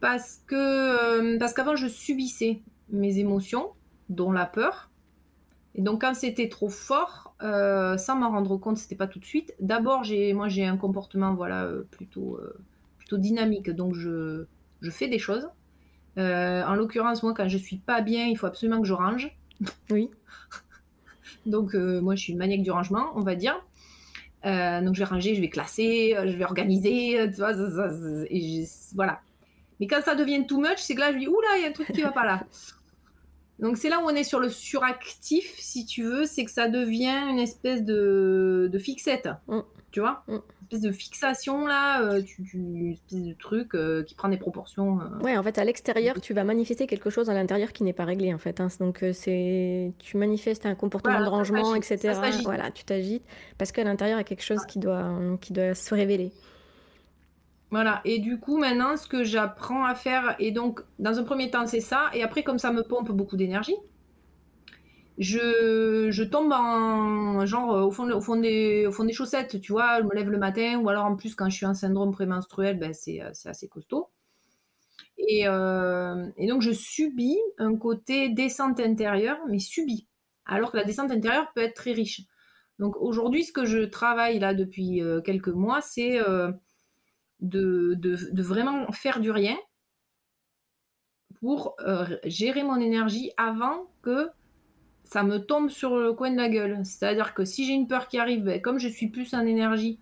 parce 0.00 0.42
que 0.46 0.54
euh, 0.54 1.38
parce 1.38 1.52
qu'avant 1.52 1.76
je 1.76 1.88
subissais 1.88 2.62
mes 2.90 3.18
émotions, 3.18 3.72
dont 4.08 4.32
la 4.32 4.46
peur. 4.46 4.90
Et 5.74 5.82
donc 5.82 6.00
quand 6.00 6.14
c'était 6.14 6.48
trop 6.48 6.68
fort, 6.68 7.34
euh, 7.42 7.96
sans 7.96 8.16
m'en 8.16 8.30
rendre 8.30 8.56
compte, 8.56 8.78
c'était 8.78 8.96
pas 8.96 9.06
tout 9.06 9.18
de 9.18 9.24
suite. 9.24 9.54
D'abord, 9.60 10.04
j'ai, 10.04 10.32
moi 10.32 10.48
j'ai 10.48 10.64
un 10.64 10.76
comportement 10.76 11.34
voilà 11.34 11.64
euh, 11.64 11.86
plutôt 11.90 12.36
euh, 12.36 12.58
plutôt 12.98 13.18
dynamique, 13.18 13.70
donc 13.70 13.94
je, 13.94 14.46
je 14.80 14.90
fais 14.90 15.08
des 15.08 15.18
choses. 15.18 15.48
en 16.16 16.74
l'occurrence, 16.74 17.22
moi 17.22 17.34
quand 17.34 17.48
je 17.48 17.58
suis 17.58 17.78
pas 17.78 18.00
bien, 18.00 18.26
il 18.26 18.36
faut 18.36 18.46
absolument 18.46 18.80
que 18.80 18.88
je 18.88 18.94
range. 18.94 19.36
Oui. 19.90 20.10
donc 21.46 21.74
moi 21.74 22.14
je 22.14 22.22
suis 22.22 22.32
une 22.32 22.38
maniaque 22.38 22.62
du 22.62 22.70
rangement, 22.70 23.12
on 23.14 23.20
va 23.20 23.34
dire. 23.34 23.54
donc 24.44 24.94
je 24.94 24.98
vais 24.98 25.04
ranger, 25.04 25.34
je 25.34 25.40
vais 25.40 25.50
classer, 25.50 26.16
je 26.16 26.36
vais 26.36 26.44
organiser, 26.44 27.28
tu 27.30 27.36
vois, 27.36 27.52
et 28.30 28.64
voilà. 28.94 29.20
Mais 29.80 29.86
quand 29.86 30.02
ça 30.02 30.14
devient 30.14 30.44
too 30.46 30.58
much, 30.58 30.78
c'est 30.78 30.94
que 30.94 31.00
là 31.00 31.12
je 31.12 31.18
dis 31.18 31.28
oula, 31.28 31.48
il 31.56 31.62
y 31.62 31.64
a 31.66 31.68
un 31.68 31.72
truc 31.72 31.92
qui 31.92 32.02
va 32.02 32.12
pas 32.12 32.24
là. 32.24 32.42
Donc 33.58 33.76
c'est 33.76 33.88
là 33.88 33.98
où 34.00 34.04
on 34.04 34.10
est 34.10 34.24
sur 34.24 34.38
le 34.38 34.48
suractif, 34.48 35.54
si 35.58 35.84
tu 35.84 36.04
veux, 36.04 36.26
c'est 36.26 36.44
que 36.44 36.50
ça 36.50 36.68
devient 36.68 37.24
une 37.28 37.40
espèce 37.40 37.82
de, 37.82 38.70
fixette, 38.78 39.28
mm. 39.48 39.60
tu 39.90 40.00
vois 40.00 40.22
mm. 40.28 40.38
Espèce 40.70 40.82
de 40.82 40.92
fixation 40.92 41.66
là, 41.66 42.02
euh, 42.02 42.20
une 42.52 42.92
espèce 42.92 43.22
de 43.22 43.32
truc 43.32 43.74
euh, 43.74 44.02
qui 44.02 44.14
prend 44.14 44.28
des 44.28 44.36
proportions. 44.36 45.00
Euh. 45.00 45.24
Ouais, 45.24 45.34
en 45.34 45.42
fait, 45.42 45.56
à 45.56 45.64
l'extérieur, 45.64 46.20
tu 46.20 46.34
vas 46.34 46.44
manifester 46.44 46.86
quelque 46.86 47.08
chose 47.08 47.30
à 47.30 47.34
l'intérieur 47.34 47.72
qui 47.72 47.84
n'est 47.84 47.94
pas 47.94 48.04
réglé, 48.04 48.34
en 48.34 48.38
fait. 48.38 48.60
Hein. 48.60 48.68
Donc 48.78 49.02
c'est, 49.14 49.92
tu 49.98 50.18
manifestes 50.18 50.66
un 50.66 50.74
comportement 50.74 51.20
de 51.20 51.28
rangement, 51.28 51.74
etc. 51.74 52.18
Voilà, 52.44 52.70
tu 52.70 52.84
t'agites 52.84 53.24
parce 53.56 53.72
qu'à 53.72 53.82
l'intérieur, 53.82 54.18
il 54.18 54.20
y 54.20 54.24
a 54.24 54.24
quelque 54.24 54.44
chose 54.44 54.64
qui 54.66 54.78
doit, 54.78 55.10
qui 55.40 55.54
doit 55.54 55.74
se 55.74 55.94
révéler. 55.94 56.32
Voilà, 57.70 58.00
et 58.04 58.18
du 58.18 58.38
coup, 58.38 58.58
maintenant, 58.58 58.96
ce 58.96 59.06
que 59.06 59.24
j'apprends 59.24 59.84
à 59.84 59.94
faire, 59.94 60.36
et 60.38 60.52
donc, 60.52 60.80
dans 60.98 61.18
un 61.18 61.22
premier 61.22 61.50
temps, 61.50 61.66
c'est 61.66 61.80
ça, 61.80 62.10
et 62.14 62.22
après, 62.22 62.42
comme 62.42 62.58
ça 62.58 62.72
me 62.72 62.82
pompe 62.82 63.10
beaucoup 63.10 63.36
d'énergie, 63.36 63.76
je, 65.18 66.08
je, 66.10 66.22
tombe 66.22 66.52
en 66.52 67.44
genre 67.44 67.86
au 67.86 67.90
fond, 67.90 68.10
au, 68.10 68.20
fond 68.20 68.36
des, 68.36 68.86
au 68.86 68.92
fond 68.92 69.04
des 69.04 69.12
chaussettes, 69.12 69.60
tu 69.60 69.72
vois, 69.72 69.98
je 70.00 70.04
me 70.04 70.14
lève 70.14 70.30
le 70.30 70.38
matin, 70.38 70.78
ou 70.80 70.88
alors 70.88 71.04
en 71.04 71.16
plus, 71.16 71.34
quand 71.34 71.48
je 71.50 71.56
suis 71.56 71.66
en 71.66 71.74
syndrome 71.74 72.12
prémenstruel, 72.12 72.78
ben, 72.78 72.92
c'est 72.94 73.20
assez 73.20 73.68
costaud. 73.68 74.08
Et, 75.18 75.48
euh, 75.48 76.26
et, 76.36 76.46
donc, 76.46 76.62
je 76.62 76.70
subis 76.70 77.38
un 77.58 77.76
côté 77.76 78.28
descente 78.28 78.80
intérieure, 78.80 79.38
mais 79.48 79.58
subis, 79.58 80.06
alors 80.46 80.70
que 80.70 80.76
la 80.76 80.84
descente 80.84 81.10
intérieure 81.10 81.50
peut 81.54 81.62
être 81.62 81.74
très 81.74 81.92
riche. 81.92 82.22
Donc, 82.78 82.96
aujourd'hui, 82.96 83.42
ce 83.44 83.52
que 83.52 83.64
je 83.64 83.78
travaille 83.80 84.38
là 84.38 84.54
depuis 84.54 85.02
euh, 85.02 85.20
quelques 85.20 85.48
mois, 85.48 85.80
c'est. 85.80 86.20
Euh, 86.20 86.52
de, 87.40 88.42
vraiment 88.42 88.90
faire 88.92 89.20
du 89.20 89.30
rien 89.30 89.56
pour 91.40 91.76
euh, 91.80 92.16
gérer 92.24 92.62
mon 92.62 92.80
énergie 92.80 93.30
avant 93.36 93.90
que 94.02 94.28
ça 95.08 95.22
me 95.22 95.38
tombe 95.38 95.70
sur 95.70 95.96
le 95.96 96.12
coin 96.12 96.30
de 96.30 96.36
la 96.36 96.50
gueule. 96.50 96.80
C'est-à-dire 96.84 97.32
que 97.32 97.44
si 97.46 97.64
j'ai 97.64 97.72
une 97.72 97.88
peur 97.88 98.08
qui 98.08 98.18
arrive, 98.18 98.44
ben, 98.44 98.60
comme 98.60 98.78
je 98.78 98.88
suis 98.88 99.08
plus 99.08 99.32
en 99.32 99.40
énergie, 99.40 99.98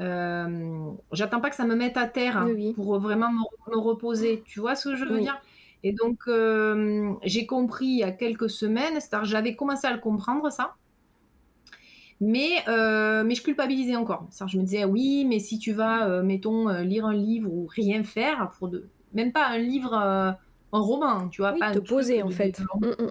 euh, 0.00 0.90
j'attends 1.12 1.40
pas 1.40 1.50
que 1.50 1.56
ça 1.56 1.64
me 1.64 1.76
mette 1.76 1.96
à 1.96 2.08
terre 2.08 2.44
pour 2.74 2.98
vraiment 2.98 3.30
me, 3.30 3.78
reposer. 3.78 4.42
Tu 4.44 4.58
vois 4.58 4.74
ce 4.74 4.88
que 4.88 4.96
je 4.96 5.04
veux 5.04 5.20
dire? 5.20 5.40
Et 5.84 5.92
donc, 5.92 6.18
euh, 6.26 7.12
j'ai 7.22 7.46
compris 7.46 7.86
il 7.86 7.98
y 7.98 8.02
a 8.02 8.10
quelques 8.10 8.50
semaines, 8.50 8.94
c'est-à-dire 8.94 9.24
j'avais 9.24 9.54
commencé 9.54 9.86
à 9.86 9.92
le 9.92 10.00
comprendre 10.00 10.50
ça, 10.50 10.74
mais, 12.20 12.50
euh, 12.68 13.22
mais 13.24 13.36
je 13.36 13.42
culpabilisais 13.42 13.96
encore. 13.96 14.28
je 14.46 14.58
me 14.58 14.64
disais, 14.64 14.84
oui, 14.84 15.24
mais 15.28 15.38
si 15.38 15.58
tu 15.58 15.72
vas, 15.72 16.08
euh, 16.08 16.22
mettons, 16.24 16.68
lire 16.80 17.06
un 17.06 17.14
livre 17.14 17.52
ou 17.52 17.66
rien 17.66 18.02
faire, 18.02 18.50
pour 18.58 18.68
de... 18.68 18.88
même 19.12 19.32
pas 19.32 19.46
un 19.46 19.58
livre, 19.58 19.94
un 19.94 20.36
roman, 20.72 21.28
tu 21.28 21.42
vois, 21.42 21.52
pas 21.52 21.72
te 21.72 21.78
poser 21.78 22.22
en 22.22 22.30
fait. 22.30 22.60
Mm, 22.80 23.04
mm. 23.04 23.10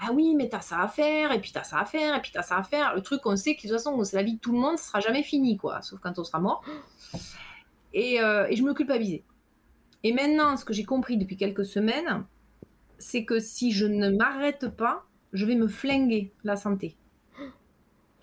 Ah 0.00 0.12
oui, 0.12 0.34
mais 0.36 0.48
t'as 0.48 0.60
ça 0.60 0.80
à 0.80 0.88
faire, 0.88 1.32
et 1.32 1.40
puis 1.40 1.50
t'as 1.52 1.64
ça 1.64 1.80
à 1.80 1.84
faire, 1.84 2.14
et 2.14 2.22
puis 2.22 2.30
t'as 2.32 2.42
ça 2.42 2.56
à 2.58 2.62
faire. 2.62 2.94
Le 2.94 3.02
truc, 3.02 3.20
on 3.24 3.36
sait 3.36 3.56
que 3.56 3.62
de 3.62 3.68
toute 3.68 3.72
façon, 3.72 4.04
c'est 4.04 4.16
la 4.16 4.22
vie 4.22 4.34
de 4.34 4.38
tout 4.38 4.52
le 4.52 4.58
monde, 4.58 4.78
ça 4.78 4.84
sera 4.88 5.00
jamais 5.00 5.22
fini, 5.22 5.56
quoi, 5.56 5.82
sauf 5.82 5.98
quand 6.00 6.18
on 6.18 6.24
sera 6.24 6.38
mort. 6.38 6.64
Et, 7.92 8.14
et 8.16 8.56
je 8.56 8.62
me 8.62 8.74
culpabilisais. 8.74 9.24
Et 10.04 10.12
maintenant, 10.12 10.56
ce 10.56 10.64
que 10.64 10.72
j'ai 10.72 10.84
compris 10.84 11.16
depuis 11.16 11.36
quelques 11.36 11.64
semaines, 11.64 12.24
c'est 12.98 13.24
que 13.24 13.40
si 13.40 13.72
je 13.72 13.86
ne 13.86 14.10
m'arrête 14.10 14.68
pas, 14.68 15.04
je 15.32 15.44
vais 15.44 15.56
me 15.56 15.66
flinguer 15.66 16.32
la 16.44 16.54
santé 16.54 16.96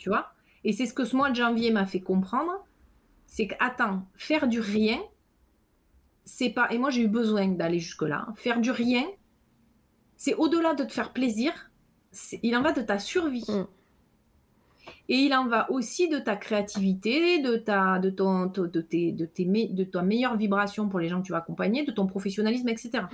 tu 0.05 0.09
vois? 0.09 0.31
Et 0.63 0.71
c'est 0.71 0.85
ce 0.85 0.93
que 0.93 1.03
ce 1.03 1.15
mois 1.15 1.31
de 1.31 1.35
janvier 1.35 1.71
m'a 1.71 1.87
fait 1.87 1.99
comprendre, 1.99 2.63
c'est 3.25 3.47
que, 3.47 3.55
attends, 3.59 4.05
faire 4.15 4.47
du 4.47 4.59
rien, 4.59 4.99
c'est 6.25 6.51
pas... 6.51 6.71
Et 6.71 6.77
moi, 6.77 6.91
j'ai 6.91 7.01
eu 7.01 7.07
besoin 7.07 7.47
d'aller 7.47 7.79
jusque-là. 7.79 8.27
Faire 8.35 8.61
du 8.61 8.69
rien, 8.69 9.03
c'est 10.17 10.35
au-delà 10.35 10.73
de 10.73 10.83
te 10.83 10.91
faire 10.91 11.13
plaisir, 11.13 11.71
il 12.43 12.55
en 12.55 12.61
va 12.61 12.71
de 12.71 12.81
ta 12.81 12.99
survie. 12.99 13.45
Mm. 13.47 13.67
Et 15.07 15.17
il 15.17 15.33
en 15.33 15.47
va 15.47 15.69
aussi 15.71 16.09
de 16.09 16.17
ta 16.17 16.35
créativité, 16.35 17.39
de 17.39 17.57
ta, 17.57 17.99
de 17.99 18.09
ton, 18.09 18.47
de, 18.47 18.81
tes, 18.81 19.11
de, 19.11 19.25
tes, 19.25 19.45
de 19.45 19.83
ta 19.83 20.01
meilleure 20.01 20.35
vibration 20.35 20.89
pour 20.89 20.99
les 20.99 21.09
gens 21.09 21.21
que 21.21 21.27
tu 21.27 21.31
vas 21.31 21.39
accompagner, 21.39 21.83
de 21.83 21.91
ton 21.91 22.07
professionnalisme, 22.07 22.69
etc. 22.69 23.05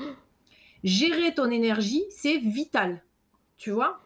Gérer 0.84 1.34
ton 1.34 1.50
énergie, 1.52 2.04
c'est 2.10 2.38
vital. 2.38 3.02
Tu 3.58 3.72
vois 3.72 4.02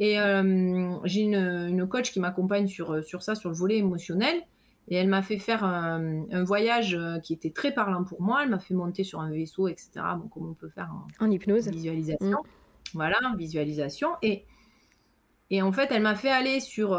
et 0.00 0.20
euh, 0.20 0.96
j'ai 1.04 1.22
une, 1.22 1.34
une, 1.34 1.88
coach 1.88 2.12
qui 2.12 2.20
m'accompagne 2.20 2.68
sur, 2.68 3.02
sur 3.02 3.22
ça, 3.22 3.34
sur 3.34 3.50
le 3.50 3.56
volet 3.56 3.78
émotionnel. 3.78 4.42
Et 4.90 4.96
elle 4.96 5.08
m'a 5.08 5.22
fait 5.22 5.38
faire 5.38 5.64
un, 5.64 6.44
voyage 6.44 6.94
euh, 6.94 7.18
qui 7.18 7.34
était 7.34 7.50
très 7.50 7.72
parlant 7.72 8.04
pour 8.04 8.22
moi. 8.22 8.40
Elle 8.42 8.50
m'a 8.50 8.58
fait 8.58 8.74
monter 8.74 9.04
sur 9.04 9.20
un 9.20 9.30
vaisseau, 9.30 9.68
etc. 9.68 9.90
Donc, 10.16 10.30
comme 10.30 10.48
on 10.48 10.54
peut 10.54 10.70
faire 10.70 10.90
en, 11.20 11.30
hypnose. 11.30 11.68
Visualisation. 11.68 12.26
Mm. 12.26 12.36
Voilà, 12.94 13.18
visualisation. 13.36 14.08
Et, 14.22 14.44
et 15.50 15.60
en 15.60 15.72
fait, 15.72 15.90
elle 15.90 16.02
m'a 16.02 16.14
fait 16.14 16.30
aller 16.30 16.60
sur, 16.60 16.98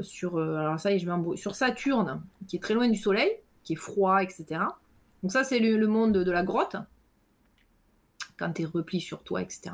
sur, 0.00 0.38
alors 0.38 0.78
ça 0.78 0.96
je 0.96 1.36
sur 1.36 1.54
Saturne, 1.54 2.22
qui 2.46 2.56
est 2.56 2.60
très 2.60 2.74
loin 2.74 2.88
du 2.88 2.98
Soleil, 2.98 3.30
qui 3.64 3.72
est 3.72 3.76
froid, 3.76 4.22
etc. 4.22 4.60
Donc 5.22 5.32
ça, 5.32 5.44
c'est 5.44 5.60
le, 5.60 5.78
le, 5.78 5.86
monde 5.86 6.12
de 6.12 6.30
la 6.30 6.42
grotte, 6.42 6.76
quand 8.38 8.52
tu 8.52 8.62
es 8.62 8.64
repli 8.66 9.00
sur 9.00 9.22
toi, 9.22 9.40
etc. 9.40 9.72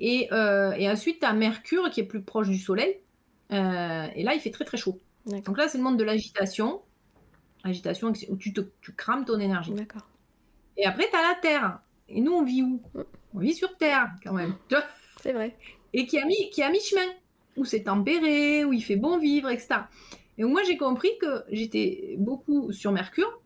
Euh, 0.00 0.72
et, 0.72 0.90
ensuite, 0.90 1.20
tu 1.20 1.26
as 1.26 1.32
Mercure 1.32 1.90
qui 1.90 2.00
est 2.00 2.04
plus 2.04 2.22
proche 2.22 2.48
du 2.48 2.58
Soleil. 2.58 2.98
Euh, 3.52 4.06
et 4.14 4.22
là, 4.22 4.34
il 4.34 4.40
fait 4.40 4.50
très 4.50 4.64
très 4.64 4.76
chaud. 4.76 5.00
Donc 5.26 5.58
là, 5.58 5.68
c'est 5.68 5.78
le 5.78 5.84
monde 5.84 5.98
de 5.98 6.04
l'agitation. 6.04 6.82
Agitation 7.64 8.12
où 8.28 8.36
tu, 8.36 8.52
te, 8.52 8.60
tu 8.80 8.92
crames 8.92 9.24
ton 9.24 9.40
énergie. 9.40 9.74
Et 10.76 10.86
après, 10.86 11.08
tu 11.10 11.16
as 11.16 11.22
la 11.22 11.34
Terre. 11.34 11.80
Et 12.08 12.20
nous, 12.20 12.32
on 12.32 12.44
vit 12.44 12.62
où? 12.62 12.80
On 13.34 13.38
vit 13.38 13.54
sur 13.54 13.76
Terre, 13.76 14.10
quand 14.22 14.32
même. 14.32 14.54
C'est 15.22 15.32
vrai. 15.32 15.56
Et 15.92 16.06
qui 16.06 16.18
a 16.18 16.24
mis, 16.24 16.50
qui 16.50 16.62
a 16.62 16.70
mis 16.70 16.80
chemin, 16.80 17.06
où 17.56 17.64
c'est 17.64 17.84
tempéré, 17.84 18.64
où 18.64 18.72
il 18.72 18.82
fait 18.82 18.96
bon 18.96 19.18
vivre, 19.18 19.50
etc. 19.50 19.80
Et 20.38 20.44
moi, 20.44 20.62
j'ai 20.64 20.76
compris 20.76 21.10
que 21.20 21.42
j'étais 21.50 22.16
beaucoup 22.18 22.72
sur 22.72 22.92
Mercure. 22.92 23.40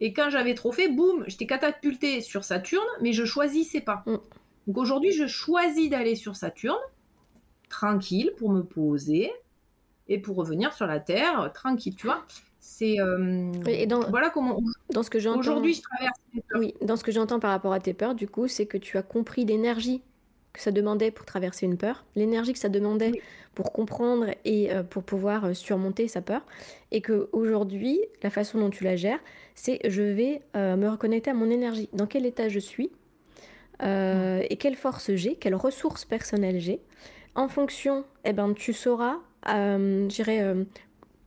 Et 0.00 0.12
quand 0.12 0.30
j'avais 0.30 0.54
trop 0.54 0.72
fait, 0.72 0.88
boum, 0.88 1.24
j'étais 1.26 1.46
catapultée 1.46 2.20
sur 2.20 2.44
Saturne, 2.44 2.86
mais 3.00 3.12
je 3.12 3.24
choisissais 3.24 3.80
pas. 3.80 4.04
Mm. 4.06 4.16
Donc 4.66 4.78
aujourd'hui, 4.78 5.12
je 5.12 5.26
choisis 5.26 5.88
d'aller 5.88 6.16
sur 6.16 6.36
Saturne, 6.36 6.76
tranquille, 7.68 8.32
pour 8.36 8.50
me 8.50 8.62
poser 8.62 9.32
et 10.08 10.18
pour 10.18 10.36
revenir 10.36 10.72
sur 10.72 10.86
la 10.86 11.00
Terre, 11.00 11.50
tranquille, 11.52 11.94
tu 11.96 12.06
vois. 12.06 12.24
C'est 12.68 13.00
euh, 13.00 13.52
voilà 14.10 14.28
comment 14.28 14.58
dans 14.92 15.04
ce 15.04 15.08
que 15.08 15.20
j'entends 15.20 15.38
aujourd'hui 15.38 15.72
je 15.72 15.82
traverse 15.82 16.18
oui 16.56 16.74
dans 16.82 16.96
ce 16.96 17.04
que 17.04 17.12
j'entends 17.12 17.38
par 17.38 17.52
rapport 17.52 17.72
à 17.72 17.78
tes 17.78 17.94
peurs 17.94 18.16
du 18.16 18.26
coup 18.26 18.48
c'est 18.48 18.66
que 18.66 18.76
tu 18.76 18.98
as 18.98 19.02
compris 19.02 19.44
l'énergie 19.44 20.02
que 20.52 20.60
ça 20.60 20.72
demandait 20.72 21.12
pour 21.12 21.24
traverser 21.26 21.64
une 21.64 21.78
peur 21.78 22.04
l'énergie 22.16 22.52
que 22.52 22.58
ça 22.58 22.68
demandait 22.68 23.22
pour 23.54 23.72
comprendre 23.72 24.26
et 24.44 24.72
euh, 24.72 24.82
pour 24.82 25.04
pouvoir 25.04 25.44
euh, 25.44 25.54
surmonter 25.54 26.08
sa 26.08 26.22
peur. 26.22 26.42
Et 26.90 27.00
que 27.00 27.28
aujourd'hui 27.32 28.00
la 28.24 28.30
façon 28.30 28.58
dont 28.58 28.68
tu 28.68 28.82
la 28.82 28.96
gères 28.96 29.20
c'est 29.54 29.78
je 29.88 30.02
vais 30.02 30.42
me 30.54 30.88
reconnecter 30.88 31.30
à 31.30 31.34
mon 31.34 31.48
énergie. 31.48 31.88
Dans 31.92 32.06
quel 32.06 32.26
état 32.26 32.48
je 32.48 32.58
suis 32.58 32.90
et 33.80 34.56
quelle 34.58 34.76
force 34.76 35.14
j'ai 35.14 35.36
quelles 35.36 35.54
ressources 35.54 36.04
personnelles 36.04 36.58
j'ai. 36.58 36.80
En 37.36 37.48
fonction 37.48 38.04
eh 38.24 38.32
ben 38.32 38.52
tu 38.52 38.72
sauras 38.72 39.20
euh, 39.48 40.64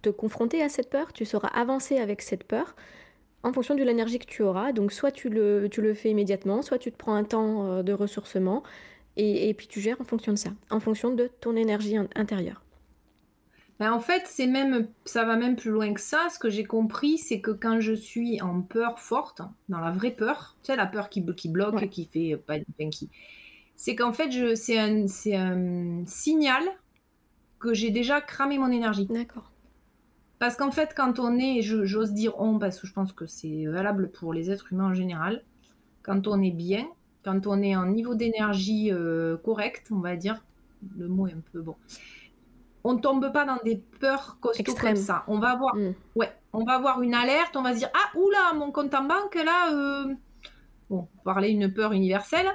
te 0.02 0.10
confronter 0.10 0.62
à 0.62 0.70
cette 0.70 0.90
peur, 0.90 1.14
tu 1.14 1.26
sauras 1.26 1.50
avancer 1.50 1.98
avec 1.98 2.22
cette 2.22 2.44
peur 2.44 2.76
en 3.44 3.54
fonction 3.54 3.76
de 3.76 3.84
l'énergie 3.84 4.20
que 4.20 4.26
tu 4.26 4.42
auras. 4.42 4.72
Donc 4.72 4.92
soit 4.92 5.12
tu 5.12 5.30
le, 5.30 5.68
tu 5.70 5.82
le 5.82 5.94
fais 5.94 6.10
immédiatement, 6.10 6.62
soit 6.62 6.78
tu 6.78 6.92
te 6.92 6.98
prends 6.98 7.16
un 7.16 7.24
temps 7.24 7.66
euh, 7.66 7.84
de 7.84 7.94
ressourcement 7.94 8.64
et, 9.22 9.54
puis 9.54 9.68
tu 9.68 9.82
gères 9.82 10.00
en 10.00 10.06
fonction 10.06 10.32
de 10.32 10.38
ça, 10.38 10.52
en 10.70 10.80
fonction 10.80 11.14
de 11.14 11.30
ton 11.42 11.58
énergie 11.58 11.98
intérieure. 12.16 12.64
Ben 13.78 13.92
en 13.92 14.00
fait, 14.00 14.24
c'est 14.26 14.48
même, 14.48 14.88
ça 15.04 15.26
va 15.26 15.36
même 15.36 15.58
plus 15.58 15.72
loin 15.72 15.94
que 15.94 16.00
ça. 16.00 16.28
Ce 16.34 16.40
que 16.40 16.50
j'ai 16.50 16.64
compris, 16.64 17.18
c'est 17.18 17.42
que 17.42 17.52
quand 17.52 17.82
je 17.82 17.94
suis 17.94 18.42
en 18.42 18.62
peur 18.62 19.00
forte, 19.00 19.42
dans 19.68 19.80
la 19.80 19.92
vraie 19.92 20.12
peur, 20.12 20.56
tu 20.64 20.68
sais, 20.68 20.78
la 20.78 20.86
peur 20.86 21.10
qui, 21.10 21.26
qui 21.36 21.50
bloque, 21.50 21.90
qui 21.90 22.06
fait 22.06 22.38
pas, 22.38 22.60
qui, 22.92 23.10
c'est 23.76 23.96
qu'en 23.96 24.12
fait, 24.12 24.56
c'est 24.56 24.78
un, 24.78 25.06
un 25.06 26.06
signal 26.06 26.64
que 27.60 27.74
j'ai 27.74 27.92
déjà 27.92 28.22
cramé 28.22 28.58
mon 28.58 28.72
énergie. 28.72 29.06
D'accord. 29.08 29.52
Parce 30.40 30.56
qu'en 30.56 30.72
fait, 30.72 30.94
quand 30.96 31.20
on 31.20 31.38
est, 31.38 31.62
j'ose 31.62 32.14
dire 32.14 32.40
on, 32.40 32.60
parce 32.60 32.80
que 32.80 32.88
je 32.88 32.94
pense 32.94 33.12
que 33.12 33.26
c'est 33.26 33.66
valable 33.66 34.10
pour 34.10 34.34
les 34.34 34.50
êtres 34.50 34.72
humains 34.72 34.88
en 34.88 34.94
général, 34.94 35.44
quand 36.02 36.28
on 36.28 36.42
est 36.42 36.52
bien, 36.52 36.88
quand 37.24 37.46
on 37.46 37.62
est 37.62 37.76
en 37.76 37.86
niveau 37.88 38.16
d'énergie 38.16 38.92
euh, 38.92 39.36
correct, 39.38 39.88
on 39.92 40.00
va 40.00 40.16
dire, 40.16 40.42
le 40.98 41.10
mot 41.10 41.28
est 41.28 41.34
un 41.34 41.44
peu 41.52 41.62
bon, 41.62 41.76
on 42.86 42.94
ne 42.94 43.00
tombe 43.00 43.32
pas 43.34 43.46
dans 43.46 43.60
des 43.66 43.84
peurs 44.00 44.38
costauds 44.40 44.76
comme 44.76 44.96
ça. 44.96 45.24
On 45.28 45.40
va 45.40 45.50
avoir, 45.50 45.76
mm. 45.76 45.94
ouais, 46.16 46.32
on 46.54 46.64
va 46.64 46.76
avoir 46.76 47.02
une 47.02 47.14
alerte, 47.14 47.58
on 47.58 47.62
va 47.62 47.74
se 47.74 47.80
dire 47.80 47.90
ah 47.94 48.18
oula 48.18 48.54
mon 48.56 48.72
compte 48.72 48.94
en 48.94 49.04
banque 49.04 49.36
là, 49.36 49.74
euh, 49.74 50.14
bon, 50.90 51.08
parler 51.24 51.50
une 51.50 51.72
peur 51.72 51.94
universelle. 51.94 52.48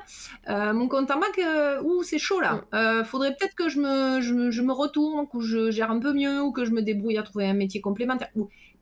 Euh, 0.49 0.73
mon 0.73 0.89
compte 0.89 1.11
en 1.11 1.17
banque, 1.17 1.39
euh, 1.39 1.81
ouh, 1.83 2.03
c'est 2.03 2.19
chaud 2.19 2.41
là. 2.41 2.55
Mm. 2.55 2.75
Euh, 2.75 3.05
faudrait 3.05 3.35
peut-être 3.35 3.55
que 3.55 3.69
je 3.69 3.81
me, 3.81 4.21
je, 4.21 4.63
me 4.63 4.73
retourne, 4.73 5.29
que 5.29 5.41
je 5.41 5.71
gère 5.71 5.91
un 5.91 6.01
peu 6.01 6.13
mieux, 6.13 6.43
ou 6.43 6.53
que 6.53 6.65
je 6.65 6.73
me 6.73 6.83
débrouille 6.83 7.19
à 7.19 7.23
trouver 7.23 7.47
un 7.47 7.55
métier 7.55 7.81
complémentaire. 7.81 8.31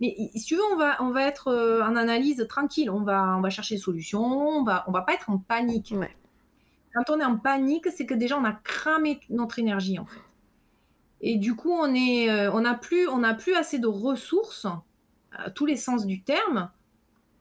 Mais 0.00 0.16
si 0.34 0.44
tu 0.44 0.56
veux, 0.56 0.62
on 0.72 0.76
va, 0.76 0.96
on 1.00 1.10
va 1.10 1.26
être 1.26 1.52
en 1.84 1.96
analyse 1.96 2.44
tranquille. 2.48 2.90
On 2.90 3.02
va, 3.02 3.36
on 3.36 3.40
va 3.40 3.50
chercher 3.50 3.76
des 3.76 3.80
solutions. 3.80 4.24
On 4.24 4.64
va, 4.64 4.84
on 4.88 4.92
va 4.92 5.02
pas 5.02 5.14
être 5.14 5.30
en 5.30 5.38
panique. 5.38 5.94
Quand 6.94 7.10
on 7.10 7.20
est 7.20 7.24
en 7.24 7.38
panique, 7.38 7.86
c'est 7.94 8.04
que 8.04 8.14
déjà 8.14 8.36
on 8.36 8.44
a 8.44 8.52
cramé 8.52 9.20
notre 9.30 9.58
énergie 9.58 9.98
en 9.98 10.06
fait. 10.06 10.20
Et 11.20 11.36
du 11.36 11.54
coup, 11.54 11.70
on 11.70 11.94
est, 11.94 12.48
on 12.48 12.62
n'a 12.62 12.74
plus, 12.74 13.06
on 13.06 13.18
n'a 13.18 13.32
plus 13.32 13.54
assez 13.54 13.78
de 13.78 13.86
ressources, 13.86 14.66
à 15.30 15.50
tous 15.50 15.66
les 15.66 15.76
sens 15.76 16.04
du 16.04 16.24
terme, 16.24 16.68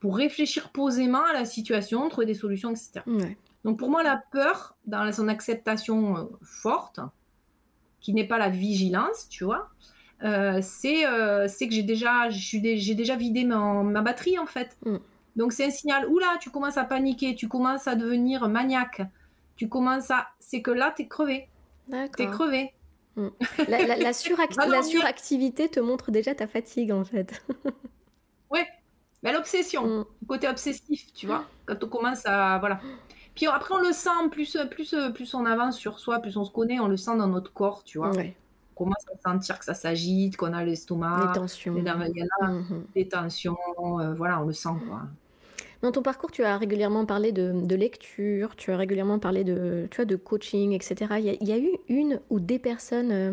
pour 0.02 0.18
réfléchir 0.18 0.72
posément 0.72 1.24
à 1.24 1.32
la 1.32 1.46
situation, 1.46 2.10
trouver 2.10 2.26
des 2.26 2.34
solutions, 2.34 2.72
etc. 2.72 3.02
Donc 3.64 3.78
pour 3.78 3.90
moi, 3.90 4.04
la 4.04 4.22
peur, 4.32 4.76
dans 4.86 5.10
son 5.14 5.28
acceptation 5.28 6.18
euh, 6.18 6.24
forte, 6.42 7.00
qui 8.02 8.14
n'est 8.14 8.28
pas 8.28 8.40
la 8.40 8.50
vigilance, 8.50 9.30
tu 9.30 9.44
vois, 9.44 9.70
euh, 10.24 10.60
euh, 10.86 11.48
c'est 11.48 11.68
que 11.68 11.74
j'ai 11.74 11.84
déjà, 11.84 12.30
j'ai 12.32 12.96
déjà 12.96 13.16
vidé 13.16 13.46
ma, 13.46 13.84
ma, 13.84 14.02
batterie 14.02 14.40
en 14.40 14.48
fait. 14.48 14.76
Mm. 14.86 14.98
Donc 15.36 15.54
c'est 15.54 15.66
un 15.66 15.70
signal, 15.70 16.08
oula, 16.08 16.38
tu 16.42 16.50
commences 16.50 16.78
à 16.78 16.84
paniquer, 16.84 17.36
tu 17.36 17.48
commences 17.48 17.88
à 17.88 17.94
devenir 17.94 18.50
maniaque, 18.50 19.04
tu 19.56 19.70
commences 19.70 20.10
à... 20.10 20.30
C'est 20.40 20.64
que 20.64 20.72
là, 20.72 20.94
tu 20.96 21.04
es 21.04 21.08
crevé. 21.08 21.48
T'es 22.18 22.26
crevé. 22.26 22.74
Mm. 23.16 23.28
La, 23.68 23.86
la, 23.86 23.96
la 23.98 24.14
suractivité 24.84 25.70
te 25.70 25.80
montre 25.80 26.10
déjà 26.10 26.34
ta 26.34 26.48
fatigue 26.48 26.92
en 26.92 27.06
fait. 27.06 27.46
ouais, 28.50 28.66
mais 29.24 29.34
l'obsession, 29.34 29.86
mm. 29.86 30.06
côté 30.28 30.48
obsessif, 30.48 31.14
tu 31.14 31.28
vois, 31.28 31.46
quand 31.66 31.84
on 31.84 31.88
commence 31.88 32.26
à. 32.26 32.58
Voilà. 32.60 32.80
Puis 33.36 33.48
après, 33.48 33.74
on 33.74 33.80
le 33.80 33.94
sent, 33.94 34.10
plus, 34.30 34.58
plus, 34.70 34.96
plus 35.14 35.34
on 35.34 35.46
avance 35.46 35.78
sur 35.78 36.00
soi, 36.00 36.20
plus 36.20 36.36
on 36.38 36.44
se 36.44 36.52
connaît, 36.52 36.80
on 36.80 36.88
le 36.88 36.98
sent 36.98 37.18
dans 37.18 37.28
notre 37.28 37.54
corps, 37.54 37.84
tu 37.84 37.98
vois. 37.98 38.12
On 38.12 38.86
commence 38.86 39.06
à 39.14 39.32
sentir 39.32 39.60
que 39.60 39.66
ça 39.66 39.74
s'agite, 39.74 40.38
qu'on 40.38 40.54
a 40.54 40.64
l'estomac, 40.64 41.28
les 41.28 41.40
tensions, 41.40 41.76
les, 41.76 41.82
mm-hmm. 41.84 43.08
tensions, 43.08 43.58
euh, 43.78 44.14
voilà, 44.14 44.42
on 44.42 44.48
le 44.48 44.54
sent, 44.54 44.70
quoi. 44.88 45.04
Dans 45.82 45.92
ton 45.92 46.04
parcours, 46.04 46.30
tu 46.30 46.44
as 46.44 46.58
régulièrement 46.58 47.06
parlé 47.06 47.32
de, 47.32 47.76
lecture, 47.76 48.56
tu 48.56 48.72
as 48.72 48.78
régulièrement 48.78 49.18
parlé 49.18 49.44
de, 49.44 49.88
tu 49.90 49.96
vois, 49.96 50.06
de 50.06 50.16
coaching, 50.16 50.74
etc. 50.74 51.16
Il 51.18 51.48
y, 51.48 51.52
a, 51.52 51.58
eu 51.58 51.72
une 51.90 52.20
ou 52.30 52.40
des 52.40 52.60
personnes 52.60 53.12
euh, 53.12 53.32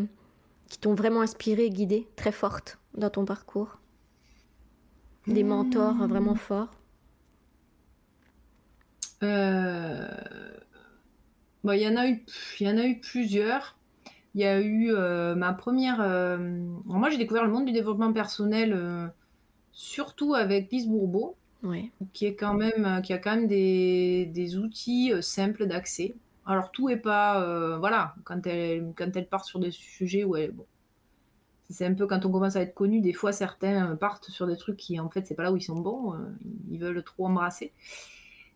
qui 0.68 0.78
t'ont 0.78 0.94
vraiment 0.94 1.20
inspiré, 1.20 1.68
guidé, 1.68 2.08
très 2.16 2.32
fortes 2.32 2.78
dans 2.94 3.10
ton 3.10 3.26
parcours? 3.26 3.77
Des 5.28 5.44
mentors 5.44 5.94
vraiment 6.06 6.34
forts 6.34 6.70
euh, 9.22 10.08
Il 11.64 11.74
y, 11.74 11.88
en 11.88 11.96
a 11.96 12.08
eu, 12.08 12.24
y 12.60 12.68
en 12.68 12.78
a 12.78 12.86
eu 12.86 12.98
plusieurs. 12.98 13.76
Il 14.34 14.40
y 14.40 14.44
a 14.44 14.60
eu 14.60 14.90
euh, 14.90 15.34
ma 15.34 15.52
première. 15.52 16.00
Euh, 16.00 16.38
moi, 16.84 17.10
j'ai 17.10 17.18
découvert 17.18 17.44
le 17.44 17.50
monde 17.50 17.66
du 17.66 17.72
développement 17.72 18.12
personnel 18.12 19.12
surtout 19.72 20.34
avec 20.34 20.72
Lise 20.72 20.88
Bourbeau, 20.88 21.36
qui, 22.12 22.26
est 22.26 22.34
quand 22.34 22.54
même, 22.54 23.00
qui 23.02 23.12
a 23.12 23.18
quand 23.18 23.36
même 23.36 23.46
des, 23.46 24.26
des 24.26 24.56
outils 24.56 25.12
simples 25.20 25.66
d'accès. 25.66 26.14
Alors, 26.46 26.70
tout 26.70 26.88
est 26.88 26.96
pas. 26.96 27.76
voilà, 27.78 28.14
quand 28.24 28.46
elle, 28.46 28.92
quand 28.96 29.14
elle 29.14 29.26
part 29.26 29.44
sur 29.44 29.58
des 29.58 29.70
sujets 29.70 30.24
où 30.24 30.36
elle. 30.36 30.52
Bon, 30.52 30.64
c'est 31.70 31.84
un 31.84 31.94
peu 31.94 32.06
quand 32.06 32.24
on 32.24 32.32
commence 32.32 32.56
à 32.56 32.62
être 32.62 32.74
connu, 32.74 33.00
des 33.00 33.12
fois 33.12 33.32
certains 33.32 33.94
partent 33.96 34.30
sur 34.30 34.46
des 34.46 34.56
trucs 34.56 34.76
qui 34.76 34.98
en 34.98 35.10
fait 35.10 35.26
c'est 35.26 35.34
pas 35.34 35.42
là 35.42 35.52
où 35.52 35.56
ils 35.56 35.62
sont 35.62 35.78
bons, 35.78 36.14
euh, 36.14 36.18
ils 36.70 36.78
veulent 36.78 37.02
trop 37.02 37.26
embrasser. 37.26 37.72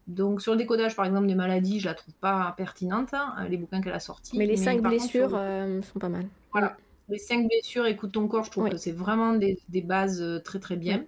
Donc 0.06 0.40
sur 0.40 0.52
le 0.52 0.58
décodage 0.58 0.96
par 0.96 1.04
exemple 1.04 1.26
des 1.26 1.34
maladies, 1.34 1.78
je 1.78 1.86
la 1.86 1.94
trouve 1.94 2.14
pas 2.14 2.54
pertinente, 2.56 3.12
hein, 3.12 3.34
les 3.48 3.56
bouquins 3.56 3.80
qu'elle 3.80 3.92
a 3.92 4.00
sortis. 4.00 4.36
Mais 4.36 4.46
les 4.46 4.56
cinq 4.56 4.80
blessures 4.80 5.34
euh, 5.34 5.82
sont 5.82 5.98
pas 5.98 6.08
mal. 6.08 6.26
Voilà, 6.52 6.76
les 7.08 7.18
cinq 7.18 7.46
blessures, 7.46 7.86
écoute 7.86 8.12
ton 8.12 8.26
corps, 8.28 8.44
je 8.44 8.50
trouve 8.50 8.70
que 8.70 8.78
c'est 8.78 8.92
vraiment 8.92 9.34
des, 9.34 9.58
bases 9.82 10.22
euh, 10.22 10.38
très 10.38 10.58
très 10.58 10.76
bien. 10.76 11.04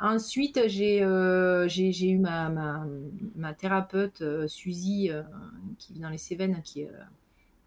Ensuite, 0.00 0.60
j'ai 0.66 0.98
eu 0.98 2.18
ma, 2.18 2.48
ma, 2.48 2.84
ma 3.36 3.54
thérapeute 3.54 4.24
Suzy 4.48 5.10
qui 5.78 5.92
vit 5.92 6.00
dans 6.00 6.08
les 6.08 6.18
Cévennes, 6.18 6.60
qui 6.64 6.88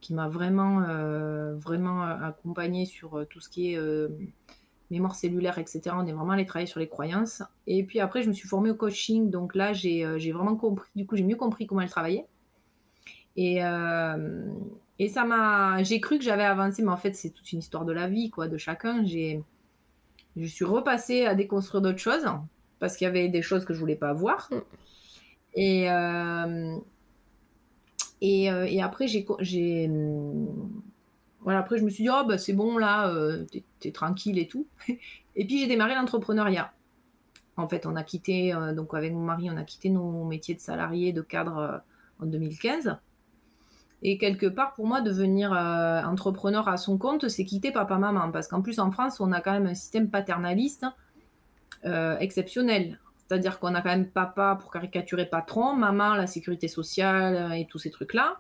qui 0.06 0.14
m'a 0.14 0.28
vraiment, 0.28 0.84
euh, 0.84 1.56
vraiment 1.56 2.04
accompagné 2.04 2.86
sur 2.86 3.18
euh, 3.18 3.26
tout 3.26 3.40
ce 3.40 3.50
qui 3.50 3.74
est 3.74 3.78
euh, 3.78 4.10
mémoire 4.92 5.16
cellulaire, 5.16 5.58
etc. 5.58 5.82
On 5.94 6.06
est 6.06 6.14
vraiment 6.14 6.34
allé 6.34 6.46
travailler 6.46 6.68
sur 6.68 6.80
les 6.80 6.88
croyances. 6.88 7.42
Et 7.66 7.84
puis 7.84 8.00
après, 8.00 8.22
je 8.22 8.28
me 8.28 8.34
suis 8.34 8.48
formée 8.48 8.70
au 8.70 8.76
coaching. 8.76 9.32
Donc 9.32 9.56
là, 9.56 9.74
j'ai 9.74 10.04
vraiment 10.32 10.56
compris, 10.56 10.88
du 10.96 11.08
coup, 11.08 11.16
j'ai 11.16 11.24
mieux 11.24 11.36
compris 11.36 11.66
comment 11.66 11.82
elle 11.82 11.90
travaillait. 11.90 12.28
Et, 13.36 13.62
et 15.00 15.08
ça 15.10 15.26
m'a. 15.26 15.82
J'ai 15.82 16.00
cru 16.00 16.20
que 16.20 16.24
j'avais 16.24 16.44
avancé, 16.44 16.84
mais 16.84 16.92
en 16.92 16.98
fait, 16.98 17.14
c'est 17.14 17.32
toute 17.32 17.52
une 17.52 17.60
histoire 17.60 17.84
de 17.84 17.92
la 17.92 18.08
vie, 18.08 18.30
quoi, 18.30 18.48
de 18.48 18.58
chacun. 18.58 19.04
J'ai. 19.04 19.44
Je 20.38 20.46
suis 20.46 20.66
repassée 20.66 21.26
à 21.26 21.34
déconstruire 21.34 21.82
d'autres 21.82 21.98
choses 21.98 22.28
parce 22.80 22.96
qu'il 22.96 23.06
y 23.06 23.08
avait 23.08 23.28
des 23.28 23.42
choses 23.42 23.66
que 23.66 23.74
je 23.74 23.80
voulais 23.80 23.96
pas 23.96 24.14
voir. 24.14 24.52
Mm. 25.58 26.80
Et, 28.22 28.52
euh, 28.52 28.66
et, 28.66 28.82
après, 28.82 29.08
j'ai. 29.08 29.26
Voilà, 31.42 31.60
après, 31.60 31.78
je 31.78 31.84
me 31.84 31.90
suis 31.90 32.04
dit, 32.04 32.10
oh, 32.10 32.26
bah, 32.28 32.38
c'est 32.38 32.54
bon, 32.54 32.78
là, 32.78 33.10
euh, 33.10 33.46
t'es 33.80 33.92
tranquille 33.92 34.40
et 34.40 34.48
tout. 34.48 34.68
et 35.36 35.46
puis, 35.46 35.60
j'ai 35.60 35.68
démarré 35.68 35.96
l'entrepreneuriat. 35.96 36.74
En 37.58 37.68
fait, 37.68 37.86
on 37.86 37.96
a 37.96 38.04
quitté, 38.04 38.54
euh, 38.54 38.74
donc 38.74 38.94
avec 38.94 39.14
mon 39.14 39.22
mari, 39.22 39.50
on 39.50 39.58
a 39.58 39.64
quitté 39.64 39.90
nos 39.90 40.26
métiers 40.26 40.56
de 40.56 40.60
salariés, 40.60 41.14
de 41.14 41.22
cadre 41.22 41.84
en 42.20 42.26
2015. 42.26 42.98
Et 44.02 44.18
quelque 44.18 44.48
part, 44.48 44.74
pour 44.74 44.88
moi, 44.88 45.02
devenir 45.02 45.52
entrepreneur 45.52 46.68
à 46.68 46.78
son 46.78 46.98
compte, 46.98 47.28
c'est 47.30 47.46
quitter 47.46 47.72
papa-maman. 47.72 48.32
Parce 48.32 48.48
qu'en 48.48 48.62
plus, 48.62 48.80
en 48.80 48.92
France, 48.92 49.20
on 49.20 49.32
a 49.32 49.40
quand 49.40 49.54
même 49.54 49.68
un 49.68 49.76
système 49.76 50.10
paternaliste 50.10 50.86
exceptionnel. 52.20 53.00
C'est-à-dire 53.28 53.60
qu'on 53.60 53.74
a 53.74 53.82
quand 53.82 53.90
même 53.90 54.08
papa 54.08 54.58
pour 54.62 54.72
caricaturer 54.72 55.26
patron, 55.26 55.74
maman 55.74 56.14
la 56.14 56.28
sécurité 56.28 56.68
sociale 56.68 57.54
et 57.58 57.66
tous 57.66 57.80
ces 57.80 57.90
trucs-là. 57.90 58.38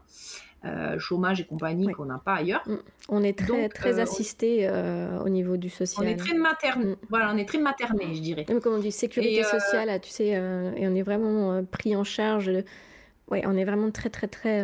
Euh, 0.65 0.97
chômage 0.97 1.39
et 1.41 1.45
compagnie 1.45 1.91
qu'on 1.91 2.05
n'a 2.05 2.17
pas 2.17 2.35
ailleurs. 2.35 2.63
Mm. 2.65 2.75
On 3.09 3.23
est 3.23 3.37
très, 3.37 3.69
très 3.69 3.99
euh, 3.99 4.03
assisté 4.03 4.67
euh, 4.67 5.19
au 5.19 5.29
niveau 5.29 5.57
du 5.57 5.69
social. 5.69 6.03
On 6.03 6.09
est 6.09 6.15
très 6.15 6.33
materné, 6.33 6.85
mm. 6.85 6.95
voilà, 7.09 7.31
on 7.31 7.37
est 7.37 7.47
très 7.47 7.59
materné, 7.59 8.15
je 8.15 8.19
dirais. 8.19 8.45
comme 8.45 8.73
on 8.73 8.79
dit, 8.79 8.91
sécurité 8.91 9.43
sociale, 9.43 9.99
tu 10.01 10.09
sais, 10.09 10.29
et 10.29 10.87
on 10.87 10.95
est 10.95 11.03
vraiment 11.03 11.63
pris 11.65 11.95
en 11.95 12.03
charge. 12.03 12.49
Ouais, 13.27 13.43
on 13.45 13.55
est 13.57 13.65
vraiment 13.65 13.91
très, 13.91 14.09
très, 14.09 14.27
très. 14.27 14.63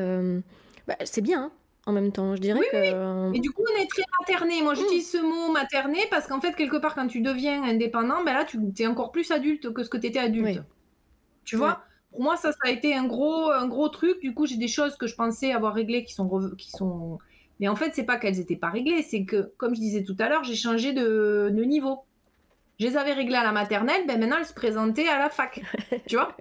Bah, 0.87 0.95
c'est 1.03 1.21
bien, 1.21 1.43
hein, 1.43 1.51
en 1.91 1.93
même 1.93 2.11
temps, 2.11 2.35
je 2.35 2.41
dirais 2.41 2.59
oui, 2.59 2.65
que. 2.71 3.29
Oui. 3.29 3.37
Et 3.37 3.39
du 3.39 3.51
coup, 3.51 3.63
on 3.69 3.81
est 3.81 3.87
très 3.87 4.03
materné. 4.19 4.61
Moi, 4.63 4.73
j'utilise 4.73 5.13
mm. 5.13 5.17
ce 5.17 5.21
mot 5.21 5.51
materné 5.51 5.99
parce 6.09 6.27
qu'en 6.27 6.41
fait, 6.41 6.55
quelque 6.55 6.77
part, 6.77 6.95
quand 6.95 7.07
tu 7.07 7.21
deviens 7.21 7.63
indépendant, 7.63 8.23
ben 8.23 8.33
là, 8.33 8.45
tu 8.45 8.59
es 8.79 8.87
encore 8.87 9.11
plus 9.11 9.29
adulte 9.31 9.71
que 9.73 9.83
ce 9.83 9.89
que 9.89 9.97
tu 9.97 10.07
étais 10.07 10.19
adulte. 10.19 10.63
Tu 11.43 11.55
vois? 11.55 11.83
Pour 12.11 12.21
moi, 12.21 12.35
ça, 12.37 12.51
ça 12.51 12.59
a 12.63 12.69
été 12.69 12.93
un 12.93 13.05
gros, 13.05 13.51
un 13.51 13.67
gros 13.67 13.89
truc. 13.89 14.19
Du 14.21 14.33
coup, 14.33 14.45
j'ai 14.45 14.57
des 14.57 14.67
choses 14.67 14.95
que 14.97 15.07
je 15.07 15.15
pensais 15.15 15.53
avoir 15.53 15.73
réglées 15.73 16.03
qui 16.03 16.13
sont, 16.13 16.51
qui 16.57 16.69
sont... 16.69 17.19
Mais 17.59 17.67
en 17.67 17.75
fait, 17.75 17.91
c'est 17.93 18.03
pas 18.03 18.17
qu'elles 18.17 18.37
n'étaient 18.37 18.55
pas 18.55 18.69
réglées, 18.69 19.03
c'est 19.03 19.23
que, 19.23 19.53
comme 19.57 19.75
je 19.75 19.79
disais 19.79 20.03
tout 20.03 20.15
à 20.19 20.27
l'heure, 20.27 20.43
j'ai 20.43 20.55
changé 20.55 20.93
de, 20.93 21.51
de, 21.53 21.63
niveau. 21.63 21.99
Je 22.79 22.87
les 22.87 22.97
avais 22.97 23.13
réglées 23.13 23.35
à 23.35 23.43
la 23.43 23.51
maternelle, 23.51 24.07
ben 24.07 24.19
maintenant 24.19 24.37
elles 24.39 24.45
se 24.45 24.53
présentaient 24.53 25.07
à 25.07 25.19
la 25.19 25.29
fac. 25.29 25.61
tu 26.07 26.15
vois? 26.15 26.35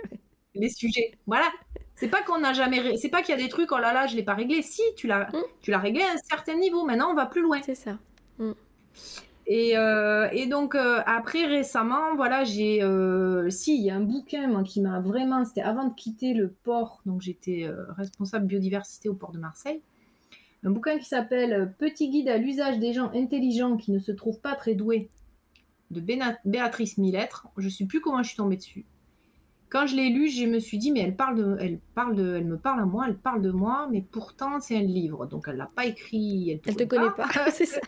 Les 0.55 0.69
sujets. 0.69 1.13
Voilà. 1.27 1.47
C'est 1.95 2.09
pas 2.09 2.23
qu'on 2.23 2.39
n'a 2.39 2.53
jamais, 2.53 2.97
c'est 2.97 3.09
pas 3.09 3.23
qu'il 3.23 3.37
y 3.37 3.39
a 3.39 3.43
des 3.43 3.49
trucs, 3.49 3.71
oh 3.73 3.79
là 3.79 3.93
là, 3.93 4.07
je 4.07 4.17
l'ai 4.17 4.23
pas 4.23 4.35
réglé. 4.35 4.63
Si, 4.63 4.83
tu 4.97 5.07
l'as, 5.07 5.29
mm. 5.33 5.43
tu 5.61 5.71
l'as 5.71 5.79
réglé 5.79 6.03
à 6.03 6.13
un 6.13 6.19
certain 6.29 6.57
niveau. 6.57 6.85
Maintenant, 6.85 7.11
on 7.11 7.15
va 7.15 7.27
plus 7.27 7.43
loin. 7.43 7.61
C'est 7.63 7.75
ça. 7.75 7.99
Mm. 8.39 8.53
Euh, 9.51 10.29
et, 10.33 10.47
donc 10.47 10.75
euh, 10.75 11.01
après 11.07 11.45
récemment, 11.45 12.15
voilà, 12.15 12.45
j'ai, 12.45 12.83
euh, 12.83 13.51
si 13.51 13.77
il 13.77 13.85
y 13.85 13.91
a 13.91 13.97
un 13.97 14.01
bouquin 14.01 14.63
qui 14.63 14.81
m'a 14.81 15.01
vraiment, 15.01 15.45
c'était 15.45 15.63
avant 15.63 15.89
de 15.89 15.95
quitter 15.95 16.35
le 16.35 16.51
port, 16.51 17.01
donc 17.05 17.21
j'étais 17.21 17.69
responsable 17.97 18.47
biodiversité 18.47 19.09
au 19.09 19.15
port 19.15 19.33
de 19.33 19.39
Marseille, 19.39 19.83
un 20.63 20.71
bouquin 20.71 20.99
qui 20.99 21.07
s'appelle 21.07 21.75
Petit 21.79 22.11
guide 22.11 22.29
à 22.29 22.37
l'usage 22.37 22.79
des 22.79 22.93
gens 22.93 23.11
intelligents 23.13 23.77
qui 23.77 23.91
ne 23.91 23.99
se 23.99 24.13
trouvent 24.13 24.41
pas 24.41 24.55
très 24.55 24.75
doués 24.75 25.09
de 25.91 26.01
Béatrice 26.45 26.99
Millettre. 26.99 27.49
Je 27.57 27.65
ne 27.65 27.71
sais 27.71 27.87
plus 27.87 28.01
comment 28.01 28.23
je 28.23 28.29
suis 28.29 28.37
tombée 28.37 28.57
dessus. 28.57 28.85
Quand 29.71 29.87
je 29.87 29.97
l'ai 29.97 30.11
lu, 30.11 30.29
je 30.29 30.47
me 30.47 30.59
suis 30.59 30.79
dit 30.79 30.93
mais 30.93 31.01
elle 31.01 31.17
parle 31.17 31.37
de, 31.37 31.57
elle 31.61 31.79
parle 31.95 32.17
de, 32.17 32.37
elle 32.37 32.47
me 32.47 32.59
parle 32.59 32.81
à 32.81 32.85
moi, 32.85 33.07
elle 33.09 33.17
parle 33.17 33.41
de 33.41 33.51
moi, 33.51 33.89
mais 33.91 34.03
pourtant 34.03 34.61
c'est 34.61 34.77
un 34.77 34.83
livre, 34.83 35.27
donc 35.27 35.47
elle 35.49 35.57
l'a 35.57 35.71
pas 35.75 35.87
écrit. 35.87 36.51
Elle, 36.51 36.61
te, 36.61 36.83
te 36.83 36.85
connaît 36.85 37.11
pas, 37.11 37.29
c'est 37.51 37.67
ça 37.67 37.81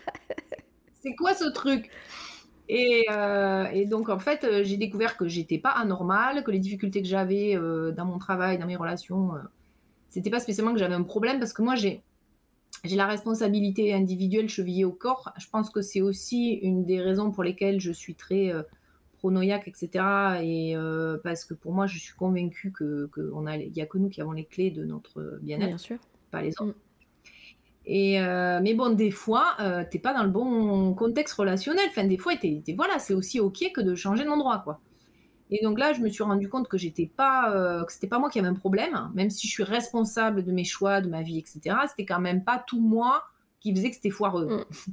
c'est 1.02 1.14
quoi 1.14 1.34
ce 1.34 1.48
truc? 1.50 1.90
Euh, 2.70 3.64
et, 3.72 3.86
donc, 3.86 4.08
en 4.08 4.18
fait, 4.18 4.44
euh, 4.44 4.62
j'ai 4.64 4.76
découvert 4.76 5.16
que 5.16 5.28
j'étais 5.28 5.58
pas 5.58 5.70
anormale, 5.70 6.42
que 6.44 6.50
les 6.50 6.58
difficultés 6.58 7.02
que 7.02 7.08
j'avais 7.08 7.56
euh, 7.56 7.92
dans 7.92 8.06
mon 8.06 8.18
travail, 8.18 8.58
dans 8.58 8.66
mes 8.66 8.76
relations, 8.76 9.32
c'était 10.08 10.30
pas 10.30 10.40
spécialement 10.40 10.72
que 10.72 10.78
j'avais 10.78 10.94
un 10.94 11.02
problème, 11.02 11.38
parce 11.38 11.52
que 11.52 11.62
moi, 11.62 11.74
j'ai, 11.74 12.02
j'ai 12.84 12.96
la 12.96 13.06
responsabilité 13.06 13.92
individuelle 13.92 14.48
chevillée 14.48 14.84
au 14.84 14.92
corps. 14.92 15.32
Je 15.38 15.48
pense 15.50 15.70
que 15.70 15.82
c'est 15.82 16.00
aussi 16.00 16.52
une 16.62 16.84
des 16.84 17.00
raisons 17.00 17.30
pour 17.30 17.44
lesquelles 17.44 17.80
je 17.80 17.92
suis 17.92 18.14
très 18.14 18.52
pronoïaque, 19.22 19.68
etc. 19.68 19.88
Et 20.42 20.74
parce 21.22 21.44
que 21.44 21.54
pour 21.54 21.72
moi, 21.72 21.86
je 21.86 21.98
suis 21.98 22.14
convaincue 22.14 22.72
que 22.72 23.08
n'y 23.74 23.80
a 23.80 23.86
que 23.86 23.98
nous 23.98 24.08
qui 24.08 24.20
avons 24.20 24.32
les 24.32 24.44
clés 24.44 24.70
de 24.70 24.84
notre 24.84 25.38
bien-être, 25.42 25.68
Bien 25.68 25.78
sûr. 25.78 25.98
pas 26.30 26.42
les 26.42 26.50
autres. 26.60 26.66
Mm. 26.66 26.74
Et 27.84 28.20
euh, 28.20 28.60
mais 28.62 28.74
bon, 28.74 28.94
des 28.94 29.10
fois, 29.10 29.56
euh, 29.60 29.84
t'es 29.88 29.98
pas 29.98 30.14
dans 30.14 30.22
le 30.22 30.30
bon 30.30 30.94
contexte 30.94 31.34
relationnel. 31.34 31.84
Enfin, 31.90 32.04
des 32.04 32.16
fois, 32.16 32.34
voilà, 32.76 32.98
c'est 32.98 33.14
aussi 33.14 33.40
ok 33.40 33.72
que 33.74 33.80
de 33.80 33.94
changer 33.94 34.24
d'endroit, 34.24 34.60
quoi. 34.60 34.80
Et 35.50 35.62
donc 35.62 35.78
là, 35.78 35.92
je 35.92 36.00
me 36.00 36.08
suis 36.08 36.22
rendu 36.22 36.48
compte 36.48 36.68
que 36.68 36.78
j'étais 36.78 37.10
pas, 37.14 37.54
euh, 37.54 37.84
que 37.84 37.92
c'était 37.92 38.06
pas 38.06 38.18
moi 38.18 38.30
qui 38.30 38.38
avais 38.38 38.48
un 38.48 38.54
problème, 38.54 39.10
même 39.14 39.28
si 39.28 39.46
je 39.46 39.52
suis 39.52 39.64
responsable 39.64 40.44
de 40.44 40.52
mes 40.52 40.64
choix, 40.64 41.00
de 41.00 41.08
ma 41.08 41.22
vie, 41.22 41.38
etc. 41.38 41.76
C'était 41.88 42.06
quand 42.06 42.20
même 42.20 42.44
pas 42.44 42.62
tout 42.66 42.80
moi 42.80 43.24
qui 43.60 43.74
faisait 43.74 43.90
que 43.90 43.96
c'était 43.96 44.10
foireux. 44.10 44.46
Mm. 44.46 44.92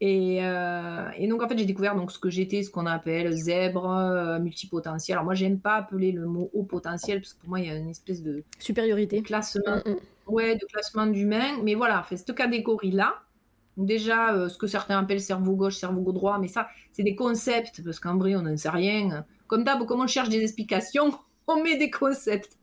Et, 0.00 0.36
et, 0.36 1.26
donc 1.26 1.42
en 1.42 1.48
fait, 1.48 1.58
j'ai 1.58 1.64
découvert 1.64 1.96
donc 1.96 2.12
ce 2.12 2.20
que 2.20 2.30
j'étais, 2.30 2.62
ce 2.62 2.70
qu'on 2.70 2.86
appelle 2.86 3.32
zèbre, 3.32 4.38
multipotentiel. 4.40 5.16
Alors 5.16 5.24
moi, 5.24 5.34
j'aime 5.34 5.58
pas 5.58 5.74
appeler 5.74 6.12
le 6.12 6.26
mot 6.26 6.50
haut 6.52 6.62
potentiel 6.62 7.20
parce 7.20 7.34
que 7.34 7.40
pour 7.40 7.48
moi, 7.48 7.58
il 7.58 7.66
y 7.66 7.70
a 7.70 7.74
une 7.74 7.88
espèce 7.88 8.22
de 8.22 8.44
supériorité, 8.60 9.22
classement. 9.22 9.82
Mm, 9.84 9.90
mm 9.90 9.96
ouais, 10.28 10.56
de 10.56 10.64
classement 10.66 11.06
d'humains. 11.06 11.62
Mais 11.62 11.74
voilà, 11.74 12.02
fait 12.02 12.16
cette 12.16 12.34
catégorie-là, 12.34 13.22
déjà, 13.76 14.34
euh, 14.34 14.48
ce 14.48 14.58
que 14.58 14.66
certains 14.66 14.98
appellent 14.98 15.20
cerveau 15.20 15.56
gauche, 15.56 15.76
cerveau 15.76 16.12
droit, 16.12 16.38
mais 16.38 16.48
ça, 16.48 16.68
c'est 16.92 17.02
des 17.02 17.16
concepts, 17.16 17.82
parce 17.82 17.98
qu'en 17.98 18.16
vrai, 18.16 18.36
on 18.36 18.42
n'en 18.42 18.56
sait 18.56 18.70
rien. 18.70 19.24
Comme 19.46 19.64
d'hab, 19.64 19.84
comme 19.86 20.00
on 20.00 20.06
cherche 20.06 20.28
des 20.28 20.42
explications, 20.42 21.12
on 21.46 21.62
met 21.62 21.76
des 21.76 21.90
concepts. 21.90 22.56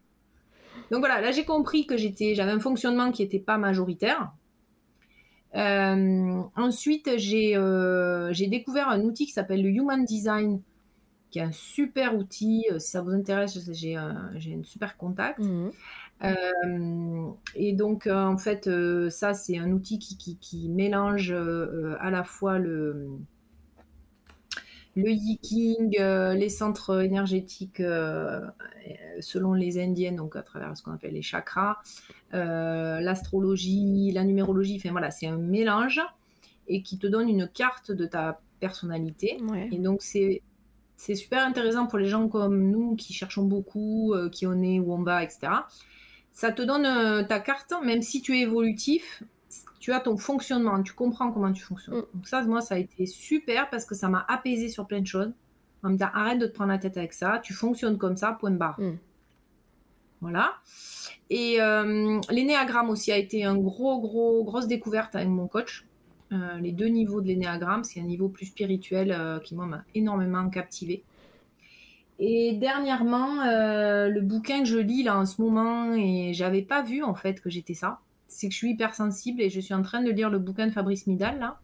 Donc 0.91 0.99
voilà, 0.99 1.19
là, 1.19 1.31
j'ai 1.31 1.45
compris 1.45 1.87
que 1.87 1.97
j'étais, 1.97 2.35
j'avais 2.35 2.51
un 2.51 2.59
fonctionnement 2.59 3.11
qui 3.11 3.23
n'était 3.23 3.39
pas 3.39 3.57
majoritaire. 3.57 4.31
Euh, 5.55 6.41
ensuite, 6.55 7.07
euh, 7.07 8.29
j'ai 8.31 8.47
découvert 8.47 8.89
un 8.89 9.01
outil 9.01 9.25
qui 9.25 9.31
s'appelle 9.31 9.63
le 9.63 9.69
Human 9.69 10.03
Design, 10.03 10.61
qui 11.31 11.39
est 11.39 11.43
un 11.43 11.51
super 11.51 12.15
outil. 12.15 12.65
Si 12.77 12.91
ça 12.91 13.01
vous 13.01 13.11
intéresse, 13.11 13.57
j'ai 13.71 13.95
un 13.95 14.31
super 14.63 14.97
contact. 14.97 15.39
Mmh. 15.39 15.71
Euh, 16.23 17.29
et 17.55 17.73
donc, 17.73 18.07
euh, 18.07 18.25
en 18.25 18.37
fait, 18.37 18.67
euh, 18.67 19.09
ça, 19.09 19.33
c'est 19.33 19.57
un 19.57 19.71
outil 19.71 19.99
qui, 19.99 20.69
mélange 20.69 21.31
à 21.31 22.09
la 22.09 22.23
fois 22.23 22.57
le, 22.59 23.09
le 24.95 25.09
yiking, 25.09 25.97
les 25.99 26.49
centres 26.49 27.03
énergétiques 27.03 27.81
selon 29.19 29.53
les 29.53 29.77
indiennes, 29.79 30.15
donc 30.15 30.35
à 30.35 30.41
travers 30.41 30.75
ce 30.77 30.83
qu'on 30.83 30.91
appelle 30.91 31.13
les 31.13 31.21
chakras, 31.21 31.77
l'astrologie, 32.31 34.11
la 34.13 34.23
numérologie, 34.23 34.77
enfin 34.77 34.91
voilà, 34.91 35.11
c'est 35.11 35.27
un 35.27 35.37
mélange 35.37 36.01
et 36.67 36.81
qui 36.81 36.97
te 36.97 37.07
donne 37.07 37.29
une 37.29 37.47
carte 37.47 37.91
de 37.91 38.05
ta 38.05 38.39
personnalité. 38.59 39.37
Et 39.71 39.79
donc 39.79 40.01
c'est 40.01 40.41
c'est 40.97 41.15
super 41.15 41.45
intéressant 41.45 41.87
pour 41.87 41.99
les 41.99 42.07
gens 42.07 42.29
comme 42.29 42.71
nous 42.71 42.95
qui 42.95 43.11
cherchons 43.11 43.43
beaucoup, 43.43 44.15
qui 44.31 44.47
on 44.47 44.61
est, 44.61 44.79
où 44.79 44.93
on 44.93 45.03
va, 45.03 45.23
etc 45.23 45.49
ça 46.35 46.51
te 46.51 46.61
donne 46.61 46.85
euh, 46.85 47.23
ta 47.23 47.39
carte, 47.39 47.73
même 47.83 48.01
si 48.01 48.21
tu 48.21 48.37
es 48.37 48.41
évolutif, 48.41 49.23
tu 49.85 49.93
as 49.93 49.99
ton 49.99 50.17
fonctionnement, 50.17 50.81
tu 50.81 50.93
comprends 50.93 51.31
comment 51.31 51.53
tu 51.53 51.61
fonctionnes. 51.61 51.97
Mm. 51.99 52.05
Donc 52.15 52.27
ça, 52.27 52.41
moi, 52.41 52.59
ça 52.59 52.73
a 52.73 52.79
été 52.79 53.05
super 53.05 53.69
parce 53.69 53.85
que 53.85 53.93
ça 53.93 54.09
m'a 54.09 54.25
apaisé 54.27 54.67
sur 54.67 54.87
plein 54.87 54.99
de 54.99 55.05
choses. 55.05 55.31
En 55.83 55.89
me 55.89 55.93
disant, 55.93 56.09
arrête 56.11 56.39
de 56.39 56.47
te 56.47 56.53
prendre 56.53 56.71
la 56.71 56.79
tête 56.79 56.97
avec 56.97 57.13
ça, 57.13 57.39
tu 57.43 57.53
fonctionnes 57.53 57.99
comme 57.99 58.17
ça, 58.17 58.31
point 58.31 58.49
barre. 58.49 58.81
Mm. 58.81 58.97
Voilà. 60.21 60.55
Et 61.29 61.61
euh, 61.61 62.19
l'énéagramme 62.31 62.89
aussi 62.89 63.11
a 63.11 63.17
été 63.17 63.43
un 63.43 63.55
gros, 63.57 64.01
gros, 64.01 64.43
grosse 64.43 64.65
découverte 64.65 65.15
avec 65.15 65.27
mon 65.27 65.47
coach. 65.47 65.85
Euh, 66.31 66.57
les 66.57 66.71
deux 66.71 66.87
niveaux 66.87 67.21
de 67.21 67.27
l'énéagramme, 67.27 67.83
c'est 67.83 67.99
un 67.99 68.05
niveau 68.05 68.27
plus 68.27 68.47
spirituel 68.47 69.15
qui, 69.43 69.53
moi, 69.53 69.67
m'a 69.67 69.83
énormément 69.93 70.49
captivé. 70.49 71.03
Et 72.17 72.53
dernièrement, 72.53 73.41
euh, 73.41 74.07
le 74.07 74.21
bouquin 74.21 74.59
que 74.61 74.65
je 74.65 74.79
lis 74.79 75.03
là 75.03 75.15
en 75.15 75.25
ce 75.25 75.39
moment, 75.43 75.93
et 75.93 76.33
j'avais 76.33 76.63
pas 76.63 76.81
vu 76.81 77.03
en 77.03 77.13
fait 77.13 77.39
que 77.39 77.51
j'étais 77.51 77.75
ça, 77.75 77.99
c'est 78.35 78.47
que 78.47 78.53
je 78.53 78.57
suis 78.57 78.71
hypersensible 78.71 79.41
et 79.41 79.49
je 79.49 79.59
suis 79.59 79.73
en 79.73 79.81
train 79.81 80.01
de 80.01 80.11
lire 80.11 80.29
le 80.29 80.39
bouquin 80.39 80.67
de 80.67 80.71
Fabrice 80.71 81.07
Midal 81.07 81.39
là. 81.39 81.59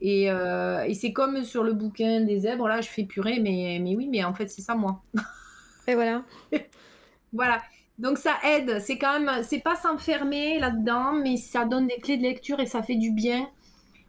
Et, 0.00 0.30
euh, 0.30 0.84
et 0.84 0.94
c'est 0.94 1.12
comme 1.12 1.44
sur 1.44 1.62
le 1.62 1.74
bouquin 1.74 2.22
des 2.22 2.40
zèbres, 2.40 2.68
là 2.68 2.80
je 2.80 2.88
fais 2.88 3.04
purée, 3.04 3.40
mais, 3.40 3.78
mais 3.82 3.94
oui, 3.96 4.08
mais 4.08 4.24
en 4.24 4.32
fait 4.32 4.48
c'est 4.48 4.62
ça 4.62 4.74
moi. 4.74 5.02
Et 5.88 5.94
voilà. 5.94 6.22
voilà. 7.32 7.60
Donc 7.98 8.16
ça 8.16 8.36
aide, 8.44 8.80
c'est 8.80 8.96
quand 8.96 9.20
même, 9.20 9.42
c'est 9.42 9.58
pas 9.58 9.76
s'enfermer 9.76 10.58
là-dedans, 10.58 11.12
mais 11.12 11.36
ça 11.36 11.64
donne 11.66 11.86
des 11.86 11.98
clés 11.98 12.16
de 12.16 12.22
lecture 12.22 12.60
et 12.60 12.66
ça 12.66 12.82
fait 12.82 12.96
du 12.96 13.10
bien 13.10 13.46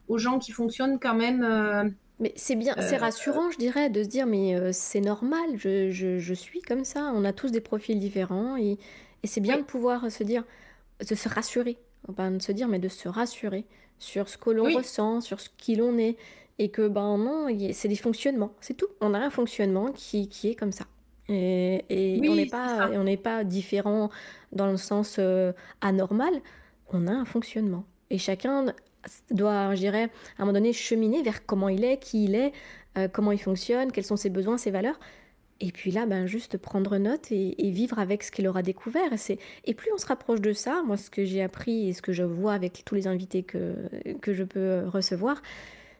aux 0.07 0.17
gens 0.17 0.39
qui 0.39 0.51
fonctionnent 0.51 0.99
quand 0.99 1.15
même. 1.15 1.43
Euh, 1.43 1.89
mais 2.19 2.31
c'est 2.35 2.55
bien, 2.55 2.75
c'est 2.79 2.95
euh, 2.95 2.99
rassurant, 2.99 3.49
je 3.49 3.57
dirais, 3.57 3.89
de 3.89 4.03
se 4.03 4.07
dire, 4.07 4.27
mais 4.27 4.55
euh, 4.55 4.69
c'est 4.71 5.01
normal, 5.01 5.41
je, 5.55 5.89
je, 5.89 6.33
suis 6.33 6.61
comme 6.61 6.85
ça, 6.85 7.11
on 7.15 7.25
a 7.25 7.33
tous 7.33 7.51
des 7.51 7.61
profils 7.61 7.97
différents, 7.97 8.55
et, 8.57 8.77
et 9.23 9.27
c'est 9.27 9.41
bien 9.41 9.57
de 9.57 9.63
pouvoir 9.63 10.11
se 10.11 10.23
dire, 10.23 10.43
de 11.07 11.15
se 11.15 11.29
rassurer, 11.29 11.77
pas 12.15 12.29
de 12.29 12.41
se 12.41 12.51
dire, 12.51 12.67
mais 12.67 12.79
de 12.79 12.89
se 12.89 13.09
rassurer 13.09 13.65
sur 13.99 14.29
ce 14.29 14.37
que 14.37 14.49
l'on 14.49 14.73
ressent, 14.75 15.21
sur 15.21 15.39
ce 15.39 15.49
qui 15.57 15.75
l'on 15.75 15.97
est, 15.97 16.17
et 16.59 16.69
que, 16.69 16.87
ben 16.87 17.17
non, 17.17 17.47
c'est 17.73 17.87
des 17.87 17.95
fonctionnements, 17.95 18.53
c'est 18.61 18.75
tout. 18.75 18.87
On 18.99 19.13
a 19.13 19.19
un 19.19 19.29
fonctionnement 19.29 19.91
qui, 19.91 20.27
qui 20.27 20.49
est 20.49 20.55
comme 20.55 20.71
ça. 20.71 20.85
Et, 21.29 21.85
et 21.89 22.29
on 22.29 22.35
n'est 22.35 22.45
pas, 22.45 22.89
on 22.93 23.03
n'est 23.03 23.17
pas 23.17 23.43
différent 23.43 24.09
dans 24.51 24.67
le 24.67 24.77
sens 24.77 25.15
euh, 25.19 25.53
anormal, 25.79 26.33
on 26.91 27.07
a 27.07 27.11
un 27.11 27.25
fonctionnement. 27.25 27.85
Et 28.09 28.17
chacun 28.17 28.73
doit, 29.31 29.73
je 29.75 29.79
dirais, 29.79 30.09
à 30.37 30.41
un 30.41 30.45
moment 30.45 30.53
donné, 30.53 30.73
cheminer 30.73 31.23
vers 31.23 31.45
comment 31.45 31.69
il 31.69 31.83
est, 31.83 31.97
qui 31.97 32.25
il 32.25 32.35
est, 32.35 32.51
euh, 32.97 33.07
comment 33.07 33.31
il 33.31 33.39
fonctionne, 33.39 33.91
quels 33.91 34.03
sont 34.03 34.17
ses 34.17 34.29
besoins, 34.29 34.57
ses 34.57 34.71
valeurs. 34.71 34.99
Et 35.63 35.71
puis 35.71 35.91
là, 35.91 36.07
ben, 36.07 36.25
juste 36.25 36.57
prendre 36.57 36.97
note 36.97 37.31
et, 37.31 37.53
vivre 37.71 37.99
avec 37.99 38.23
ce 38.23 38.31
qu'il 38.31 38.47
aura 38.47 38.63
découvert. 38.63 39.13
Et, 39.13 39.39
et 39.65 39.73
plus 39.75 39.91
on 39.93 39.97
se 39.97 40.07
rapproche 40.07 40.41
de 40.41 40.53
ça, 40.53 40.81
moi, 40.85 40.97
ce 40.97 41.09
que 41.11 41.23
j'ai 41.23 41.43
appris 41.43 41.87
et 41.87 41.93
ce 41.93 42.01
que 42.01 42.11
je 42.11 42.23
vois 42.23 42.53
avec 42.53 42.83
tous 42.83 42.95
les 42.95 43.07
invités 43.07 43.43
que, 43.43 43.75
que 44.21 44.33
je 44.33 44.43
peux 44.43 44.83
recevoir, 44.87 45.41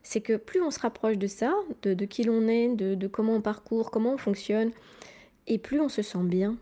c'est 0.03 0.21
que 0.21 0.35
plus 0.35 0.61
on 0.61 0.71
se 0.71 0.79
rapproche 0.79 1.17
de 1.17 1.27
ça, 1.27 1.53
de, 1.83 2.05
qui 2.05 2.23
l'on 2.23 2.47
est, 2.47 2.69
de, 2.69 3.07
comment 3.07 3.33
on 3.33 3.41
parcourt, 3.41 3.91
comment 3.91 4.13
on 4.13 4.17
fonctionne, 4.17 4.71
et 5.47 5.57
plus 5.57 5.79
on 5.79 5.89
se 5.89 6.01
sent 6.01 6.23
bien, 6.23 6.57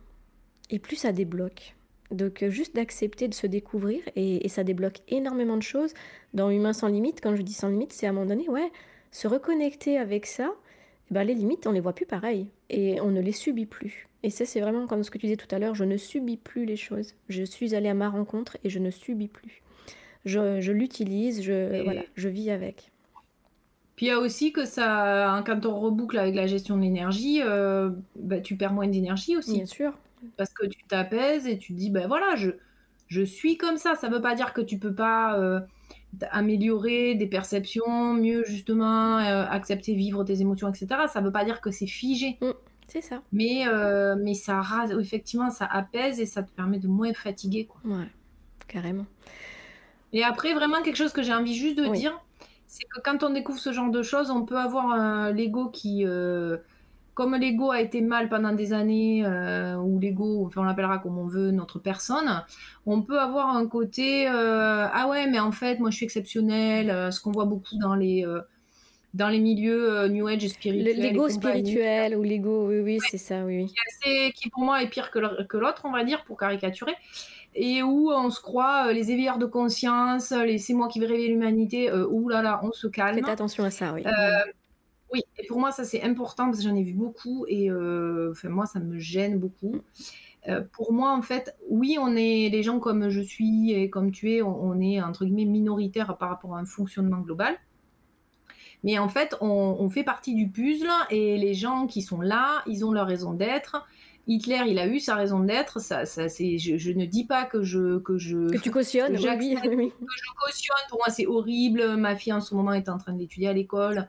et 0.70 0.80
plus 0.80 0.98
ça 0.98 1.12
débloque. 1.12 1.76
Donc 2.12 2.44
euh, 2.44 2.50
juste 2.50 2.76
d'accepter 2.76 3.28
de 3.28 3.34
se 3.34 3.48
découvrir, 3.48 4.02
et, 4.16 4.48
ça 4.50 4.64
débloque 4.64 5.00
énormément 5.08 5.58
de 5.58 5.64
choses. 5.64 5.94
Dans 6.34 6.50
Humain 6.50 6.74
sans 6.74 6.88
limite, 6.88 7.22
quand 7.22 7.36
je 7.36 7.42
dis 7.42 7.54
sans 7.54 7.70
limite, 7.70 7.94
c'est 7.94 8.08
à 8.08 8.10
un 8.10 8.14
moment 8.14 8.26
donné, 8.26 8.50
ouais, 8.50 8.72
se 9.12 9.28
reconnecter 9.28 9.98
avec 9.98 10.26
ça, 10.26 10.54
ben 11.12 11.24
les 11.24 11.34
limites, 11.34 11.68
on 11.68 11.72
les 11.72 11.80
voit 11.80 11.94
plus 11.94 12.06
pareil, 12.06 12.48
et 12.70 13.02
on 13.02 13.12
ne 13.12 13.22
les 13.22 13.32
subit 13.32 13.66
plus. 13.66 14.08
Et 14.24 14.30
ça, 14.30 14.46
c'est 14.46 14.60
vraiment 14.60 14.86
comme 14.86 15.04
ce 15.04 15.12
que 15.12 15.18
tu 15.18 15.28
disais 15.28 15.38
tout 15.38 15.54
à 15.54 15.60
l'heure, 15.60 15.76
je 15.76 15.86
ne 15.86 15.98
subis 15.98 16.38
plus 16.38 16.66
les 16.66 16.76
choses. 16.76 17.16
Je 17.30 17.44
suis 17.44 17.74
allée 17.74 17.90
à 17.90 17.94
ma 17.94 18.10
rencontre 18.10 18.58
et 18.64 18.70
je 18.70 18.80
ne 18.80 18.92
subis 18.92 19.30
plus. 19.30 19.62
Je, 20.26 20.72
l'utilise, 20.72 21.42
je, 21.42 21.84
voilà, 21.84 22.02
je 22.16 22.28
vis 22.28 22.52
avec. 22.52 22.92
Puis 23.96 24.08
il 24.08 24.10
y 24.10 24.12
a 24.12 24.20
aussi 24.20 24.52
que 24.52 24.66
ça, 24.66 25.34
hein, 25.34 25.44
quand 25.44 25.66
on 25.66 25.80
reboucle 25.80 26.18
avec 26.18 26.36
la 26.36 26.48
gestion 26.48 26.78
de 26.78 26.82
l'énergie, 26.82 27.42
euh, 27.42 27.90
bah, 28.16 28.40
tu 28.40 28.56
perds 28.56 28.74
moins 28.74 28.88
d'énergie 28.88 29.38
aussi. 29.38 29.56
Bien 29.56 29.66
sûr. 29.66 29.98
Parce 30.38 30.54
que 30.54 30.66
tu 30.66 30.84
t'apaises 30.88 31.48
et 31.48 31.58
tu 31.58 31.74
te 31.74 31.78
dis, 31.78 31.90
ben 31.90 32.08
voilà, 32.08 32.36
je, 32.36 32.52
je 33.08 33.22
suis 33.22 33.58
comme 33.58 33.78
ça. 33.78 33.96
Ça 33.96 34.10
ne 34.10 34.16
veut 34.16 34.22
pas 34.22 34.36
dire 34.36 34.54
que 34.54 34.62
tu 34.62 34.78
peux 34.78 34.94
pas 34.94 35.40
euh, 35.40 35.62
améliorer 36.32 37.16
des 37.16 37.28
perceptions, 37.28 38.14
mieux 38.14 38.44
justement 38.46 39.18
euh, 39.20 39.46
accepter, 39.50 39.94
vivre 39.94 40.24
tes 40.24 40.42
émotions, 40.42 40.70
etc. 40.70 40.88
Ça 41.12 41.22
ne 41.22 41.26
veut 41.26 41.32
pas 41.32 41.46
dire 41.46 41.62
que 41.62 41.72
c'est 41.72 41.88
figé. 41.88 42.38
Mm, 42.42 42.52
c'est 42.88 43.02
ça. 43.02 43.22
Mais, 43.32 43.66
mais 44.18 44.34
ça 44.34 44.62
effectivement, 45.00 45.50
ça 45.50 45.66
apaise 45.66 46.20
et 46.20 46.26
ça 46.26 46.44
te 46.44 46.52
permet 46.52 46.80
de 46.80 46.88
moins 46.88 47.14
fatiguer. 47.14 47.66
Quoi. 47.66 47.82
Ouais, 47.86 48.08
carrément. 48.68 49.06
Et 50.14 50.24
après, 50.24 50.54
vraiment, 50.54 50.82
quelque 50.82 50.96
chose 50.96 51.14
que 51.14 51.22
j'ai 51.22 51.34
envie 51.34 51.56
juste 51.56 51.78
de 51.78 51.86
dire, 51.94 52.20
c'est 52.68 52.84
que 52.86 53.00
quand 53.04 53.24
on 53.24 53.32
découvre 53.32 53.60
ce 53.60 53.74
genre 53.74 53.90
de 53.90 54.02
choses, 54.04 54.30
on 54.30 54.46
peut 54.46 54.58
avoir 54.58 54.92
un 54.92 55.32
l'ego 55.32 55.70
qui, 55.70 56.04
euh, 56.06 56.58
comme 57.20 57.36
l'ego 57.36 57.72
a 57.72 57.82
été 57.82 58.00
mal 58.00 58.30
pendant 58.30 58.54
des 58.54 58.72
années, 58.72 59.26
euh, 59.26 59.76
ou 59.76 60.00
l'ego, 60.00 60.46
enfin 60.46 60.62
on 60.62 60.64
l'appellera 60.64 61.00
comme 61.00 61.18
on 61.18 61.28
veut, 61.28 61.52
notre 61.52 61.78
personne, 61.78 62.46
on 62.86 63.02
peut 63.02 63.20
avoir 63.20 63.58
un 63.58 63.68
côté 63.68 64.26
euh, 64.30 64.88
ah 64.90 65.10
ouais, 65.10 65.28
mais 65.28 65.40
en 65.40 65.52
fait 65.52 65.82
moi 65.82 65.90
je 65.90 65.98
suis 65.98 66.06
exceptionnel, 66.06 67.12
ce 67.12 67.20
qu'on 67.20 67.32
voit 67.32 67.44
beaucoup 67.44 67.78
dans 67.78 67.94
les 67.94 68.26
dans 69.14 69.28
les 69.28 69.40
milieux 69.40 70.08
New 70.08 70.28
Age 70.28 70.46
et 70.46 70.48
spirituels. 70.48 70.98
L'ego 70.98 71.28
spirituel 71.28 72.16
ou 72.16 72.24
l'ego, 72.24 72.70
oui, 72.70 72.80
oui, 72.80 73.00
c'est 73.10 73.18
ça, 73.18 73.44
oui. 73.44 73.68
Qui, 74.02 74.32
qui, 74.32 74.50
pour 74.50 74.64
moi 74.64 74.82
est 74.82 74.88
pire 74.88 75.12
que 75.12 75.20
l'autre, 75.20 75.82
on 75.84 75.92
va 75.92 76.06
dire, 76.06 76.24
pour 76.24 76.38
caricaturer 76.38 76.96
et 77.56 77.84
où 77.84 78.12
on 78.12 78.30
se 78.30 78.40
croit 78.40 78.88
euh, 78.88 78.94
les 78.94 79.12
éveilleurs 79.12 79.38
de 79.38 79.46
conscience, 79.46 80.32
les 80.32 80.58
c'est 80.58 80.74
moi 80.74 80.88
qui 80.88 81.00
vais 81.00 81.08
réveiller 81.08 81.30
l'humanité, 81.30 81.90
euh, 81.90 82.08
ouh 82.08 82.30
là 82.30 82.42
là, 82.42 82.62
on 82.64 82.72
se 82.72 82.88
calme. 82.88 83.16
Faites 83.16 83.30
attention 83.30 83.64
à 83.64 83.72
ça, 83.72 83.94
oui. 83.94 84.04
Euh, 85.10 85.14
oui, 85.14 85.24
et 85.38 85.48
pour 85.48 85.60
moi 85.60 85.72
ça 85.72 85.84
c'est 85.84 86.04
important 86.04 86.46
parce 86.46 86.60
que 86.60 86.64
j'en 86.64 86.76
ai 86.76 86.84
vu 86.84 86.94
beaucoup 86.94 87.46
et 87.48 87.72
enfin, 87.72 88.50
moi 88.50 88.66
ça 88.66 88.80
me 88.80 89.00
gêne 89.00 89.40
beaucoup. 89.40 89.82
pour 90.72 90.94
moi, 90.94 91.12
en 91.16 91.22
fait, 91.22 91.56
oui, 91.70 91.98
on 92.00 92.16
est 92.16 92.50
les 92.50 92.64
gens 92.64 92.80
comme 92.80 93.10
je 93.10 93.22
suis 93.22 93.72
et 93.72 93.90
comme 93.90 94.12
tu 94.12 94.32
es, 94.32 94.42
on, 94.42 94.80
est 94.80 95.02
entre 95.02 95.26
guillemets 95.26 95.46
minoritaire 95.46 96.18
par 96.18 96.30
rapport 96.30 96.56
à 96.56 96.60
un 96.60 96.66
fonctionnement 96.66 97.20
global. 97.20 97.56
Mais 98.84 98.98
en 98.98 99.10
fait, 99.10 99.36
on, 99.42 99.78
on, 99.80 99.90
fait 99.90 100.06
partie 100.06 100.34
du 100.34 100.48
puzzle 100.48 100.88
et 101.10 101.38
les 101.38 101.54
gens 101.54 101.86
qui 101.86 102.02
sont 102.02 102.22
là, 102.22 102.64
ils 102.66 102.86
ont 102.86 102.94
leur 102.94 103.08
raison 103.08 103.34
d'être. 103.34 103.86
Hitler, 104.30 104.62
il 104.68 104.78
a 104.78 104.88
eu 104.88 105.00
sa 105.00 105.16
raison 105.16 105.40
d'être. 105.40 105.82
Ça, 105.82 106.06
ça, 106.06 106.30
c'est, 106.30 106.60
je, 106.60 106.92
ne 106.92 107.06
dis 107.06 107.26
pas 107.26 107.46
que 107.46 107.64
je 107.64 107.98
que 107.98 108.18
je 108.18 108.50
que 108.52 108.58
tu 108.58 108.70
cautionnes, 108.70 109.16
que, 109.16 109.38
oui, 109.38 109.58
oui. 109.76 109.90
que 109.90 110.06
je 110.16 110.46
cautionne. 110.46 110.78
Pour 110.90 111.00
moi, 111.00 111.10
c'est 111.10 111.26
horrible. 111.26 111.98
Ma 111.98 112.16
fille 112.16 112.32
en 112.32 112.40
ce 112.40 112.54
moment 112.54 112.74
est 112.74 112.90
en 112.90 113.00
train 113.00 113.14
d'étudier 113.14 113.48
à 113.50 113.54
l'école. 113.54 114.08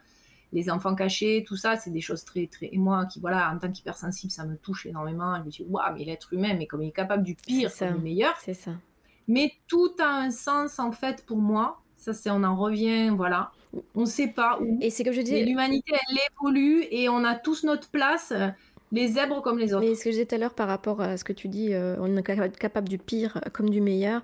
Les 0.52 0.70
enfants 0.70 0.94
cachés, 0.94 1.44
tout 1.46 1.56
ça, 1.56 1.76
c'est 1.76 1.90
des 1.90 2.00
choses 2.00 2.24
très 2.24 2.46
très. 2.46 2.68
Et 2.72 2.78
moi, 2.78 3.06
qui 3.06 3.20
voilà, 3.20 3.52
en 3.52 3.58
tant 3.58 3.70
qu'hypersensible, 3.70 4.32
ça 4.32 4.44
me 4.44 4.56
touche 4.56 4.86
énormément. 4.86 5.36
Je 5.36 5.42
me 5.44 5.50
dis, 5.50 5.66
waouh, 5.68 5.94
mais 5.94 6.04
l'être 6.04 6.32
humain, 6.32 6.54
mais 6.58 6.66
comme 6.66 6.82
il 6.82 6.88
est 6.88 6.92
capable 6.92 7.22
du 7.22 7.34
pire, 7.34 7.70
c'est 7.70 7.92
du 7.92 8.00
meilleur. 8.00 8.34
C'est 8.42 8.54
ça. 8.54 8.72
Mais 9.28 9.52
tout 9.68 9.92
a 10.00 10.08
un 10.08 10.30
sens 10.30 10.78
en 10.78 10.92
fait 10.92 11.24
pour 11.24 11.38
moi. 11.38 11.80
Ça, 11.96 12.14
c'est 12.14 12.30
on 12.30 12.42
en 12.42 12.56
revient, 12.56 13.10
voilà. 13.10 13.52
On 13.94 14.00
ne 14.00 14.06
sait 14.06 14.28
pas 14.28 14.58
où. 14.60 14.78
Et 14.80 14.90
c'est 14.90 15.04
que 15.04 15.12
je 15.12 15.20
dis. 15.20 15.44
L'humanité, 15.44 15.92
elle 15.92 16.18
évolue 16.32 16.84
et 16.90 17.08
on 17.08 17.24
a 17.24 17.34
tous 17.34 17.62
notre 17.62 17.88
place 17.90 18.32
les 18.92 19.08
zèbres 19.08 19.42
comme 19.42 19.58
les 19.58 19.72
autres. 19.72 19.86
Mais 19.86 19.94
ce 19.94 20.04
que 20.04 20.10
je 20.10 20.16
disais 20.16 20.26
tout 20.26 20.34
à 20.34 20.38
l'heure 20.38 20.54
par 20.54 20.68
rapport 20.68 21.00
à 21.00 21.16
ce 21.16 21.24
que 21.24 21.32
tu 21.32 21.48
dis, 21.48 21.72
euh, 21.72 21.96
on 22.00 22.16
est 22.16 22.58
capable 22.58 22.88
du 22.88 22.98
pire 22.98 23.40
comme 23.52 23.70
du 23.70 23.80
meilleur. 23.80 24.22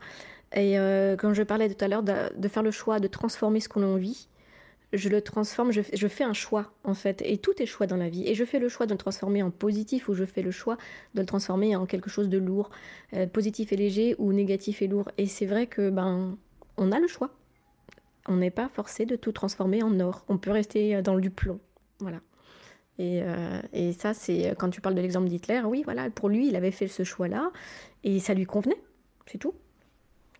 Et 0.54 0.78
euh, 0.78 1.16
quand 1.16 1.34
je 1.34 1.42
parlais 1.42 1.72
tout 1.72 1.84
à 1.84 1.88
l'heure 1.88 2.02
de, 2.02 2.48
faire 2.48 2.62
le 2.62 2.70
choix 2.70 3.00
de 3.00 3.08
transformer 3.08 3.60
ce 3.60 3.68
qu'on 3.68 3.96
vit, 3.96 4.28
je 4.92 5.08
le 5.08 5.20
transforme, 5.20 5.72
je, 5.72 6.08
fais 6.08 6.24
un 6.24 6.32
choix 6.32 6.72
en 6.84 6.94
fait. 6.94 7.22
Et 7.24 7.38
tout 7.38 7.60
est 7.60 7.66
choix 7.66 7.86
dans 7.86 7.96
la 7.96 8.08
vie. 8.08 8.26
Et 8.26 8.34
je 8.34 8.44
fais 8.44 8.58
le 8.58 8.68
choix 8.68 8.86
de 8.86 8.92
le 8.92 8.98
transformer 8.98 9.42
en 9.42 9.50
positif 9.50 10.08
ou 10.08 10.14
je 10.14 10.24
fais 10.24 10.42
le 10.42 10.50
choix 10.50 10.76
de 11.14 11.20
le 11.20 11.26
transformer 11.26 11.76
en 11.76 11.86
quelque 11.86 12.10
chose 12.10 12.28
de 12.28 12.38
lourd, 12.38 12.70
euh, 13.14 13.26
positif 13.26 13.72
et 13.72 13.76
léger 13.76 14.14
ou 14.18 14.32
négatif 14.32 14.82
et 14.82 14.86
lourd. 14.86 15.10
Et 15.18 15.26
c'est 15.26 15.46
vrai 15.46 15.66
que 15.66 15.90
ben 15.90 16.38
on 16.76 16.92
a 16.92 17.00
le 17.00 17.08
choix. 17.08 17.30
On 18.28 18.36
n'est 18.36 18.50
pas 18.50 18.68
forcé 18.68 19.06
de 19.06 19.16
tout 19.16 19.32
transformer 19.32 19.82
en 19.82 20.00
or. 20.00 20.24
On 20.28 20.38
peut 20.38 20.50
rester 20.50 21.00
dans 21.02 21.18
du 21.18 21.30
plomb. 21.30 21.60
Voilà. 22.00 22.20
Euh, 23.00 23.60
et, 23.72 23.92
ça, 23.92 24.14
c'est 24.14 24.54
quand 24.58 24.70
tu 24.70 24.80
parles 24.80 24.94
de 24.94 25.00
l'exemple 25.00 25.28
d'Hitler, 25.28 25.62
oui, 25.64 25.82
voilà, 25.84 26.10
pour 26.10 26.28
lui, 26.28 26.48
il 26.48 26.56
avait 26.56 26.70
fait 26.70 26.88
ce 26.88 27.04
choix-là 27.04 27.50
et 28.04 28.20
ça 28.20 28.34
lui 28.34 28.46
convenait, 28.46 28.80
c'est 29.26 29.38
tout. 29.38 29.54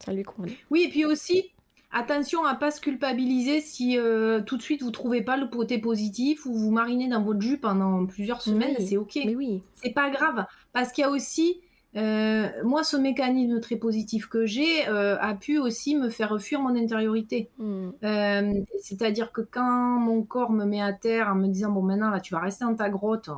Ça 0.05 0.13
lui 0.13 0.23
convenait. 0.23 0.57
Oui, 0.71 0.85
et 0.87 0.91
puis 0.91 1.05
aussi, 1.05 1.53
attention 1.97 2.45
à 2.45 2.55
pas 2.55 2.71
se 2.71 2.81
culpabiliser 2.81 3.61
si 3.61 3.99
euh, 3.99 4.41
tout 4.41 4.57
de 4.57 4.63
suite 4.63 4.83
vous 4.83 4.91
trouvez 4.91 5.23
pas 5.23 5.37
le 5.37 5.47
côté 5.47 5.79
positif 5.79 6.47
ou 6.47 6.55
vous 6.55 6.71
marinez 6.71 7.09
dans 7.09 7.23
votre 7.23 7.41
jus 7.41 7.59
pendant 7.59 8.05
plusieurs 8.07 8.43
semaines, 8.43 8.77
c'est 8.81 8.97
ok. 8.97 9.19
Mais 9.25 9.35
oui. 9.35 9.63
C'est 9.75 9.95
pas 9.95 10.11
grave 10.11 10.45
parce 10.73 10.93
qu'il 10.93 11.03
y 11.03 11.05
a 11.05 11.11
aussi 11.11 11.61
euh, 11.97 12.49
moi, 12.63 12.85
ce 12.85 12.97
mécanisme 12.97 13.59
très 13.61 13.77
positif 13.77 14.27
que 14.27 14.45
j'ai 14.45 14.87
euh, 14.89 15.17
a 15.19 15.35
pu 15.35 15.59
aussi 15.59 15.97
me 15.97 16.11
faire 16.11 16.39
fuir 16.39 16.61
mon 16.61 16.77
intériorité. 16.77 17.49
Hmm. 17.59 17.91
Euh, 18.05 18.53
c'est-à-dire 18.83 19.33
que 19.33 19.41
quand 19.41 19.99
mon 19.99 20.23
corps 20.23 20.53
me 20.53 20.67
met 20.67 20.83
à 20.83 20.93
terre 20.93 21.29
en 21.29 21.37
me 21.37 21.49
disant 21.49 21.71
bon 21.71 21.83
maintenant 21.83 22.11
là 22.11 22.21
tu 22.21 22.35
vas 22.35 22.41
rester 22.41 22.65
dans 22.65 22.75
ta 22.75 22.91
grotte, 22.91 23.31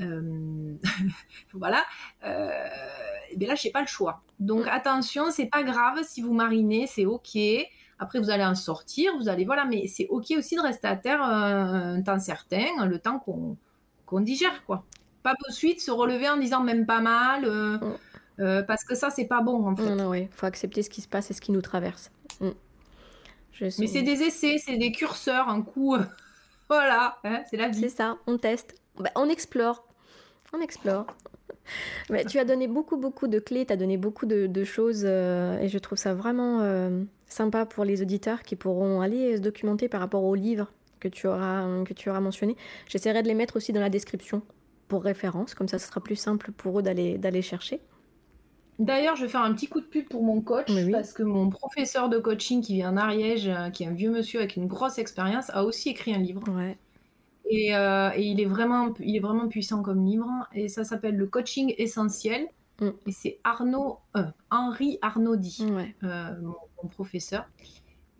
voilà, 1.52 1.84
et 2.22 3.36
bien 3.36 3.48
là 3.48 3.54
j'ai 3.54 3.70
pas 3.70 3.80
le 3.80 3.86
choix. 3.86 4.22
Donc 4.38 4.64
hmm. 4.64 4.70
attention, 4.70 5.30
c'est 5.30 5.46
pas 5.46 5.62
grave 5.62 6.00
si 6.04 6.22
vous 6.22 6.32
marinez, 6.32 6.86
c'est 6.86 7.06
ok. 7.06 7.38
Après 7.98 8.18
vous 8.18 8.30
allez 8.30 8.44
en 8.44 8.54
sortir, 8.54 9.16
vous 9.18 9.28
allez 9.28 9.44
voilà, 9.44 9.64
mais 9.64 9.86
c'est 9.86 10.06
ok 10.08 10.32
aussi 10.38 10.56
de 10.56 10.60
rester 10.62 10.88
à 10.88 10.96
terre 10.96 11.22
un 11.22 12.00
temps 12.02 12.18
certain, 12.18 12.86
le 12.86 12.98
temps 12.98 13.18
qu'on 13.18 14.20
digère 14.20 14.64
quoi 14.64 14.84
pas 15.22 15.34
de 15.46 15.52
suite 15.52 15.80
se 15.80 15.90
relever 15.90 16.28
en 16.28 16.36
disant 16.36 16.62
même 16.62 16.86
pas 16.86 17.00
mal, 17.00 17.44
euh, 17.44 17.78
mm. 17.78 17.96
euh, 18.40 18.62
parce 18.62 18.84
que 18.84 18.94
ça, 18.94 19.10
c'est 19.10 19.26
pas 19.26 19.42
bon 19.42 19.66
en 19.66 19.76
fait. 19.76 19.94
Non, 19.94 20.12
faut 20.30 20.46
accepter 20.46 20.82
ce 20.82 20.90
qui 20.90 21.00
se 21.00 21.08
passe 21.08 21.30
et 21.30 21.34
ce 21.34 21.40
qui 21.40 21.52
nous 21.52 21.62
traverse. 21.62 22.10
Mm. 22.40 22.50
Mais 23.60 23.86
c'est 23.86 24.02
des 24.02 24.22
essais, 24.22 24.56
c'est 24.58 24.78
des 24.78 24.90
curseurs, 24.90 25.48
un 25.48 25.60
coup. 25.60 25.94
voilà, 26.68 27.18
hein, 27.24 27.42
c'est 27.50 27.58
la 27.58 27.68
vie. 27.68 27.80
C'est 27.80 27.90
ça, 27.90 28.16
on 28.26 28.38
teste, 28.38 28.74
bah, 28.98 29.10
on 29.16 29.28
explore. 29.28 29.86
On 30.52 30.60
explore. 30.60 31.06
Mais 32.08 32.24
tu 32.24 32.38
as 32.38 32.44
donné 32.44 32.66
beaucoup, 32.66 32.96
beaucoup 32.96 33.28
de 33.28 33.38
clés, 33.38 33.64
tu 33.64 33.72
as 33.72 33.76
donné 33.76 33.96
beaucoup 33.96 34.26
de, 34.26 34.64
choses 34.64 35.02
euh, 35.04 35.60
et 35.60 35.68
je 35.68 35.78
trouve 35.78 35.98
ça 35.98 36.14
vraiment 36.14 36.60
sympa 37.26 37.64
pour 37.66 37.84
les 37.84 38.02
auditeurs 38.02 38.42
qui 38.42 38.56
pourront 38.56 39.00
aller 39.00 39.36
se 39.36 39.42
documenter 39.42 39.88
par 39.88 40.00
rapport 40.00 40.24
aux 40.24 40.34
livres 40.34 40.72
que 40.98 41.08
tu 41.08 41.26
auras, 41.26 41.84
que 41.84 41.94
tu 41.94 42.10
auras 42.10 42.20
mentionné. 42.20 42.56
J'essaierai 42.88 43.22
de 43.22 43.28
les 43.28 43.34
mettre 43.34 43.56
aussi 43.56 43.72
dans 43.72 43.80
la 43.80 43.90
description 43.90 44.42
pour 44.88 45.02
référence, 45.02 45.54
comme 45.54 45.68
ça 45.68 45.78
ce 45.78 45.86
sera 45.86 46.00
plus 46.02 46.16
simple 46.16 46.52
pour 46.52 46.78
eux 46.78 46.82
d'aller, 46.82 47.42
chercher. 47.42 47.80
D'ailleurs, 48.78 49.14
je 49.16 49.24
vais 49.24 49.28
faire 49.28 49.42
un 49.42 49.54
petit 49.54 49.68
coup 49.68 49.80
de 49.80 49.86
pub 49.86 50.08
pour 50.08 50.22
mon 50.22 50.40
coach, 50.40 50.68
parce 50.90 51.12
que 51.12 51.22
mon 51.22 51.48
professeur 51.50 52.08
de 52.08 52.18
coaching 52.18 52.62
qui 52.62 52.74
vient 52.74 52.92
d'Ariège, 52.92 53.48
euh, 53.48 53.70
qui 53.70 53.84
est 53.84 53.86
un 53.86 53.92
vieux 53.92 54.10
monsieur 54.10 54.40
avec 54.40 54.56
une 54.56 54.66
grosse 54.66 54.98
expérience, 54.98 55.50
a 55.50 55.64
aussi 55.64 55.90
écrit 55.90 56.14
un 56.14 56.18
livre. 56.18 56.42
Ouais. 56.48 56.76
Et, 57.50 57.74
euh, 57.74 58.10
et, 58.14 58.22
il, 58.22 58.40
est 58.40 58.46
vraiment, 58.46 58.94
il 59.00 59.16
est 59.16 59.20
vraiment 59.20 59.48
puissant 59.48 59.82
comme 59.82 60.04
livre. 60.04 60.26
Et 60.54 60.68
ça 60.68 60.84
s'appelle 60.84 61.16
Le 61.16 61.26
coaching 61.26 61.74
essentiel. 61.78 62.48
Mm. 62.80 62.88
Et 63.06 63.12
c'est 63.12 63.38
Arnaud, 63.44 63.98
euh, 64.16 64.22
Henri 64.50 64.98
Arnaudy, 65.02 65.66
mon, 66.02 66.88
professeur. 66.90 67.46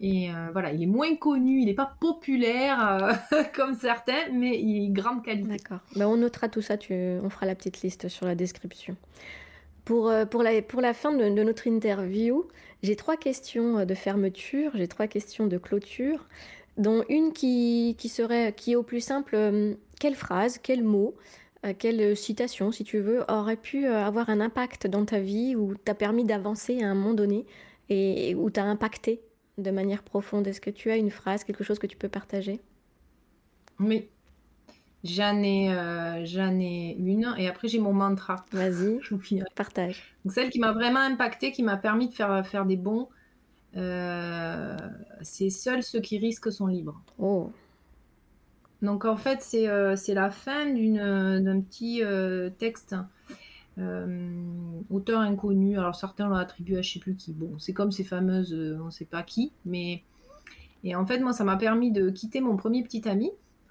Et 0.00 0.30
euh, 0.30 0.48
voilà, 0.52 0.72
il 0.72 0.82
est 0.82 0.86
moins 0.86 1.14
connu, 1.16 1.60
il 1.60 1.66
n'est 1.66 1.74
pas 1.74 1.94
populaire 2.00 3.18
euh, 3.32 3.42
comme 3.54 3.74
certains, 3.74 4.30
mais 4.32 4.58
il 4.58 4.86
est 4.86 4.88
grande 4.88 5.22
qualité. 5.22 5.58
D'accord. 5.58 5.80
Ben, 5.94 6.06
on 6.06 6.16
notera 6.16 6.48
tout 6.48 6.62
ça, 6.62 6.78
tu, 6.78 6.94
on 6.94 7.28
fera 7.28 7.44
la 7.44 7.54
petite 7.54 7.82
liste 7.82 8.08
sur 8.08 8.24
la 8.24 8.34
description. 8.34 8.96
Pour, 9.84 10.08
euh, 10.08 10.24
pour, 10.24 10.42
la, 10.42 10.62
pour 10.62 10.80
la 10.80 10.94
fin 10.94 11.12
de, 11.12 11.28
notre 11.28 11.66
interview, 11.66 12.46
j'ai 12.82 12.96
trois 12.96 13.18
questions 13.18 13.84
de 13.84 13.94
fermeture, 13.94 14.72
j'ai 14.74 14.88
trois 14.88 15.06
questions 15.06 15.46
de 15.46 15.58
clôture, 15.58 16.26
dont 16.76 17.04
une 17.08 17.32
qui, 17.32 17.96
qui 17.98 18.08
serait, 18.08 18.52
qui 18.52 18.72
est 18.72 18.76
au 18.76 18.82
plus 18.82 19.00
simple, 19.00 19.36
quelle 19.98 20.14
phrase, 20.14 20.58
quel 20.58 20.82
mot, 20.82 21.14
quelle 21.78 22.16
citation, 22.16 22.72
si 22.72 22.84
tu 22.84 23.00
veux, 23.00 23.22
aurait 23.28 23.56
pu 23.56 23.86
avoir 23.86 24.30
un 24.30 24.40
impact 24.40 24.86
dans 24.86 25.04
ta 25.04 25.20
vie 25.20 25.56
ou 25.56 25.74
t'a 25.74 25.94
permis 25.94 26.24
d'avancer 26.24 26.82
à 26.82 26.88
un 26.88 26.94
moment 26.94 27.14
donné 27.14 27.44
et 27.90 28.34
où 28.34 28.48
t'as 28.50 28.64
impacté 28.64 29.20
de 29.58 29.70
manière 29.70 30.02
profonde? 30.02 30.46
Est-ce 30.46 30.60
que 30.60 30.70
tu 30.70 30.90
as 30.90 30.96
une 30.96 31.10
phrase, 31.10 31.44
quelque 31.44 31.64
chose 31.64 31.78
que 31.78 31.86
tu 31.86 31.96
peux 31.96 32.08
partager? 32.08 32.60
Oui. 33.78 34.08
J'en 35.02 35.42
ai, 35.42 35.72
euh, 35.72 36.24
ai 36.24 36.96
une. 36.98 37.34
Et 37.38 37.48
après, 37.48 37.68
j'ai 37.68 37.78
mon 37.78 37.92
mantra. 37.92 38.44
Vas-y, 38.52 38.98
je 39.02 39.14
vous 39.14 39.20
partage. 39.54 40.14
Donc, 40.24 40.34
celle 40.34 40.50
qui 40.50 40.58
m'a 40.58 40.72
vraiment 40.72 41.00
impacté, 41.00 41.52
qui 41.52 41.62
m'a 41.62 41.76
permis 41.76 42.08
de 42.08 42.14
faire, 42.14 42.46
faire 42.46 42.66
des 42.66 42.76
bons, 42.76 43.02
euh, 43.02 43.06
c'est 43.74 45.50
Seuls 45.50 45.82
ceux 45.82 46.00
qui 46.00 46.18
risquent 46.18 46.52
sont 46.52 46.66
libres. 46.66 47.00
Oh. 47.18 47.50
Donc, 48.82 49.04
en 49.04 49.16
fait, 49.16 49.42
c'est, 49.42 49.68
euh, 49.68 49.94
la 50.08 50.30
fin 50.30 50.66
d'un 50.66 51.60
petit 51.60 52.02
texte. 52.58 52.96
auteur 54.90 55.20
inconnu, 55.20 55.78
alors 55.78 55.94
certains 55.94 56.28
l'ont 56.28 56.36
attribué 56.36 56.78
à 56.78 56.82
je 56.82 56.92
sais 56.92 56.98
plus 56.98 57.14
qui. 57.14 57.32
Bon, 57.32 57.58
c'est 57.58 57.72
comme 57.72 57.92
ces 57.92 58.04
fameuses, 58.04 58.52
on 58.80 58.86
ne 58.86 58.90
sait 58.90 59.04
pas 59.04 59.22
qui, 59.22 59.52
mais 59.64 60.02
et 60.82 60.94
en 60.94 61.04
fait 61.04 61.18
moi 61.18 61.34
ça 61.34 61.44
m'a 61.44 61.58
permis 61.58 61.92
de 61.92 62.08
quitter 62.08 62.40
mon 62.40 62.56
premier 62.56 62.82
petit 62.82 63.06
ami 63.06 63.30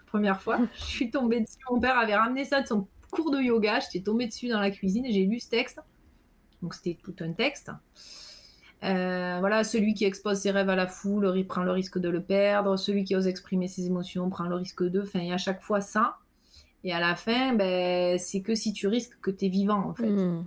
première 0.10 0.41
fois. 0.41 0.60
je 0.76 0.84
suis 0.84 1.10
tombée 1.10 1.41
dessus. 1.41 1.58
Mon 1.70 1.80
père 1.80 1.97
avait 1.97 2.16
ramené 2.16 2.43
ça 2.43 2.62
de 2.62 2.68
son 2.68 2.88
cours 3.12 3.32
de 3.32 3.39
yoga. 3.39 3.80
J'étais 3.80 4.04
tombée 4.04 4.28
dessus 4.28 4.50
dans 4.50 4.60
la 4.60 4.72
cuisine 4.72 5.06
et 5.06 5.12
j'ai 5.12 5.26
lu 5.26 5.39
ce 5.39 5.50
texte. 5.50 5.80
Donc 6.62 6.74
c'était 6.74 6.97
tout 7.02 7.16
un 7.22 7.32
texte. 7.32 7.72
Euh, 8.84 9.38
voilà, 9.40 9.64
celui 9.64 9.94
qui 9.94 10.06
expose 10.06 10.40
ses 10.40 10.52
rêves 10.52 10.70
à 10.70 10.76
la 10.76 10.88
foule 10.88 11.34
il 11.36 11.46
prend 11.46 11.64
le 11.64 11.72
risque 11.72 12.00
de 12.00 12.10
le 12.10 12.22
perdre. 12.22 12.78
Celui 12.78 13.04
qui 13.04 13.16
ose 13.16 13.28
exprimer 13.28 13.68
ses 13.68 13.88
émotions 13.88 14.30
prend 14.30 14.46
le 14.46 14.56
risque 14.56 14.84
de. 14.84 15.02
Enfin, 15.02 15.20
il 15.20 15.28
y 15.28 15.32
a 15.32 15.36
à 15.36 15.38
chaque 15.38 15.62
fois 15.62 15.82
ça. 15.82 16.18
Et 16.84 16.94
à 16.94 17.00
la 17.00 17.16
fin, 17.16 17.54
ben, 17.56 18.18
c'est 18.18 18.42
que 18.42 18.56
si 18.56 18.72
tu 18.72 18.88
risques 18.88 19.20
que 19.22 19.32
tu 19.32 19.46
es 19.46 19.50
vivant, 19.50 19.90
en 19.90 19.94
fait. 19.94 20.10
Hmm. 20.10 20.46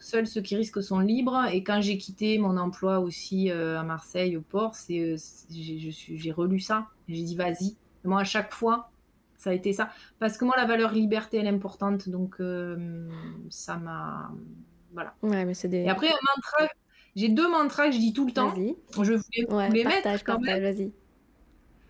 Seuls 0.00 0.28
ceux 0.28 0.40
qui 0.40 0.56
risquent 0.56 0.82
sont 0.82 1.00
libres. 1.00 1.46
Et 1.52 1.62
quand 1.62 1.80
j'ai 1.80 1.98
quitté 1.98 2.38
mon 2.38 2.56
emploi 2.56 3.00
aussi 3.00 3.50
euh, 3.50 3.78
à 3.78 3.82
Marseille, 3.82 4.36
au 4.36 4.40
port, 4.40 4.74
c'est, 4.74 5.00
euh, 5.00 5.16
j'ai 5.50 6.32
relu 6.32 6.60
ça. 6.60 6.86
J'ai 7.08 7.22
dit, 7.22 7.36
vas-y, 7.36 7.76
moi, 8.04 8.20
à 8.20 8.24
chaque 8.24 8.52
fois, 8.52 8.90
ça 9.36 9.50
a 9.50 9.52
été 9.52 9.72
ça. 9.72 9.90
Parce 10.18 10.38
que 10.38 10.44
moi, 10.44 10.54
la 10.56 10.66
valeur 10.66 10.92
liberté, 10.92 11.38
elle 11.38 11.46
est 11.46 11.50
importante. 11.50 12.08
Donc, 12.08 12.36
euh, 12.40 13.08
ça 13.50 13.76
m'a. 13.76 14.30
Voilà. 14.92 15.14
Ouais, 15.22 15.44
mais 15.44 15.54
c'est 15.54 15.68
des... 15.68 15.78
Et 15.78 15.90
après, 15.90 16.08
un 16.08 16.12
mantra. 16.36 16.72
J'ai 17.16 17.28
deux 17.28 17.50
mantras 17.50 17.86
que 17.86 17.92
je 17.92 17.98
dis 17.98 18.12
tout 18.12 18.26
le 18.26 18.32
temps. 18.32 18.54
Je 18.54 19.12
voulais 19.12 19.50
ouais, 19.50 19.70
les 19.70 19.84
partage, 19.84 20.04
mettre. 20.04 20.24
Partage. 20.24 20.88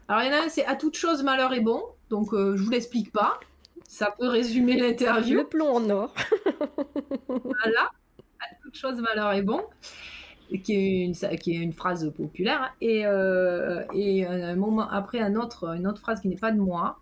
Alors, 0.08 0.22
il 0.22 0.26
y 0.26 0.30
en 0.30 0.40
a 0.40 0.44
un, 0.44 0.48
c'est 0.48 0.64
à 0.64 0.74
toute 0.74 0.96
chose, 0.96 1.22
malheur 1.22 1.52
est 1.52 1.60
bon. 1.60 1.82
Donc, 2.08 2.32
euh, 2.32 2.56
je 2.56 2.62
vous 2.62 2.70
l'explique 2.70 3.12
pas. 3.12 3.38
Ça 3.86 4.14
peut 4.18 4.28
résumer 4.28 4.76
l'interview. 4.80 5.36
Le 5.36 5.44
plomb 5.44 5.76
en 5.76 5.90
or. 5.90 6.14
voilà. 7.28 7.90
À 8.40 8.54
toute 8.62 8.76
chose, 8.76 9.00
malheur 9.00 9.32
est 9.32 9.42
bon 9.42 9.62
qui 10.56 10.74
est 10.74 11.04
une, 11.04 11.38
qui 11.38 11.52
est 11.52 11.58
une 11.58 11.72
phrase 11.72 12.10
populaire. 12.16 12.74
Et, 12.80 13.04
euh, 13.04 13.84
et 13.94 14.24
un 14.24 14.56
moment 14.56 14.88
après, 14.88 15.20
un 15.20 15.34
autre, 15.34 15.76
une 15.76 15.86
autre 15.86 16.00
phrase 16.00 16.20
qui 16.20 16.28
n'est 16.28 16.36
pas 16.36 16.52
de 16.52 16.58
moi, 16.58 16.98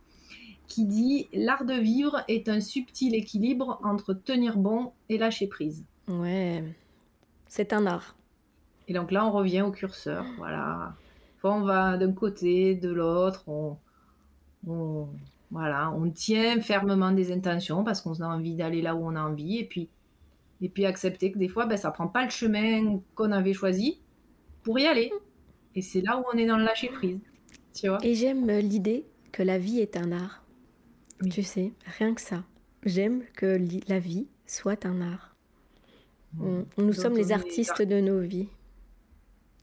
qui 0.66 0.84
dit 0.84 1.28
L'art 1.32 1.64
de 1.64 1.74
vivre 1.74 2.24
est 2.28 2.48
un 2.48 2.60
subtil 2.60 3.14
équilibre 3.14 3.80
entre 3.84 4.14
tenir 4.14 4.56
bon 4.56 4.92
et 5.08 5.18
lâcher 5.18 5.46
prise. 5.46 5.84
Ouais, 6.08 6.64
c'est 7.56 7.72
un 7.72 7.86
art. 7.86 8.16
Et 8.86 8.92
donc 8.92 9.10
là, 9.10 9.26
on 9.26 9.30
revient 9.30 9.62
au 9.62 9.70
curseur. 9.70 10.26
Voilà. 10.36 10.94
on 11.42 11.62
va 11.62 11.96
d'un 11.96 12.12
côté, 12.12 12.74
de 12.74 12.90
l'autre, 12.90 13.44
on, 13.48 13.78
on, 14.66 15.08
voilà, 15.50 15.90
on 15.92 16.10
tient 16.10 16.60
fermement 16.60 17.12
des 17.12 17.32
intentions 17.32 17.82
parce 17.82 18.02
qu'on 18.02 18.20
a 18.20 18.26
envie 18.26 18.56
d'aller 18.56 18.82
là 18.82 18.94
où 18.94 19.06
on 19.06 19.16
a 19.16 19.22
envie. 19.22 19.58
Et 19.58 19.64
puis, 19.64 19.88
et 20.60 20.68
puis 20.68 20.84
accepter 20.84 21.32
que 21.32 21.38
des 21.38 21.48
fois, 21.48 21.64
ben, 21.64 21.78
ça 21.78 21.90
prend 21.90 22.08
pas 22.08 22.24
le 22.24 22.30
chemin 22.30 23.00
qu'on 23.14 23.32
avait 23.32 23.54
choisi 23.54 24.02
pour 24.62 24.78
y 24.78 24.86
aller. 24.86 25.10
Et 25.74 25.80
c'est 25.80 26.02
là 26.02 26.18
où 26.18 26.24
on 26.32 26.36
est 26.36 26.46
dans 26.46 26.58
le 26.58 26.64
lâcher 26.64 26.88
prise. 26.88 27.20
Tu 27.74 27.88
vois 27.88 27.98
Et 28.02 28.14
j'aime 28.14 28.46
l'idée 28.46 29.06
que 29.32 29.42
la 29.42 29.58
vie 29.58 29.80
est 29.80 29.96
un 29.96 30.12
art. 30.12 30.44
Tu 31.30 31.42
sais, 31.42 31.72
rien 31.98 32.12
que 32.14 32.20
ça. 32.20 32.44
J'aime 32.84 33.22
que 33.34 33.58
la 33.88 33.98
vie 33.98 34.28
soit 34.46 34.84
un 34.84 35.00
art. 35.00 35.35
Nous 36.78 36.92
sommes 36.92 37.16
les 37.16 37.32
artistes 37.32 37.82
de 37.82 38.00
nos 38.00 38.20
vies. 38.20 38.48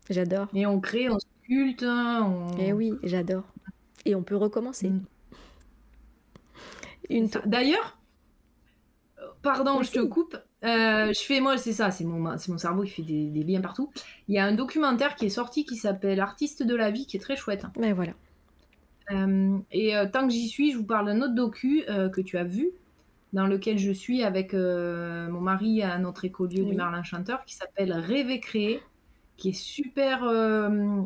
J'adore. 0.09 0.47
Et 0.53 0.65
on 0.65 0.79
crée, 0.79 1.09
on 1.09 1.17
sculpte. 1.19 1.83
On... 1.83 2.57
Et 2.57 2.67
eh 2.67 2.73
oui, 2.73 2.93
j'adore. 3.03 3.43
Et 4.05 4.15
on 4.15 4.23
peut 4.23 4.35
recommencer. 4.35 4.89
Mm. 4.89 5.05
Une... 7.09 7.29
D'ailleurs, 7.45 7.97
pardon, 9.41 9.81
je 9.81 9.91
te 9.91 9.99
coupe. 9.99 10.37
Euh, 10.63 11.11
je 11.13 11.19
fais, 11.19 11.39
moi, 11.41 11.57
c'est 11.57 11.73
ça, 11.73 11.91
c'est 11.91 12.05
mon, 12.05 12.19
mon 12.19 12.57
cerveau 12.57 12.83
qui 12.83 12.89
fait 12.89 13.01
des, 13.01 13.43
liens 13.43 13.61
partout. 13.61 13.91
Il 14.27 14.35
y 14.35 14.39
a 14.39 14.45
un 14.45 14.53
documentaire 14.53 15.15
qui 15.15 15.25
est 15.25 15.29
sorti 15.29 15.65
qui 15.65 15.75
s'appelle 15.75 16.19
Artiste 16.19 16.63
de 16.63 16.75
la 16.75 16.89
vie, 16.89 17.05
qui 17.05 17.17
est 17.17 17.19
très 17.19 17.35
chouette. 17.35 17.65
Mais 17.77 17.91
voilà. 17.91 18.13
Euh, 19.11 19.57
et 19.71 19.95
euh, 19.95 20.05
tant 20.07 20.25
que 20.25 20.33
j'y 20.33 20.47
suis, 20.47 20.71
je 20.71 20.77
vous 20.77 20.85
parle 20.85 21.07
d'un 21.07 21.21
autre 21.21 21.35
docu 21.35 21.83
que 21.87 22.21
tu 22.21 22.37
as 22.37 22.45
vu, 22.45 22.71
dans 23.33 23.47
lequel 23.47 23.77
je 23.77 23.91
suis 23.91 24.23
avec 24.23 24.53
mon 24.53 25.41
mari 25.41 25.81
à 25.83 25.97
notre 25.97 26.25
écolieu 26.25 26.63
du 26.63 26.73
Merlin 26.73 27.03
Chanteur, 27.03 27.43
qui 27.45 27.55
s'appelle 27.55 27.91
Rêver 27.91 28.39
créer, 28.39 28.79
qui 29.37 29.49
est 29.49 29.53
super 29.53 30.23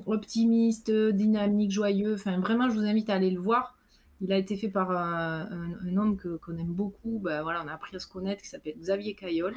optimiste, 0.05 0.91
dynamique, 0.91 1.71
joyeux. 1.71 2.15
Enfin, 2.15 2.39
vraiment, 2.39 2.69
je 2.69 2.75
vous 2.75 2.86
invite 2.86 3.09
à 3.09 3.15
aller 3.15 3.32
le 3.32 3.39
voir. 3.39 3.78
Il 4.21 4.34
a 4.34 4.38
été 4.38 4.57
fait 4.57 4.69
par 4.69 4.91
un, 4.91 5.47
homme 5.95 6.17
que, 6.17 6.38
qu'on 6.38 6.57
aime 6.57 6.73
beaucoup. 6.73 7.19
Ben, 7.23 7.43
voilà, 7.43 7.63
on 7.63 7.67
a 7.67 7.73
appris 7.73 7.95
à 7.95 7.99
se 7.99 8.07
connaître, 8.07 8.41
qui 8.41 8.49
s'appelle 8.49 8.75
Xavier 8.78 9.13
Caillol. 9.13 9.55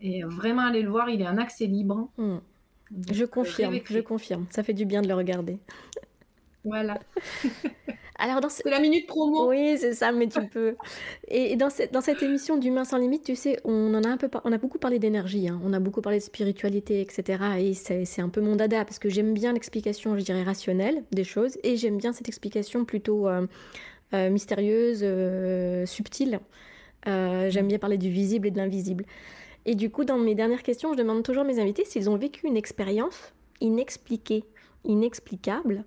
Et 0.00 0.22
vraiment, 0.24 0.62
allez 0.62 0.82
le 0.82 0.90
voir, 0.90 1.08
il 1.08 1.22
est 1.22 1.26
un 1.26 1.38
accès 1.38 1.66
libre. 1.66 2.10
Hmm. 2.18 2.38
je 3.10 3.24
euh, 3.24 3.26
confirme, 3.26 3.78
je 3.84 4.00
confirme. 4.00 4.46
Ça 4.50 4.62
fait 4.62 4.74
du 4.74 4.84
bien 4.84 5.02
de 5.02 5.08
le 5.08 5.14
regarder. 5.14 5.58
Voilà. 6.66 6.98
Alors 8.18 8.40
dans 8.40 8.48
C'est 8.48 8.68
la 8.68 8.80
minute 8.80 9.06
promo. 9.06 9.48
Oui, 9.50 9.76
c'est 9.78 9.94
ça, 9.94 10.10
mais 10.10 10.26
tu 10.26 10.40
peux. 10.48 10.76
Et 11.28 11.56
dans 11.56 11.70
cette, 11.70 11.92
dans 11.92 12.00
cette 12.00 12.22
émission 12.22 12.56
d'Humain 12.56 12.84
sans 12.84 12.98
limite, 12.98 13.24
tu 13.24 13.36
sais, 13.36 13.58
on 13.64 13.94
en 13.94 14.02
a 14.02 14.08
un 14.08 14.16
peu, 14.16 14.28
on 14.44 14.52
a 14.52 14.58
beaucoup 14.58 14.78
parlé 14.78 14.98
d'énergie, 14.98 15.48
hein. 15.48 15.60
on 15.64 15.72
a 15.72 15.80
beaucoup 15.80 16.00
parlé 16.00 16.18
de 16.18 16.24
spiritualité, 16.24 17.00
etc. 17.00 17.42
Et 17.58 17.74
c'est 17.74 18.22
un 18.22 18.28
peu 18.28 18.40
mon 18.40 18.56
dada 18.56 18.84
parce 18.84 18.98
que 18.98 19.08
j'aime 19.08 19.34
bien 19.34 19.52
l'explication, 19.52 20.16
je 20.16 20.24
dirais 20.24 20.42
rationnelle 20.42 21.04
des 21.12 21.24
choses, 21.24 21.58
et 21.62 21.76
j'aime 21.76 21.98
bien 21.98 22.12
cette 22.12 22.28
explication 22.28 22.84
plutôt 22.84 23.28
euh, 23.28 23.46
euh, 24.14 24.30
mystérieuse, 24.30 25.00
euh, 25.02 25.84
subtile. 25.84 26.40
j'aime 27.04 27.68
bien 27.68 27.78
parler 27.78 27.98
du 27.98 28.08
visible 28.08 28.48
et 28.48 28.50
de 28.50 28.56
l'invisible. 28.56 29.04
Et 29.66 29.74
du 29.74 29.90
coup, 29.90 30.04
dans 30.04 30.16
mes 30.16 30.34
dernières 30.34 30.62
questions, 30.62 30.92
je 30.92 30.98
demande 30.98 31.22
toujours 31.22 31.42
à 31.42 31.46
mes 31.46 31.60
invités 31.60 31.84
s'ils 31.84 32.08
ont 32.08 32.16
vécu 32.16 32.46
une 32.46 32.56
expérience 32.56 33.34
inexpliquée, 33.60 34.44
inexplicable, 34.84 35.84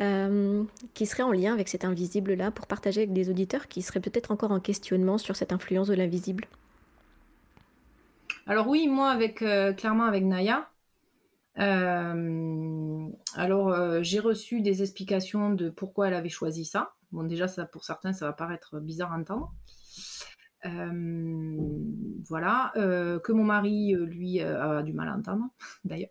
euh, 0.00 0.64
qui 0.94 1.04
serait 1.04 1.22
en 1.22 1.32
lien 1.32 1.52
avec 1.52 1.68
cet 1.68 1.84
invisible-là 1.84 2.50
pour 2.50 2.66
partager 2.66 3.02
avec 3.02 3.12
des 3.12 3.28
auditeurs 3.28 3.68
qui 3.68 3.82
seraient 3.82 4.00
peut-être 4.00 4.30
encore 4.30 4.50
en 4.50 4.58
questionnement 4.58 5.18
sur 5.18 5.36
cette 5.36 5.52
influence 5.52 5.88
de 5.88 5.94
l'invisible 5.94 6.46
Alors 8.46 8.68
oui, 8.68 8.88
moi, 8.88 9.10
avec, 9.10 9.42
euh, 9.42 9.74
clairement 9.74 10.04
avec 10.04 10.24
Naya, 10.24 10.70
euh, 11.58 13.06
alors 13.34 14.02
j'ai 14.02 14.18
reçu 14.18 14.62
des 14.62 14.82
explications 14.82 15.50
de 15.50 15.68
pourquoi 15.68 16.08
elle 16.08 16.14
avait 16.14 16.30
choisi 16.30 16.64
ça. 16.64 16.94
Bon, 17.12 17.24
déjà, 17.24 17.46
ça, 17.46 17.66
pour 17.66 17.84
certains, 17.84 18.14
ça 18.14 18.24
va 18.24 18.32
paraître 18.32 18.80
bizarre 18.80 19.12
à 19.12 19.18
entendre. 19.18 19.52
voilà, 22.28 22.72
que 22.74 23.32
mon 23.32 23.44
mari, 23.44 23.94
lui, 23.94 24.40
a 24.40 24.82
du 24.82 24.94
mal 24.94 25.08
à 25.08 25.16
entendre, 25.16 25.44
d'ailleurs. 25.84 26.10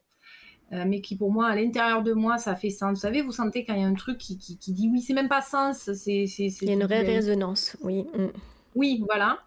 Euh, 0.73 0.85
mais 0.87 1.01
qui 1.01 1.17
pour 1.17 1.31
moi, 1.31 1.47
à 1.47 1.55
l'intérieur 1.55 2.01
de 2.01 2.13
moi, 2.13 2.37
ça 2.37 2.55
fait 2.55 2.69
sens. 2.69 2.91
Vous 2.91 3.01
savez, 3.01 3.21
vous 3.21 3.33
sentez 3.33 3.65
quand 3.65 3.73
il 3.73 3.81
y 3.81 3.83
a 3.83 3.87
un 3.87 3.93
truc 3.93 4.17
qui, 4.17 4.37
qui, 4.37 4.71
dit 4.71 4.89
oui, 4.91 5.01
c'est 5.01 5.13
même 5.13 5.27
pas 5.27 5.41
sens. 5.41 5.91
C'est, 5.93 6.23
il 6.23 6.67
y 6.67 6.69
a 6.69 6.73
une 6.73 6.83
vraie 6.83 7.01
résonance, 7.01 7.75
oui. 7.81 8.05
Mm. 8.17 8.27
Oui, 8.75 9.03
voilà. 9.05 9.39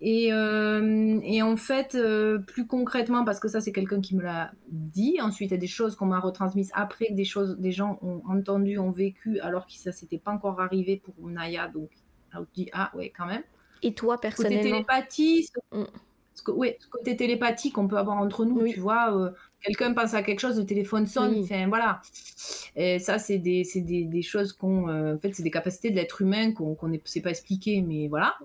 Et, 0.00 0.32
euh, 0.32 1.18
et 1.24 1.42
en 1.42 1.56
fait, 1.56 1.94
euh, 1.94 2.38
plus 2.38 2.66
concrètement, 2.66 3.24
parce 3.24 3.40
que 3.40 3.48
ça, 3.48 3.62
c'est 3.62 3.72
quelqu'un 3.72 4.00
qui 4.02 4.14
me 4.14 4.22
l'a 4.22 4.52
dit. 4.68 5.18
Ensuite, 5.22 5.50
il 5.50 5.54
y 5.54 5.56
a 5.56 5.60
des 5.60 5.66
choses 5.66 5.96
qu'on 5.96 6.06
m'a 6.06 6.20
retransmises 6.20 6.70
après 6.74 7.08
des 7.10 7.24
choses, 7.24 7.56
des 7.58 7.72
gens 7.72 7.98
ont 8.02 8.20
entendu, 8.28 8.78
ont 8.78 8.90
vécu, 8.90 9.40
alors 9.40 9.66
que 9.66 9.72
ça 9.72 9.90
s'était 9.90 10.18
pas 10.18 10.32
encore 10.32 10.60
arrivé 10.60 11.02
pour 11.02 11.14
Naya. 11.26 11.68
Donc, 11.68 11.90
là, 12.32 12.40
on 12.42 12.46
dit 12.54 12.68
ah 12.74 12.92
ouais, 12.94 13.10
quand 13.16 13.26
même. 13.26 13.42
Et 13.82 13.94
toi, 13.94 14.20
personnellement? 14.20 14.58
Côté 14.58 14.70
télépathie, 14.70 15.48
mm. 15.72 15.82
ce, 16.34 16.50
oui, 16.50 16.74
ce 16.78 16.88
côté 16.88 17.16
télépathique 17.16 17.72
qu'on 17.72 17.88
peut 17.88 17.98
avoir 17.98 18.18
entre 18.18 18.44
nous, 18.44 18.68
tu 18.68 18.80
vois 18.80 19.32
quelqu'un 19.62 19.92
pense 19.92 20.14
à 20.14 20.22
quelque 20.22 20.40
chose, 20.40 20.58
le 20.58 20.66
téléphone 20.66 21.06
sonne, 21.06 21.40
enfin, 21.42 21.68
voilà. 21.68 22.00
Et 22.76 22.98
ça, 22.98 23.18
c'est 23.18 23.38
des, 23.38 23.66
des, 23.74 24.04
des, 24.04 24.22
choses 24.22 24.52
qu'on. 24.52 24.88
Euh, 24.88 25.16
en 25.16 25.18
fait, 25.18 25.34
c'est 25.34 25.42
des 25.42 25.50
capacités 25.50 25.90
de 25.90 25.96
l'être 25.96 26.22
humain 26.22 26.52
qu'on 26.52 26.76
ne 26.88 26.98
sait 27.04 27.20
pas 27.20 27.30
expliquer, 27.30 27.82
mais 27.82 28.08
voilà. 28.08 28.36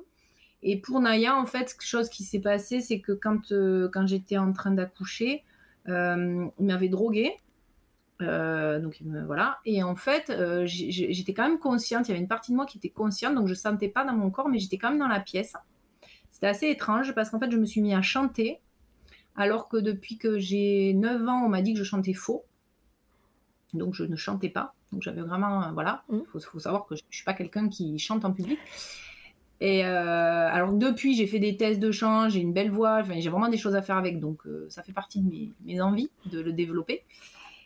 Et 0.64 0.80
pour 0.80 0.99
Naya, 1.01 1.36
en 1.36 1.45
fait, 1.45 1.76
chose 1.82 2.09
qui 2.09 2.24
s'est 2.24 2.39
passé, 2.39 2.80
c'est 2.80 2.99
que 2.99 3.11
quand, 3.11 3.51
euh, 3.51 3.89
quand 3.91 4.07
j'étais 4.07 4.38
en 4.38 4.53
train 4.53 4.72
d'accoucher, 4.72 5.43
euh, 5.89 6.45
il 6.59 6.66
m'avait 6.66 6.89
drogué. 6.89 7.34
donc 8.20 9.01
voilà. 9.28 9.59
Et 9.66 9.84
en 9.84 9.95
fait, 9.95 10.32
j'étais 10.66 11.34
quand 11.34 11.47
même 11.47 11.59
consciente. 11.59 12.07
Il 12.07 12.11
y 12.11 12.14
avait 12.14 12.22
une 12.22 12.30
partie 12.30 12.51
de 12.51 12.55
moi 12.55 12.66
qui 12.66 12.78
était 12.78 12.89
consciente, 12.89 13.36
donc 13.36 13.47
je 13.47 13.53
sentais 13.53 13.89
pas 13.89 14.05
dans 14.05 14.14
mon 14.14 14.32
corps, 14.32 14.47
mais 14.47 14.59
j'étais 14.59 14.78
quand 14.78 14.89
même 14.89 14.99
dans 14.99 15.07
la 15.07 15.20
pièce. 15.20 15.53
C'était 16.32 16.47
assez 16.47 16.68
étrange 16.70 17.14
parce 17.14 17.30
qu'en 17.30 17.39
fait, 17.39 17.51
je 17.51 17.57
me 17.57 17.66
suis 17.66 17.82
mis 17.82 17.93
à 17.93 18.01
chanter 18.01 18.61
alors 19.36 19.67
que 19.67 19.77
depuis 19.77 20.17
que 20.17 20.38
j'ai 20.38 20.93
9 20.93 21.27
ans, 21.27 21.43
on 21.45 21.49
m'a 21.49 21.61
dit 21.61 21.73
que 21.73 21.79
je 21.79 21.84
chantais 21.84 22.13
faux. 22.13 22.43
Donc 23.73 23.93
je 23.95 24.03
ne 24.03 24.15
chantais 24.15 24.49
pas. 24.49 24.73
Donc 24.91 25.01
j'avais 25.01 25.21
vraiment, 25.21 25.71
voilà, 25.73 26.03
il 26.11 26.17
mmh. 26.17 26.23
faut, 26.27 26.59
savoir 26.59 26.86
que 26.86 26.95
je, 26.95 27.01
ne 27.01 27.13
suis 27.13 27.23
pas 27.23 27.34
quelqu'un 27.34 27.69
qui 27.69 27.97
chante 27.97 28.25
en 28.25 28.31
public. 28.31 28.59
Et 29.59 29.84
alors 29.84 30.73
depuis, 30.73 31.15
j'ai 31.15 31.25
fait 31.25 31.39
des 31.39 31.55
tests 31.55 31.79
de 31.79 31.91
chant, 31.91 32.29
j'ai 32.29 32.41
une 32.41 32.53
belle 32.53 32.69
voix, 32.69 33.01
j'ai 33.03 33.29
vraiment 33.29 33.47
des 33.47 33.57
choses 33.57 33.75
à 33.75 33.81
faire 33.81 33.95
avec, 33.95 34.19
donc 34.19 34.41
ça 34.69 34.84
fait 34.84 34.91
partie 34.91 35.21
de 35.21 35.29
mes, 35.29 35.49
mes, 35.65 35.81
envies 35.81 36.11
de 36.25 36.41
le 36.41 36.51
développer. 36.51 37.03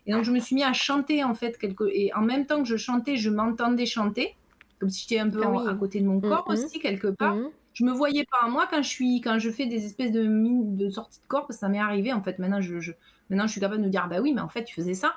Et 0.05 0.13
donc 0.13 0.23
je 0.23 0.31
me 0.31 0.39
suis 0.39 0.55
mis 0.55 0.63
à 0.63 0.73
chanter 0.73 1.23
en 1.23 1.33
fait, 1.33 1.57
quelque... 1.57 1.89
et 1.91 2.13
en 2.13 2.21
même 2.21 2.45
temps 2.45 2.61
que 2.61 2.69
je 2.69 2.77
chantais, 2.77 3.17
je 3.17 3.29
m'entendais 3.29 3.85
chanter, 3.85 4.35
comme 4.79 4.89
si 4.89 5.01
j'étais 5.01 5.19
un 5.19 5.29
peu 5.29 5.41
ah 5.43 5.71
à 5.71 5.73
côté 5.73 5.99
de 5.99 6.05
mon 6.05 6.21
corps 6.21 6.45
mmh, 6.47 6.53
aussi 6.53 6.79
quelque 6.79 7.07
part 7.07 7.35
je 7.77 7.85
me 7.85 7.91
voyais 7.91 8.25
pas 8.25 8.47
moi 8.47 8.67
quand 8.67 8.81
je 8.81 8.89
suis 8.89 9.21
quand 9.21 9.37
je 9.37 9.51
fais 9.51 9.67
des 9.67 9.85
espèces 9.85 10.11
de 10.11 10.23
mines 10.23 10.77
de 10.77 10.89
sortie 10.89 11.19
de 11.19 11.27
corps 11.27 11.45
parce 11.45 11.57
que 11.57 11.59
ça 11.59 11.69
m'est 11.69 11.77
arrivé 11.77 12.11
en 12.11 12.23
fait. 12.23 12.39
Maintenant 12.39 12.59
je, 12.59 12.91
maintenant 13.29 13.45
je 13.45 13.51
suis 13.51 13.61
capable 13.61 13.81
de 13.81 13.85
me 13.85 13.91
dire 13.91 14.07
bah 14.09 14.19
oui 14.19 14.33
mais 14.33 14.41
en 14.41 14.49
fait 14.49 14.63
tu 14.63 14.73
faisais 14.73 14.95
ça. 14.95 15.13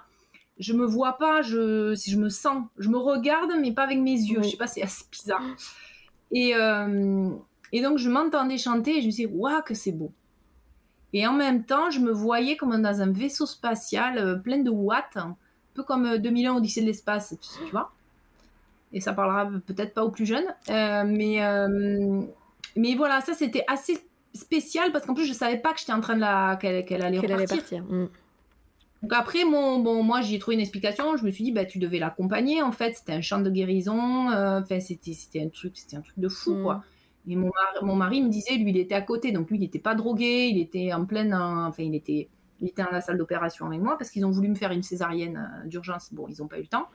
Je 0.58 0.74
me 0.74 0.84
vois 0.84 1.16
pas 1.16 1.40
je 1.40 1.94
si 1.94 2.10
je 2.10 2.18
me 2.18 2.28
sens 2.28 2.66
je 2.76 2.90
me 2.90 2.98
regarde 2.98 3.50
mais 3.58 3.72
pas 3.72 3.84
avec 3.84 3.98
mes 3.98 4.12
yeux. 4.12 4.42
Je 4.42 4.50
sais 4.50 4.56
pas 4.58 4.66
c'est 4.66 4.82
assez 4.82 5.06
bizarre. 5.10 5.42
Et 6.32 6.54
euh, 6.54 7.30
et 7.72 7.80
donc 7.80 7.96
je 7.96 8.10
m'entendais 8.10 8.58
chanter 8.58 8.98
et 8.98 9.00
je 9.00 9.06
me 9.06 9.10
disais 9.10 9.26
waouh 9.26 9.62
que 9.62 9.72
c'est 9.72 9.92
beau. 9.92 10.12
Et 11.14 11.26
en 11.26 11.32
même 11.32 11.64
temps 11.64 11.88
je 11.88 12.00
me 12.00 12.12
voyais 12.12 12.58
comme 12.58 12.78
dans 12.78 13.00
un 13.00 13.10
vaisseau 13.10 13.46
spatial 13.46 14.18
euh, 14.18 14.36
plein 14.36 14.58
de 14.58 14.68
watts 14.68 15.16
un 15.16 15.34
peu 15.72 15.82
comme 15.82 16.18
2001 16.18 16.52
euh, 16.52 16.56
Odyssée 16.58 16.82
de 16.82 16.86
l'espace 16.86 17.34
tu 17.40 17.70
vois. 17.70 17.90
Et 18.92 19.00
ça 19.00 19.14
parlera 19.14 19.50
peut-être 19.66 19.94
pas 19.94 20.04
aux 20.04 20.10
plus 20.10 20.26
jeunes 20.26 20.54
mais 20.68 21.40
mais 22.76 22.94
voilà, 22.94 23.20
ça 23.20 23.34
c'était 23.34 23.64
assez 23.68 23.98
spécial 24.34 24.92
parce 24.92 25.06
qu'en 25.06 25.14
plus 25.14 25.26
je 25.26 25.32
savais 25.32 25.58
pas 25.58 25.72
que 25.72 25.80
j'étais 25.80 25.92
en 25.92 26.00
train 26.00 26.14
de 26.14 26.20
la 26.20 26.56
qu'elle 26.56 27.02
allait 27.02 27.18
repartir. 27.18 27.82
Mm. 27.84 28.08
Donc 29.02 29.12
après, 29.14 29.44
mon, 29.44 29.78
bon, 29.78 30.02
moi 30.02 30.20
j'ai 30.20 30.38
trouvé 30.38 30.56
une 30.56 30.60
explication. 30.60 31.16
Je 31.16 31.24
me 31.24 31.30
suis 31.30 31.44
dit, 31.44 31.52
bah 31.52 31.64
tu 31.64 31.78
devais 31.78 31.98
l'accompagner 31.98 32.62
en 32.62 32.72
fait. 32.72 32.94
C'était 32.96 33.12
un 33.14 33.22
chant 33.22 33.40
de 33.40 33.50
guérison. 33.50 34.30
Euh, 34.30 34.60
enfin, 34.60 34.78
c'était 34.80 35.14
c'était 35.14 35.42
un 35.42 35.48
truc, 35.48 35.76
c'était 35.76 35.96
un 35.96 36.02
truc 36.02 36.18
de 36.18 36.28
fou 36.28 36.54
mm. 36.54 36.62
quoi. 36.62 36.82
Et 37.28 37.36
mon 37.36 37.48
mari, 37.48 37.84
mon 37.84 37.96
mari 37.96 38.22
me 38.22 38.28
disait, 38.28 38.56
lui, 38.56 38.70
il 38.70 38.78
était 38.78 38.94
à 38.94 39.02
côté, 39.02 39.30
donc 39.30 39.50
lui, 39.50 39.58
il 39.58 39.60
n'était 39.60 39.78
pas 39.78 39.94
drogué, 39.94 40.48
il 40.48 40.58
était 40.58 40.92
en 40.92 41.04
pleine, 41.04 41.34
enfin, 41.34 41.82
il 41.82 41.94
était, 41.94 42.28
il 42.60 42.68
était 42.68 42.82
dans 42.82 42.90
la 42.90 43.00
salle 43.00 43.18
d'opération 43.18 43.66
avec 43.66 43.80
moi 43.80 43.98
parce 43.98 44.10
qu'ils 44.10 44.24
ont 44.24 44.30
voulu 44.30 44.48
me 44.48 44.54
faire 44.54 44.72
une 44.72 44.82
césarienne 44.82 45.36
euh, 45.36 45.68
d'urgence. 45.68 46.12
Bon, 46.12 46.26
ils 46.28 46.40
n'ont 46.40 46.48
pas 46.48 46.58
eu 46.58 46.62
le 46.62 46.66
temps. 46.66 46.88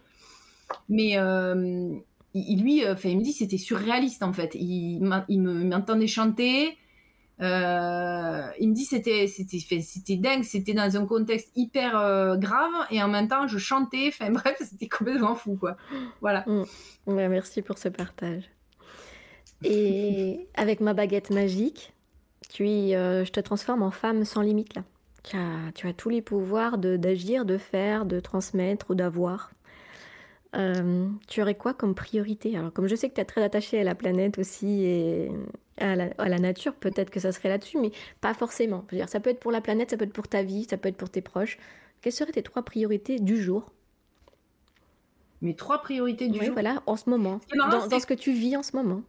Mais 0.89 1.17
euh, 1.17 1.95
il, 2.35 2.61
lui, 2.61 2.85
euh, 2.85 2.95
il 3.05 3.17
me 3.17 3.23
dit 3.23 3.31
c'était 3.31 3.57
surréaliste 3.57 4.21
en 4.21 4.33
fait. 4.33 4.55
Il, 4.55 5.09
il 5.29 5.41
m'entendait 5.41 6.07
chanter. 6.07 6.77
Euh, 7.41 8.47
il 8.59 8.69
me 8.69 8.73
dit 8.73 8.85
c'était 8.85 9.27
c'était 9.27 9.59
c'était 9.59 10.15
dingue, 10.15 10.43
c'était 10.43 10.73
dans 10.73 10.95
un 10.95 11.05
contexte 11.05 11.51
hyper 11.55 11.97
euh, 11.97 12.37
grave 12.37 12.71
et 12.91 13.01
en 13.01 13.07
même 13.07 13.29
temps 13.29 13.47
je 13.47 13.57
chantais. 13.57 14.07
Enfin 14.09 14.31
bref, 14.31 14.57
c'était 14.59 14.87
complètement 14.87 15.35
fou 15.35 15.55
quoi. 15.55 15.77
Voilà. 16.21 16.43
Mm. 16.47 16.65
merci 17.07 17.61
pour 17.61 17.77
ce 17.77 17.87
partage. 17.87 18.43
Et 19.63 20.47
avec 20.55 20.81
ma 20.81 20.93
baguette 20.93 21.29
magique, 21.29 21.93
tu 22.49 22.65
je 22.65 23.29
te 23.31 23.39
transforme 23.39 23.81
en 23.81 23.91
femme 23.91 24.25
sans 24.25 24.41
limite 24.41 24.75
là. 24.75 24.83
Tu 25.23 25.37
as, 25.37 25.71
tu 25.73 25.87
as 25.87 25.93
tous 25.93 26.09
les 26.09 26.21
pouvoirs 26.21 26.77
d'agir, 26.77 27.45
de, 27.45 27.57
faire, 27.57 28.05
de 28.05 28.19
transmettre 28.19 28.91
ou 28.91 28.95
d'avoir. 28.95 29.49
Euh, 30.55 31.09
tu 31.27 31.41
aurais 31.41 31.55
quoi 31.55 31.73
comme 31.73 31.95
priorité? 31.95 32.57
Alors, 32.57 32.71
comme 32.71 32.87
je 32.87 32.95
sais 32.95 33.09
que 33.09 33.15
tu 33.15 33.21
es 33.21 33.25
très 33.25 33.43
attaché 33.43 33.79
à 33.79 33.83
la 33.83 33.95
planète 33.95 34.37
aussi 34.37 34.83
et 34.83 35.31
à 35.77 35.95
la, 35.95 36.39
nature, 36.39 36.73
peut-être 36.75 37.09
que 37.09 37.19
ça 37.19 37.31
serait 37.31 37.49
là-dessus, 37.49 37.77
mais 37.79 37.91
pas 38.21 38.33
forcément. 38.33 38.85
dire, 38.91 39.09
ça 39.09 39.19
peut 39.19 39.29
être 39.29 39.39
pour 39.39 39.51
la 39.51 39.61
planète, 39.61 39.89
ça 39.89 39.97
peut 39.97 40.05
être 40.05 40.13
pour 40.13 40.27
ta 40.27 40.43
vie, 40.43 40.65
ça 40.69 40.77
peut 40.77 40.89
être 40.89 40.97
pour 40.97 41.09
tes 41.09 41.21
proches. 41.21 41.57
Quelles 42.01 42.13
seraient 42.13 42.31
tes 42.31 42.43
trois 42.43 42.63
priorités 42.63 43.19
du 43.19 43.41
jour? 43.41 43.65
Mes 45.41 45.55
trois 45.55 45.81
priorités 45.81 46.29
du 46.29 46.39
oui, 46.39 46.45
jour? 46.45 46.53
voilà, 46.53 46.81
en 46.85 46.95
ce 46.95 47.09
moment. 47.09 47.39
dans, 47.69 47.99
ce 47.99 48.05
que 48.05 48.13
tu 48.13 48.31
vis 48.31 48.55
en 48.55 48.63
ce 48.63 48.75
moment. 48.75 49.01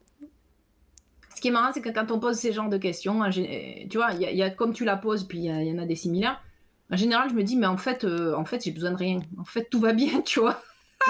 Ce 1.35 1.41
qui 1.41 1.49
est 1.49 1.53
marrant, 1.53 1.71
c'est 1.73 1.83
que 1.83 1.91
quand 1.91 2.11
on 2.11 2.19
pose 2.19 2.37
ces 2.37 2.53
genres 2.53 2.71
de 2.71 2.79
questions, 2.79 3.21
tu 3.31 3.97
vois, 3.97 4.13
il 4.13 4.37
y, 4.37 4.43
a 4.43 4.51
comme 4.51 4.73
tu 4.73 4.85
la 4.85 4.97
poses, 4.97 5.25
puis 5.25 5.39
il 5.39 5.45
y, 5.45 5.73
en 5.73 5.79
a 5.79 5.85
des 5.85 5.95
similaires. 5.95 6.43
En 6.91 6.97
général, 6.97 7.29
je 7.29 7.35
me 7.35 7.43
dis, 7.43 7.57
mais 7.57 7.67
en 7.67 7.77
fait, 7.77 8.05
euh, 8.05 8.35
en 8.35 8.45
fait, 8.45 8.65
j'ai 8.65 8.71
besoin 8.71 8.93
de 8.93 8.97
rien. 8.97 9.21
En 9.39 9.45
fait, 9.45 9.69
tout 9.71 9.81
va 9.81 9.93
bien, 9.93 10.21
tu 10.25 10.41
vois. 10.41 10.61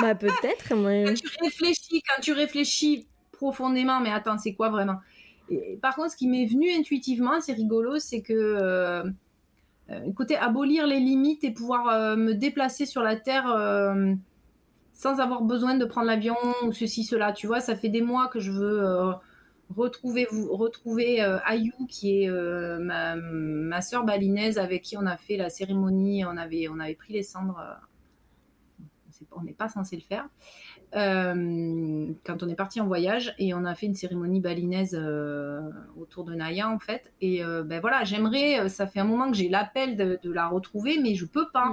Bah 0.01 0.15
peut-être. 0.15 0.75
Mais... 0.75 1.05
Quand 1.05 1.15
tu 1.15 1.29
réfléchis, 1.43 2.03
quand 2.03 2.21
tu 2.21 2.33
réfléchis 2.33 3.07
profondément, 3.33 4.01
mais 4.01 4.11
attends, 4.11 4.39
c'est 4.39 4.55
quoi 4.55 4.71
vraiment? 4.71 4.97
Et, 5.51 5.79
Par 5.81 5.95
contre, 5.95 6.13
ce 6.13 6.17
qui 6.17 6.29
m'est 6.29 6.47
venu 6.47 6.71
intuitivement, 6.73 7.41
c'est 7.41 7.53
rigolo, 7.53 7.99
c'est 7.99 8.23
que 8.23 8.33
euh, 8.33 9.05
euh, 9.91 10.13
côté 10.15 10.37
abolir 10.37 10.87
les 10.87 10.99
limites 10.99 11.45
et 11.45 11.53
pouvoir 11.53 11.89
euh, 11.89 12.17
me 12.17 12.35
déplacer 12.35 12.87
sur 12.87 13.03
la 13.03 13.17
terre 13.17 13.47
sans 14.93 15.21
avoir 15.21 15.43
besoin 15.43 15.77
de 15.77 15.85
prendre 15.85 16.07
l'avion 16.07 16.37
ou 16.65 16.73
ceci 16.73 17.05
cela. 17.05 17.33
Tu 17.33 17.47
vois, 17.47 17.61
ça 17.61 17.77
fait 17.77 17.91
des 17.91 18.01
mois 18.01 18.29
que 18.29 18.41
je 18.41 18.51
veux 18.51 19.13
retrouver 19.75 20.29
vous 20.31 20.55
retrouver 20.57 21.21
Ayou 21.45 21.73
qui 21.89 22.23
est 22.23 22.31
ma, 22.31 23.17
ma 23.17 23.83
soeur 23.83 24.05
balinaise 24.05 24.59
avec 24.59 24.83
qui 24.83 24.97
on 24.97 25.05
a 25.07 25.17
fait 25.17 25.37
la 25.37 25.51
cérémonie 25.51 26.25
on 26.25 26.37
avait 26.37 26.69
on 26.69 26.79
avait 26.79 26.95
pris 26.95 27.15
les 27.15 27.25
cendres 27.25 27.61
on 29.33 29.43
n'est 29.43 29.53
pas 29.53 29.69
censé 29.69 29.97
le 29.97 30.03
faire. 30.03 30.29
Euh, 30.95 32.07
quand 32.25 32.43
on 32.43 32.49
est 32.49 32.55
parti 32.55 32.81
en 32.81 32.87
voyage 32.87 33.35
et 33.39 33.55
on 33.55 33.65
a 33.65 33.75
fait 33.75 33.87
une 33.87 33.95
cérémonie 33.95 34.41
balinaise 34.41 34.97
euh, 34.99 35.61
autour 36.01 36.25
de 36.25 36.35
Naya 36.35 36.69
en 36.69 36.79
fait. 36.79 37.13
Et 37.21 37.45
euh, 37.45 37.63
ben 37.63 37.81
voilà, 37.81 38.05
j'aimerais, 38.05 38.69
ça 38.69 38.87
fait 38.87 39.01
un 39.01 39.05
moment 39.05 39.31
que 39.31 39.37
j'ai 39.37 39.49
l'appel 39.49 39.97
de, 39.97 40.31
la 40.31 40.49
retrouver, 40.49 40.99
mais 41.03 41.15
je 41.15 41.25
peux 41.25 41.49
pas. 41.51 41.73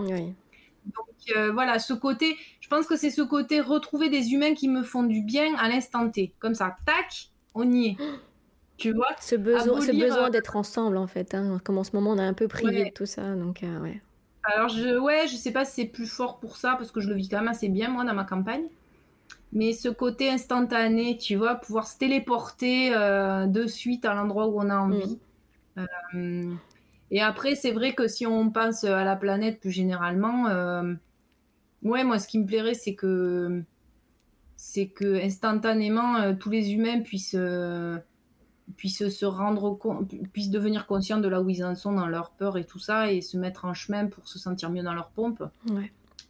Donc 0.85 1.53
voilà, 1.53 1.79
ce 1.79 1.93
côté, 1.93 2.35
je 2.59 2.67
pense 2.67 2.85
que 2.85 2.97
c'est 2.97 3.11
ce 3.11 3.21
côté 3.21 3.61
retrouver 3.61 4.09
des 4.09 4.33
humains 4.33 4.53
qui 4.53 4.67
me 4.67 4.83
font 4.83 5.03
du 5.03 5.21
bien 5.21 5.55
à 5.57 5.69
l'instant 5.69 6.09
T. 6.09 6.33
Comme 6.39 6.55
ça, 6.55 6.75
tac, 6.85 7.29
on 7.53 7.71
y 7.71 7.87
est. 7.87 7.97
Tu 8.75 8.91
vois? 8.91 9.09
Ce 9.21 9.35
besoin, 9.35 9.79
ce 9.79 9.91
besoin 9.91 10.31
d'être 10.31 10.55
ensemble 10.55 10.97
en 10.97 11.05
fait. 11.05 11.35
Hein. 11.35 11.61
Comme 11.63 11.77
en 11.77 11.83
ce 11.83 11.95
moment, 11.95 12.09
on 12.09 12.17
a 12.17 12.23
un 12.23 12.33
peu 12.33 12.47
privé 12.47 12.85
de 12.85 12.89
tout 12.89 13.05
ça. 13.05 13.35
Donc 13.35 13.61
ouais. 13.61 14.01
Alors, 14.43 14.69
je, 14.69 14.97
ouais, 14.97 15.27
je 15.27 15.35
sais 15.35 15.51
pas 15.51 15.65
si 15.65 15.81
c'est 15.81 15.87
plus 15.87 16.07
fort 16.07 16.39
pour 16.39 16.57
ça, 16.57 16.75
parce 16.77 16.91
que 16.91 16.99
je 16.99 17.09
le 17.09 17.15
vis 17.15 17.29
quand 17.29 17.39
même 17.39 17.47
assez 17.47 17.69
bien, 17.69 17.89
moi, 17.89 18.03
dans 18.03 18.13
ma 18.13 18.25
campagne. 18.25 18.65
Mais 19.53 19.71
ce 19.71 19.87
côté 19.87 20.29
instantané, 20.29 21.17
tu 21.17 21.35
vois, 21.35 21.55
pouvoir 21.55 21.87
se 21.87 21.97
téléporter 21.97 22.93
euh, 22.93 23.45
de 23.45 23.67
suite 23.67 24.03
à 24.03 24.13
l'endroit 24.13 24.47
où 24.47 24.59
on 24.59 24.69
a 24.69 24.77
envie. 24.77 25.19
Mm. 25.75 25.85
Euh, 26.15 26.53
et 27.11 27.21
après, 27.21 27.55
c'est 27.55 27.71
vrai 27.71 27.93
que 27.93 28.07
si 28.07 28.25
on 28.25 28.49
pense 28.49 28.83
à 28.83 29.03
la 29.03 29.15
planète 29.15 29.59
plus 29.59 29.71
généralement, 29.71 30.47
euh, 30.47 30.93
ouais, 31.83 32.03
moi, 32.03 32.19
ce 32.19 32.27
qui 32.27 32.39
me 32.39 32.45
plairait, 32.45 32.73
c'est 32.73 32.95
que, 32.95 33.61
c'est 34.57 34.87
que 34.87 35.23
instantanément, 35.23 36.35
tous 36.35 36.49
les 36.49 36.73
humains 36.73 37.01
puissent 37.01 37.37
puissent 38.77 39.09
se 39.09 39.25
rendre 39.25 39.77
puissent 40.31 40.49
devenir 40.49 40.87
conscients 40.87 41.19
de 41.19 41.27
là 41.27 41.41
où 41.41 41.49
ils 41.49 41.63
en 41.63 41.75
sont 41.75 41.93
dans 41.93 42.07
leur 42.07 42.31
peur 42.31 42.57
et 42.57 42.65
tout 42.65 42.79
ça 42.79 43.11
et 43.11 43.21
se 43.21 43.37
mettre 43.37 43.65
en 43.65 43.73
chemin 43.73 44.07
pour 44.07 44.27
se 44.27 44.39
sentir 44.39 44.69
mieux 44.69 44.83
dans 44.83 44.93
leur 44.93 45.09
pompe. 45.09 45.43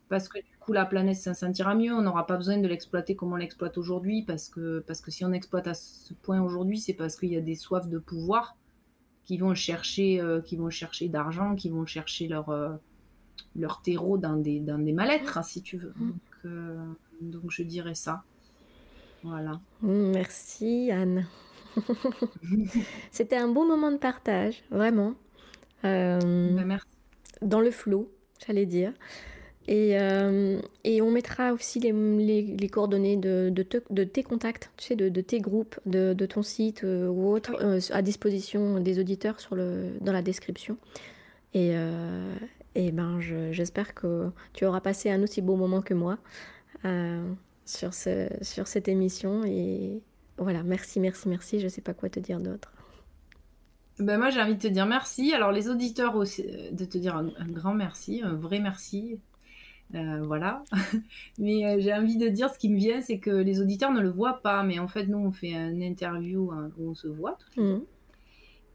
Parce 0.10 0.28
que 0.28 0.38
du 0.38 0.58
coup, 0.60 0.74
la 0.74 0.86
planète 0.86 1.18
s'en 1.18 1.34
sentira 1.34 1.76
mieux. 1.76 1.94
On 1.94 2.02
n'aura 2.02 2.28
pas 2.28 2.38
besoin 2.38 2.58
de 2.58 2.68
l'exploiter 2.68 3.16
comme 3.16 3.34
on 3.34 3.36
l'exploite 3.36 3.78
aujourd'hui 3.78 4.24
parce 4.24 4.50
que, 4.50 4.84
parce 4.86 5.02
que 5.02 5.12
si 5.12 5.26
on 5.26 5.32
exploite 5.32 5.68
à 5.68 5.74
ce 5.74 6.14
point 6.14 6.42
aujourd'hui, 6.42 6.80
c'est 6.80 6.94
parce 6.94 7.16
qu'il 7.16 7.30
y 7.30 7.38
a 7.38 7.42
des 7.42 7.56
soifs 7.56 7.88
de 7.88 7.98
pouvoir 7.98 8.56
qui 9.26 9.38
vont 9.38 9.56
chercher, 9.56 10.20
euh, 10.20 10.42
qui 10.42 10.58
vont 10.58 10.70
chercher 10.70 11.08
d'argent, 11.08 11.56
qui 11.56 11.70
vont 11.70 11.86
chercher 11.86 12.28
leur, 12.28 12.50
euh, 12.50 12.76
leur 13.56 13.82
terreau 13.82 14.18
dans 14.18 14.36
des, 14.36 14.60
dans 14.60 14.78
des 14.78 14.94
mal-être, 14.94 15.38
hein, 15.38 15.44
si 15.44 15.62
tu 15.62 15.78
veux. 15.78 15.94
Mm. 15.96 16.10
Donc, 16.10 16.46
euh, 16.46 16.86
donc 17.22 17.44
je 17.50 17.64
dirais 17.64 17.96
ça. 17.96 18.24
Voilà. 19.24 19.62
Merci 19.82 20.92
Anne. 20.92 21.26
C'était 23.12 23.36
un 23.36 23.48
beau 23.48 23.66
moment 23.66 23.92
de 23.92 23.98
partage, 23.98 24.64
vraiment. 24.72 25.16
Euh, 25.86 26.20
bah, 26.52 26.64
merci. 26.66 26.88
Dans 27.42 27.60
le 27.60 27.72
flot, 27.72 28.12
j'allais 28.46 28.66
dire. 28.66 28.94
Et, 29.68 29.98
euh, 29.98 30.60
et, 30.84 31.02
on 31.02 31.10
mettra 31.10 31.54
aussi 31.54 31.80
les, 31.80 31.94
les, 31.94 32.70
coordonnées 32.70 33.16
de, 33.16 33.50
de, 33.50 33.66
de, 33.90 34.04
tes 34.04 34.22
contacts, 34.22 34.70
tu 34.76 34.88
sais, 34.88 34.96
de, 34.98 35.08
de 35.08 35.22
tes 35.22 35.40
groupes, 35.40 35.80
de, 35.86 36.14
ton 36.26 36.44
site 36.44 36.84
euh, 36.84 37.08
ou 37.08 37.32
autre, 37.32 37.56
à 37.92 38.02
disposition 38.02 38.82
des 38.82 39.00
auditeurs 39.00 39.40
sur 39.40 39.56
le, 39.56 39.92
dans 40.02 40.12
la 40.12 40.22
description. 40.22 40.78
Et, 41.54 41.76
et 42.74 42.92
ben, 42.92 43.20
j'espère 43.52 43.94
que 43.94 44.32
tu 44.54 44.66
auras 44.66 44.82
passé 44.82 45.12
un 45.12 45.22
aussi 45.22 45.40
beau 45.42 45.56
moment 45.56 45.84
que 45.84 45.94
moi 45.94 46.18
sur, 47.64 47.94
ce, 47.94 48.28
sur 48.42 48.68
cette 48.68 48.88
émission. 48.88 49.46
Et, 49.46 50.02
voilà, 50.38 50.64
merci, 50.64 51.00
merci, 51.00 51.30
merci. 51.30 51.60
Je 51.60 51.66
ne 51.66 51.70
sais 51.70 51.82
pas 51.82 51.94
quoi 51.94 52.10
te 52.10 52.20
dire 52.20 52.40
d'autre. 52.40 52.72
Ben 54.00 54.18
moi, 54.18 54.30
j'ai 54.32 54.42
envie 54.42 54.56
de 54.56 54.62
te 54.62 54.68
dire 54.68 54.86
merci. 54.86 55.34
Alors, 55.34 55.52
les 55.52 55.70
auditeurs 55.70 56.16
aussi, 56.16 56.44
euh, 56.48 56.72
de 56.72 56.86
te 56.86 56.98
dire 56.98 57.16
un, 57.16 57.32
grand 57.48 57.74
merci, 57.74 58.22
un 58.24 58.34
vrai 58.34 58.60
merci. 58.60 59.20
Euh, 59.94 60.22
voilà. 60.24 60.64
mais 61.38 61.66
euh, 61.66 61.80
j'ai 61.80 61.94
envie 61.94 62.18
de 62.18 62.28
dire 62.28 62.50
ce 62.50 62.58
qui 62.58 62.70
me 62.70 62.78
vient, 62.78 63.02
c'est 63.02 63.20
que 63.20 63.30
les 63.30 63.62
auditeurs 63.62 63.92
ne 63.92 64.02
le 64.02 64.10
voient 64.10 64.42
pas. 64.42 64.64
Mais 64.64 64.80
en 64.80 64.88
fait, 64.88 65.06
nous, 65.06 65.20
on 65.20 65.32
fait 65.32 65.52
une 65.52 65.84
interview 65.84 66.52
hein, 66.52 66.72
où 66.78 66.90
on 66.90 66.96
se 66.96 67.08
voit. 67.08 67.38
Mmh. 67.58 67.80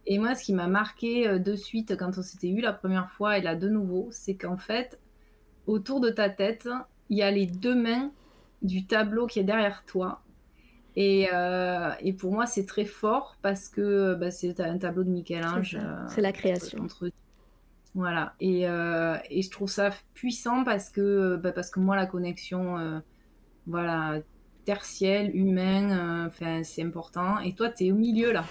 Et 0.07 0.19
moi, 0.19 0.35
ce 0.37 0.45
qui 0.45 0.55
m'a 0.55 0.69
marqué 0.69 1.39
de 1.39 1.57
suite 1.57 1.97
quand 1.97 2.17
on 2.17 2.23
s'était 2.23 2.49
eu 2.49 2.61
la 2.61 2.73
première 2.73 3.11
fois 3.11 3.37
et 3.37 3.43
là 3.43 3.55
de 3.57 3.69
nouveau, 3.69 4.09
c'est 4.11 4.37
qu'en 4.37 4.57
fait, 4.57 4.99
autour 5.67 6.01
de 6.01 6.09
ta 6.09 6.31
tête, 6.31 6.67
il 7.11 7.19
y 7.19 7.23
a 7.23 7.31
les 7.31 7.45
deux 7.45 7.75
mains 7.75 8.11
du 8.63 8.87
tableau 8.87 9.27
qui 9.27 9.39
est 9.39 9.45
derrière 9.45 9.85
toi. 9.85 10.23
Et, 11.01 11.29
euh, 11.33 11.91
et 12.01 12.13
pour 12.13 12.33
moi, 12.33 12.47
c'est 12.47 12.67
très 12.67 12.85
fort 12.85 13.37
parce 13.41 13.69
que 13.69 14.17
bah, 14.17 14.33
c'est 14.33 14.59
un 14.59 14.79
tableau 14.79 15.05
de 15.05 15.11
Michel-Ange. 15.11 15.79
C'est 16.09 16.21
la 16.21 16.33
création. 16.33 16.89
Voilà. 17.95 18.35
Et, 18.41 18.63
et, 18.63 19.43
je 19.43 19.51
trouve 19.51 19.71
ça 19.71 19.91
puissant 20.13 20.65
parce 20.65 20.91
que, 20.91 21.37
bah, 21.37 21.53
parce 21.53 21.71
que 21.71 21.79
moi, 21.79 21.95
la 21.95 22.07
connexion, 22.07 23.01
voilà, 23.69 24.19
tertielle, 24.65 25.31
humaine, 25.37 26.31
c'est 26.65 26.83
important. 26.83 27.39
Et 27.39 27.55
toi, 27.55 27.71
tu 27.71 27.87
es 27.87 27.93
au 27.93 27.97
milieu 27.97 28.33
là. 28.33 28.45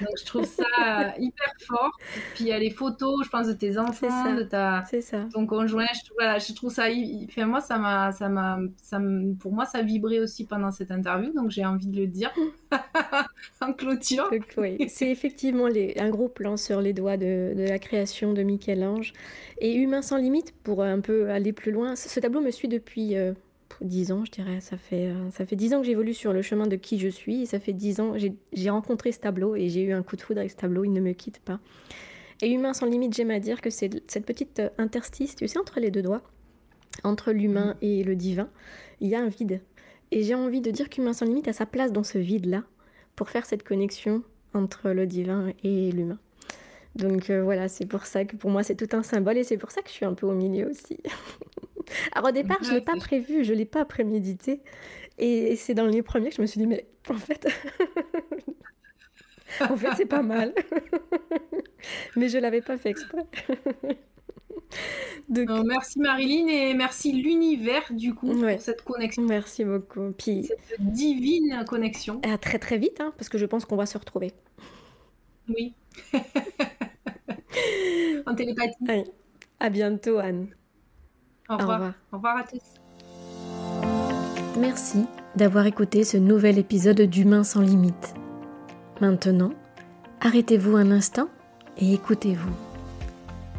Donc, 0.00 0.08
je 0.18 0.24
trouve 0.24 0.44
ça 0.44 1.14
hyper 1.18 1.52
fort. 1.66 1.90
Puis 2.34 2.44
il 2.44 2.46
y 2.46 2.52
a 2.52 2.58
les 2.58 2.70
photos, 2.70 3.24
je 3.24 3.28
pense, 3.28 3.46
de 3.46 3.52
tes 3.52 3.78
enfants, 3.78 4.34
de 4.34 4.42
ta, 4.42 4.84
ça. 5.00 5.26
ton 5.32 5.46
conjoint. 5.46 5.86
Je, 5.92 6.10
voilà, 6.16 6.38
je 6.38 6.52
trouve 6.54 6.72
ça. 6.72 6.86
Enfin, 7.28 7.46
moi, 7.46 7.60
ça 7.60 7.78
m'a, 7.78 8.10
ça 8.12 8.28
m'a, 8.28 8.58
ça 8.80 8.98
pour 9.38 9.52
moi, 9.52 9.66
ça 9.66 9.82
vibrait 9.82 10.18
aussi 10.18 10.46
pendant 10.46 10.70
cette 10.70 10.90
interview. 10.90 11.32
Donc, 11.32 11.50
j'ai 11.50 11.64
envie 11.66 11.88
de 11.88 11.96
le 11.96 12.06
dire 12.06 12.32
en 13.60 13.72
clôture. 13.72 14.30
oui, 14.56 14.78
c'est 14.88 15.10
effectivement 15.10 15.68
les, 15.68 15.94
un 15.98 16.08
gros 16.08 16.28
plan 16.28 16.56
sur 16.56 16.80
les 16.80 16.92
doigts 16.92 17.16
de, 17.16 17.52
de 17.54 17.68
la 17.68 17.78
création 17.78 18.32
de 18.32 18.42
Michel-Ange. 18.42 19.12
Et 19.58 19.74
Humain 19.74 20.02
sans 20.02 20.16
limite, 20.16 20.54
pour 20.62 20.82
un 20.82 21.00
peu 21.00 21.30
aller 21.30 21.52
plus 21.52 21.72
loin, 21.72 21.96
ce, 21.96 22.18
tableau 22.18 22.40
me 22.40 22.50
suit 22.50 22.68
depuis. 22.68 23.16
Euh, 23.16 23.34
dix 23.80 24.12
ans, 24.12 24.24
je 24.24 24.30
dirais. 24.30 24.60
Ça 24.60 24.76
fait, 24.76 25.08
euh, 25.08 25.30
ça 25.30 25.46
fait 25.46 25.56
dix 25.56 25.74
ans 25.74 25.80
que 25.80 25.86
j'évolue 25.86 26.14
sur 26.14 26.32
le 26.32 26.42
chemin 26.42 26.66
de 26.66 26.76
qui 26.76 26.98
je 26.98 27.08
suis. 27.08 27.42
Et 27.42 27.46
ça 27.46 27.60
fait 27.60 27.72
dix 27.72 28.00
ans, 28.00 28.14
j'ai 28.52 28.70
rencontré 28.70 29.12
ce 29.12 29.20
tableau 29.20 29.56
et 29.56 29.68
j'ai 29.68 29.82
eu 29.82 29.92
un 29.92 30.02
coup 30.02 30.16
de 30.16 30.22
foudre 30.22 30.40
avec 30.40 30.50
ce 30.50 30.56
tableau. 30.56 30.84
Il 30.84 30.92
ne 30.92 31.00
me 31.00 31.12
quitte 31.12 31.40
pas. 31.40 31.60
Et 32.42 32.50
Humain 32.50 32.72
sans 32.72 32.86
limite, 32.86 33.14
j'aime 33.14 33.30
à 33.30 33.40
dire 33.40 33.60
que 33.60 33.70
c'est 33.70 33.90
cette 34.10 34.24
petite 34.24 34.60
euh, 34.60 34.70
interstice, 34.78 35.36
tu 35.36 35.46
sais, 35.46 35.58
entre 35.58 35.78
les 35.78 35.90
deux 35.90 36.02
doigts, 36.02 36.22
entre 37.04 37.32
l'humain 37.32 37.74
mm. 37.74 37.84
et 37.84 38.04
le 38.04 38.16
divin, 38.16 38.48
il 39.00 39.08
y 39.08 39.14
a 39.14 39.20
un 39.20 39.28
vide. 39.28 39.60
Et 40.10 40.22
j'ai 40.22 40.34
envie 40.34 40.60
de 40.60 40.70
dire 40.70 40.88
qu'Humain 40.88 41.12
sans 41.12 41.26
limite 41.26 41.48
a 41.48 41.52
sa 41.52 41.66
place 41.66 41.92
dans 41.92 42.02
ce 42.02 42.18
vide-là 42.18 42.64
pour 43.14 43.30
faire 43.30 43.46
cette 43.46 43.62
connexion 43.62 44.22
entre 44.54 44.90
le 44.90 45.06
divin 45.06 45.52
et 45.62 45.92
l'humain. 45.92 46.18
Donc 46.96 47.30
euh, 47.30 47.42
voilà, 47.44 47.68
c'est 47.68 47.86
pour 47.86 48.06
ça 48.06 48.24
que 48.24 48.34
pour 48.34 48.50
moi 48.50 48.62
c'est 48.62 48.74
tout 48.74 48.96
un 48.96 49.02
symbole 49.02 49.38
et 49.38 49.44
c'est 49.44 49.56
pour 49.56 49.70
ça 49.70 49.82
que 49.82 49.88
je 49.88 49.94
suis 49.94 50.04
un 50.04 50.14
peu 50.14 50.26
au 50.26 50.32
milieu 50.32 50.68
aussi. 50.68 50.98
Alors 52.12 52.28
au 52.28 52.32
départ, 52.32 52.58
je 52.62 52.70
ne 52.70 52.74
l'ai 52.76 52.80
pas 52.80 52.96
prévu, 52.96 53.44
je 53.44 53.52
ne 53.52 53.58
l'ai 53.58 53.64
pas 53.64 53.84
prémédité. 53.84 54.60
Et, 55.18 55.56
c'est 55.56 55.74
dans 55.74 55.86
les 55.86 56.02
premiers 56.02 56.30
que 56.30 56.36
je 56.36 56.42
me 56.42 56.46
suis 56.46 56.58
dit, 56.58 56.66
mais 56.66 56.86
en 57.08 57.18
fait, 57.18 57.46
en 59.60 59.76
fait 59.76 59.88
c'est 59.96 60.06
pas 60.06 60.22
mal. 60.22 60.54
mais 62.16 62.28
je 62.28 62.38
ne 62.38 62.42
l'avais 62.42 62.62
pas 62.62 62.78
fait 62.78 62.90
exprès. 62.90 63.26
merci 65.28 65.98
Marilyn 65.98 66.48
et 66.48 66.74
merci 66.74 67.12
l'univers 67.12 67.82
du 67.90 68.14
coup 68.14 68.32
pour 68.32 68.60
cette 68.60 68.82
connexion. 68.82 69.22
Merci 69.22 69.64
beaucoup. 69.64 70.12
Puis... 70.16 70.44
Cette 70.44 70.92
divine 70.92 71.64
connexion. 71.68 72.20
À 72.22 72.38
très 72.38 72.58
très 72.58 72.78
vite, 72.78 73.00
hein, 73.00 73.12
parce 73.18 73.28
que 73.28 73.36
je 73.36 73.46
pense 73.46 73.64
qu'on 73.66 73.76
va 73.76 73.86
se 73.86 73.98
retrouver. 73.98 74.32
Oui. 75.48 75.74
en 78.26 78.34
télépathie. 78.34 79.04
À 79.58 79.68
bientôt 79.68 80.18
Anne. 80.18 80.48
Au 81.50 81.56
revoir. 81.56 81.92
Au 82.12 82.16
revoir, 82.16 82.36
à 82.36 82.42
tous. 82.44 82.62
Merci 84.58 85.04
d'avoir 85.34 85.66
écouté 85.66 86.04
ce 86.04 86.16
nouvel 86.16 86.58
épisode 86.58 87.00
d'Humain 87.00 87.42
sans 87.42 87.60
limite. 87.60 88.14
Maintenant, 89.00 89.50
arrêtez-vous 90.20 90.76
un 90.76 90.92
instant 90.92 91.28
et 91.76 91.92
écoutez-vous. 91.92 92.52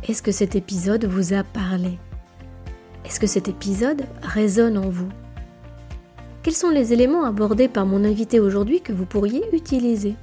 Est-ce 0.07 0.21
que 0.23 0.31
cet 0.31 0.55
épisode 0.55 1.03
vous 1.03 1.33
a 1.33 1.43
parlé? 1.43 1.99
Est-ce 3.03 3.19
que 3.19 3.27
cet 3.27 3.49
épisode 3.49 4.03
résonne 4.21 4.77
en 4.77 4.89
vous? 4.89 5.09
Quels 6.43 6.53
sont 6.53 6.69
les 6.69 6.93
éléments 6.93 7.25
abordés 7.25 7.67
par 7.67 7.85
mon 7.85 8.05
invité 8.05 8.39
aujourd'hui 8.39 8.81
que 8.81 8.93
vous 8.93 9.05
pourriez 9.05 9.43
utiliser, 9.53 10.15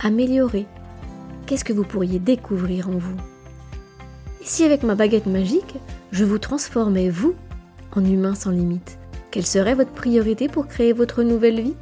améliorer? 0.00 0.66
Qu'est-ce 1.46 1.64
que 1.64 1.72
vous 1.72 1.84
pourriez 1.84 2.18
découvrir 2.18 2.90
en 2.90 2.98
vous? 2.98 3.16
Et 4.42 4.44
si 4.44 4.64
avec 4.64 4.82
ma 4.82 4.94
baguette 4.94 5.26
magique, 5.26 5.74
je 6.10 6.24
vous 6.24 6.38
transformais, 6.38 7.10
vous, 7.10 7.34
en 7.94 8.04
humain 8.04 8.34
sans 8.34 8.50
limite. 8.50 8.98
Quelle 9.30 9.46
serait 9.46 9.74
votre 9.74 9.92
priorité 9.92 10.48
pour 10.48 10.66
créer 10.66 10.92
votre 10.92 11.22
nouvelle 11.22 11.60
vie? 11.60 11.76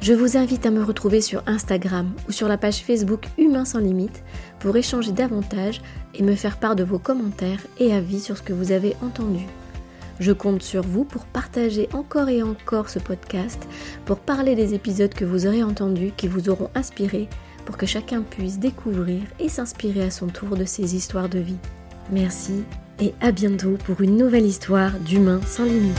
Je 0.00 0.12
vous 0.12 0.36
invite 0.36 0.66
à 0.66 0.70
me 0.70 0.82
retrouver 0.82 1.20
sur 1.20 1.42
Instagram 1.46 2.12
ou 2.28 2.32
sur 2.32 2.48
la 2.48 2.58
page 2.58 2.82
Facebook 2.82 3.26
Humain 3.38 3.64
sans 3.64 3.78
limite 3.78 4.22
pour 4.60 4.76
échanger 4.76 5.12
davantage 5.12 5.80
et 6.14 6.22
me 6.22 6.34
faire 6.34 6.58
part 6.58 6.76
de 6.76 6.84
vos 6.84 6.98
commentaires 6.98 7.60
et 7.78 7.92
avis 7.92 8.20
sur 8.20 8.36
ce 8.36 8.42
que 8.42 8.52
vous 8.52 8.72
avez 8.72 8.96
entendu. 9.02 9.46
Je 10.20 10.32
compte 10.32 10.62
sur 10.62 10.82
vous 10.82 11.04
pour 11.04 11.24
partager 11.24 11.88
encore 11.92 12.28
et 12.28 12.42
encore 12.42 12.88
ce 12.88 12.98
podcast, 12.98 13.66
pour 14.04 14.18
parler 14.18 14.54
des 14.54 14.74
épisodes 14.74 15.12
que 15.12 15.24
vous 15.24 15.46
aurez 15.46 15.62
entendus, 15.62 16.12
qui 16.16 16.28
vous 16.28 16.48
auront 16.48 16.70
inspiré, 16.74 17.28
pour 17.64 17.76
que 17.76 17.86
chacun 17.86 18.22
puisse 18.22 18.58
découvrir 18.58 19.22
et 19.40 19.48
s'inspirer 19.48 20.04
à 20.04 20.10
son 20.10 20.28
tour 20.28 20.56
de 20.56 20.64
ces 20.64 20.94
histoires 20.94 21.28
de 21.28 21.40
vie. 21.40 21.58
Merci 22.10 22.64
et 23.00 23.14
à 23.20 23.32
bientôt 23.32 23.76
pour 23.84 24.00
une 24.00 24.16
nouvelle 24.16 24.46
histoire 24.46 24.92
d'humains 25.00 25.40
sans 25.46 25.64
limite. 25.64 25.98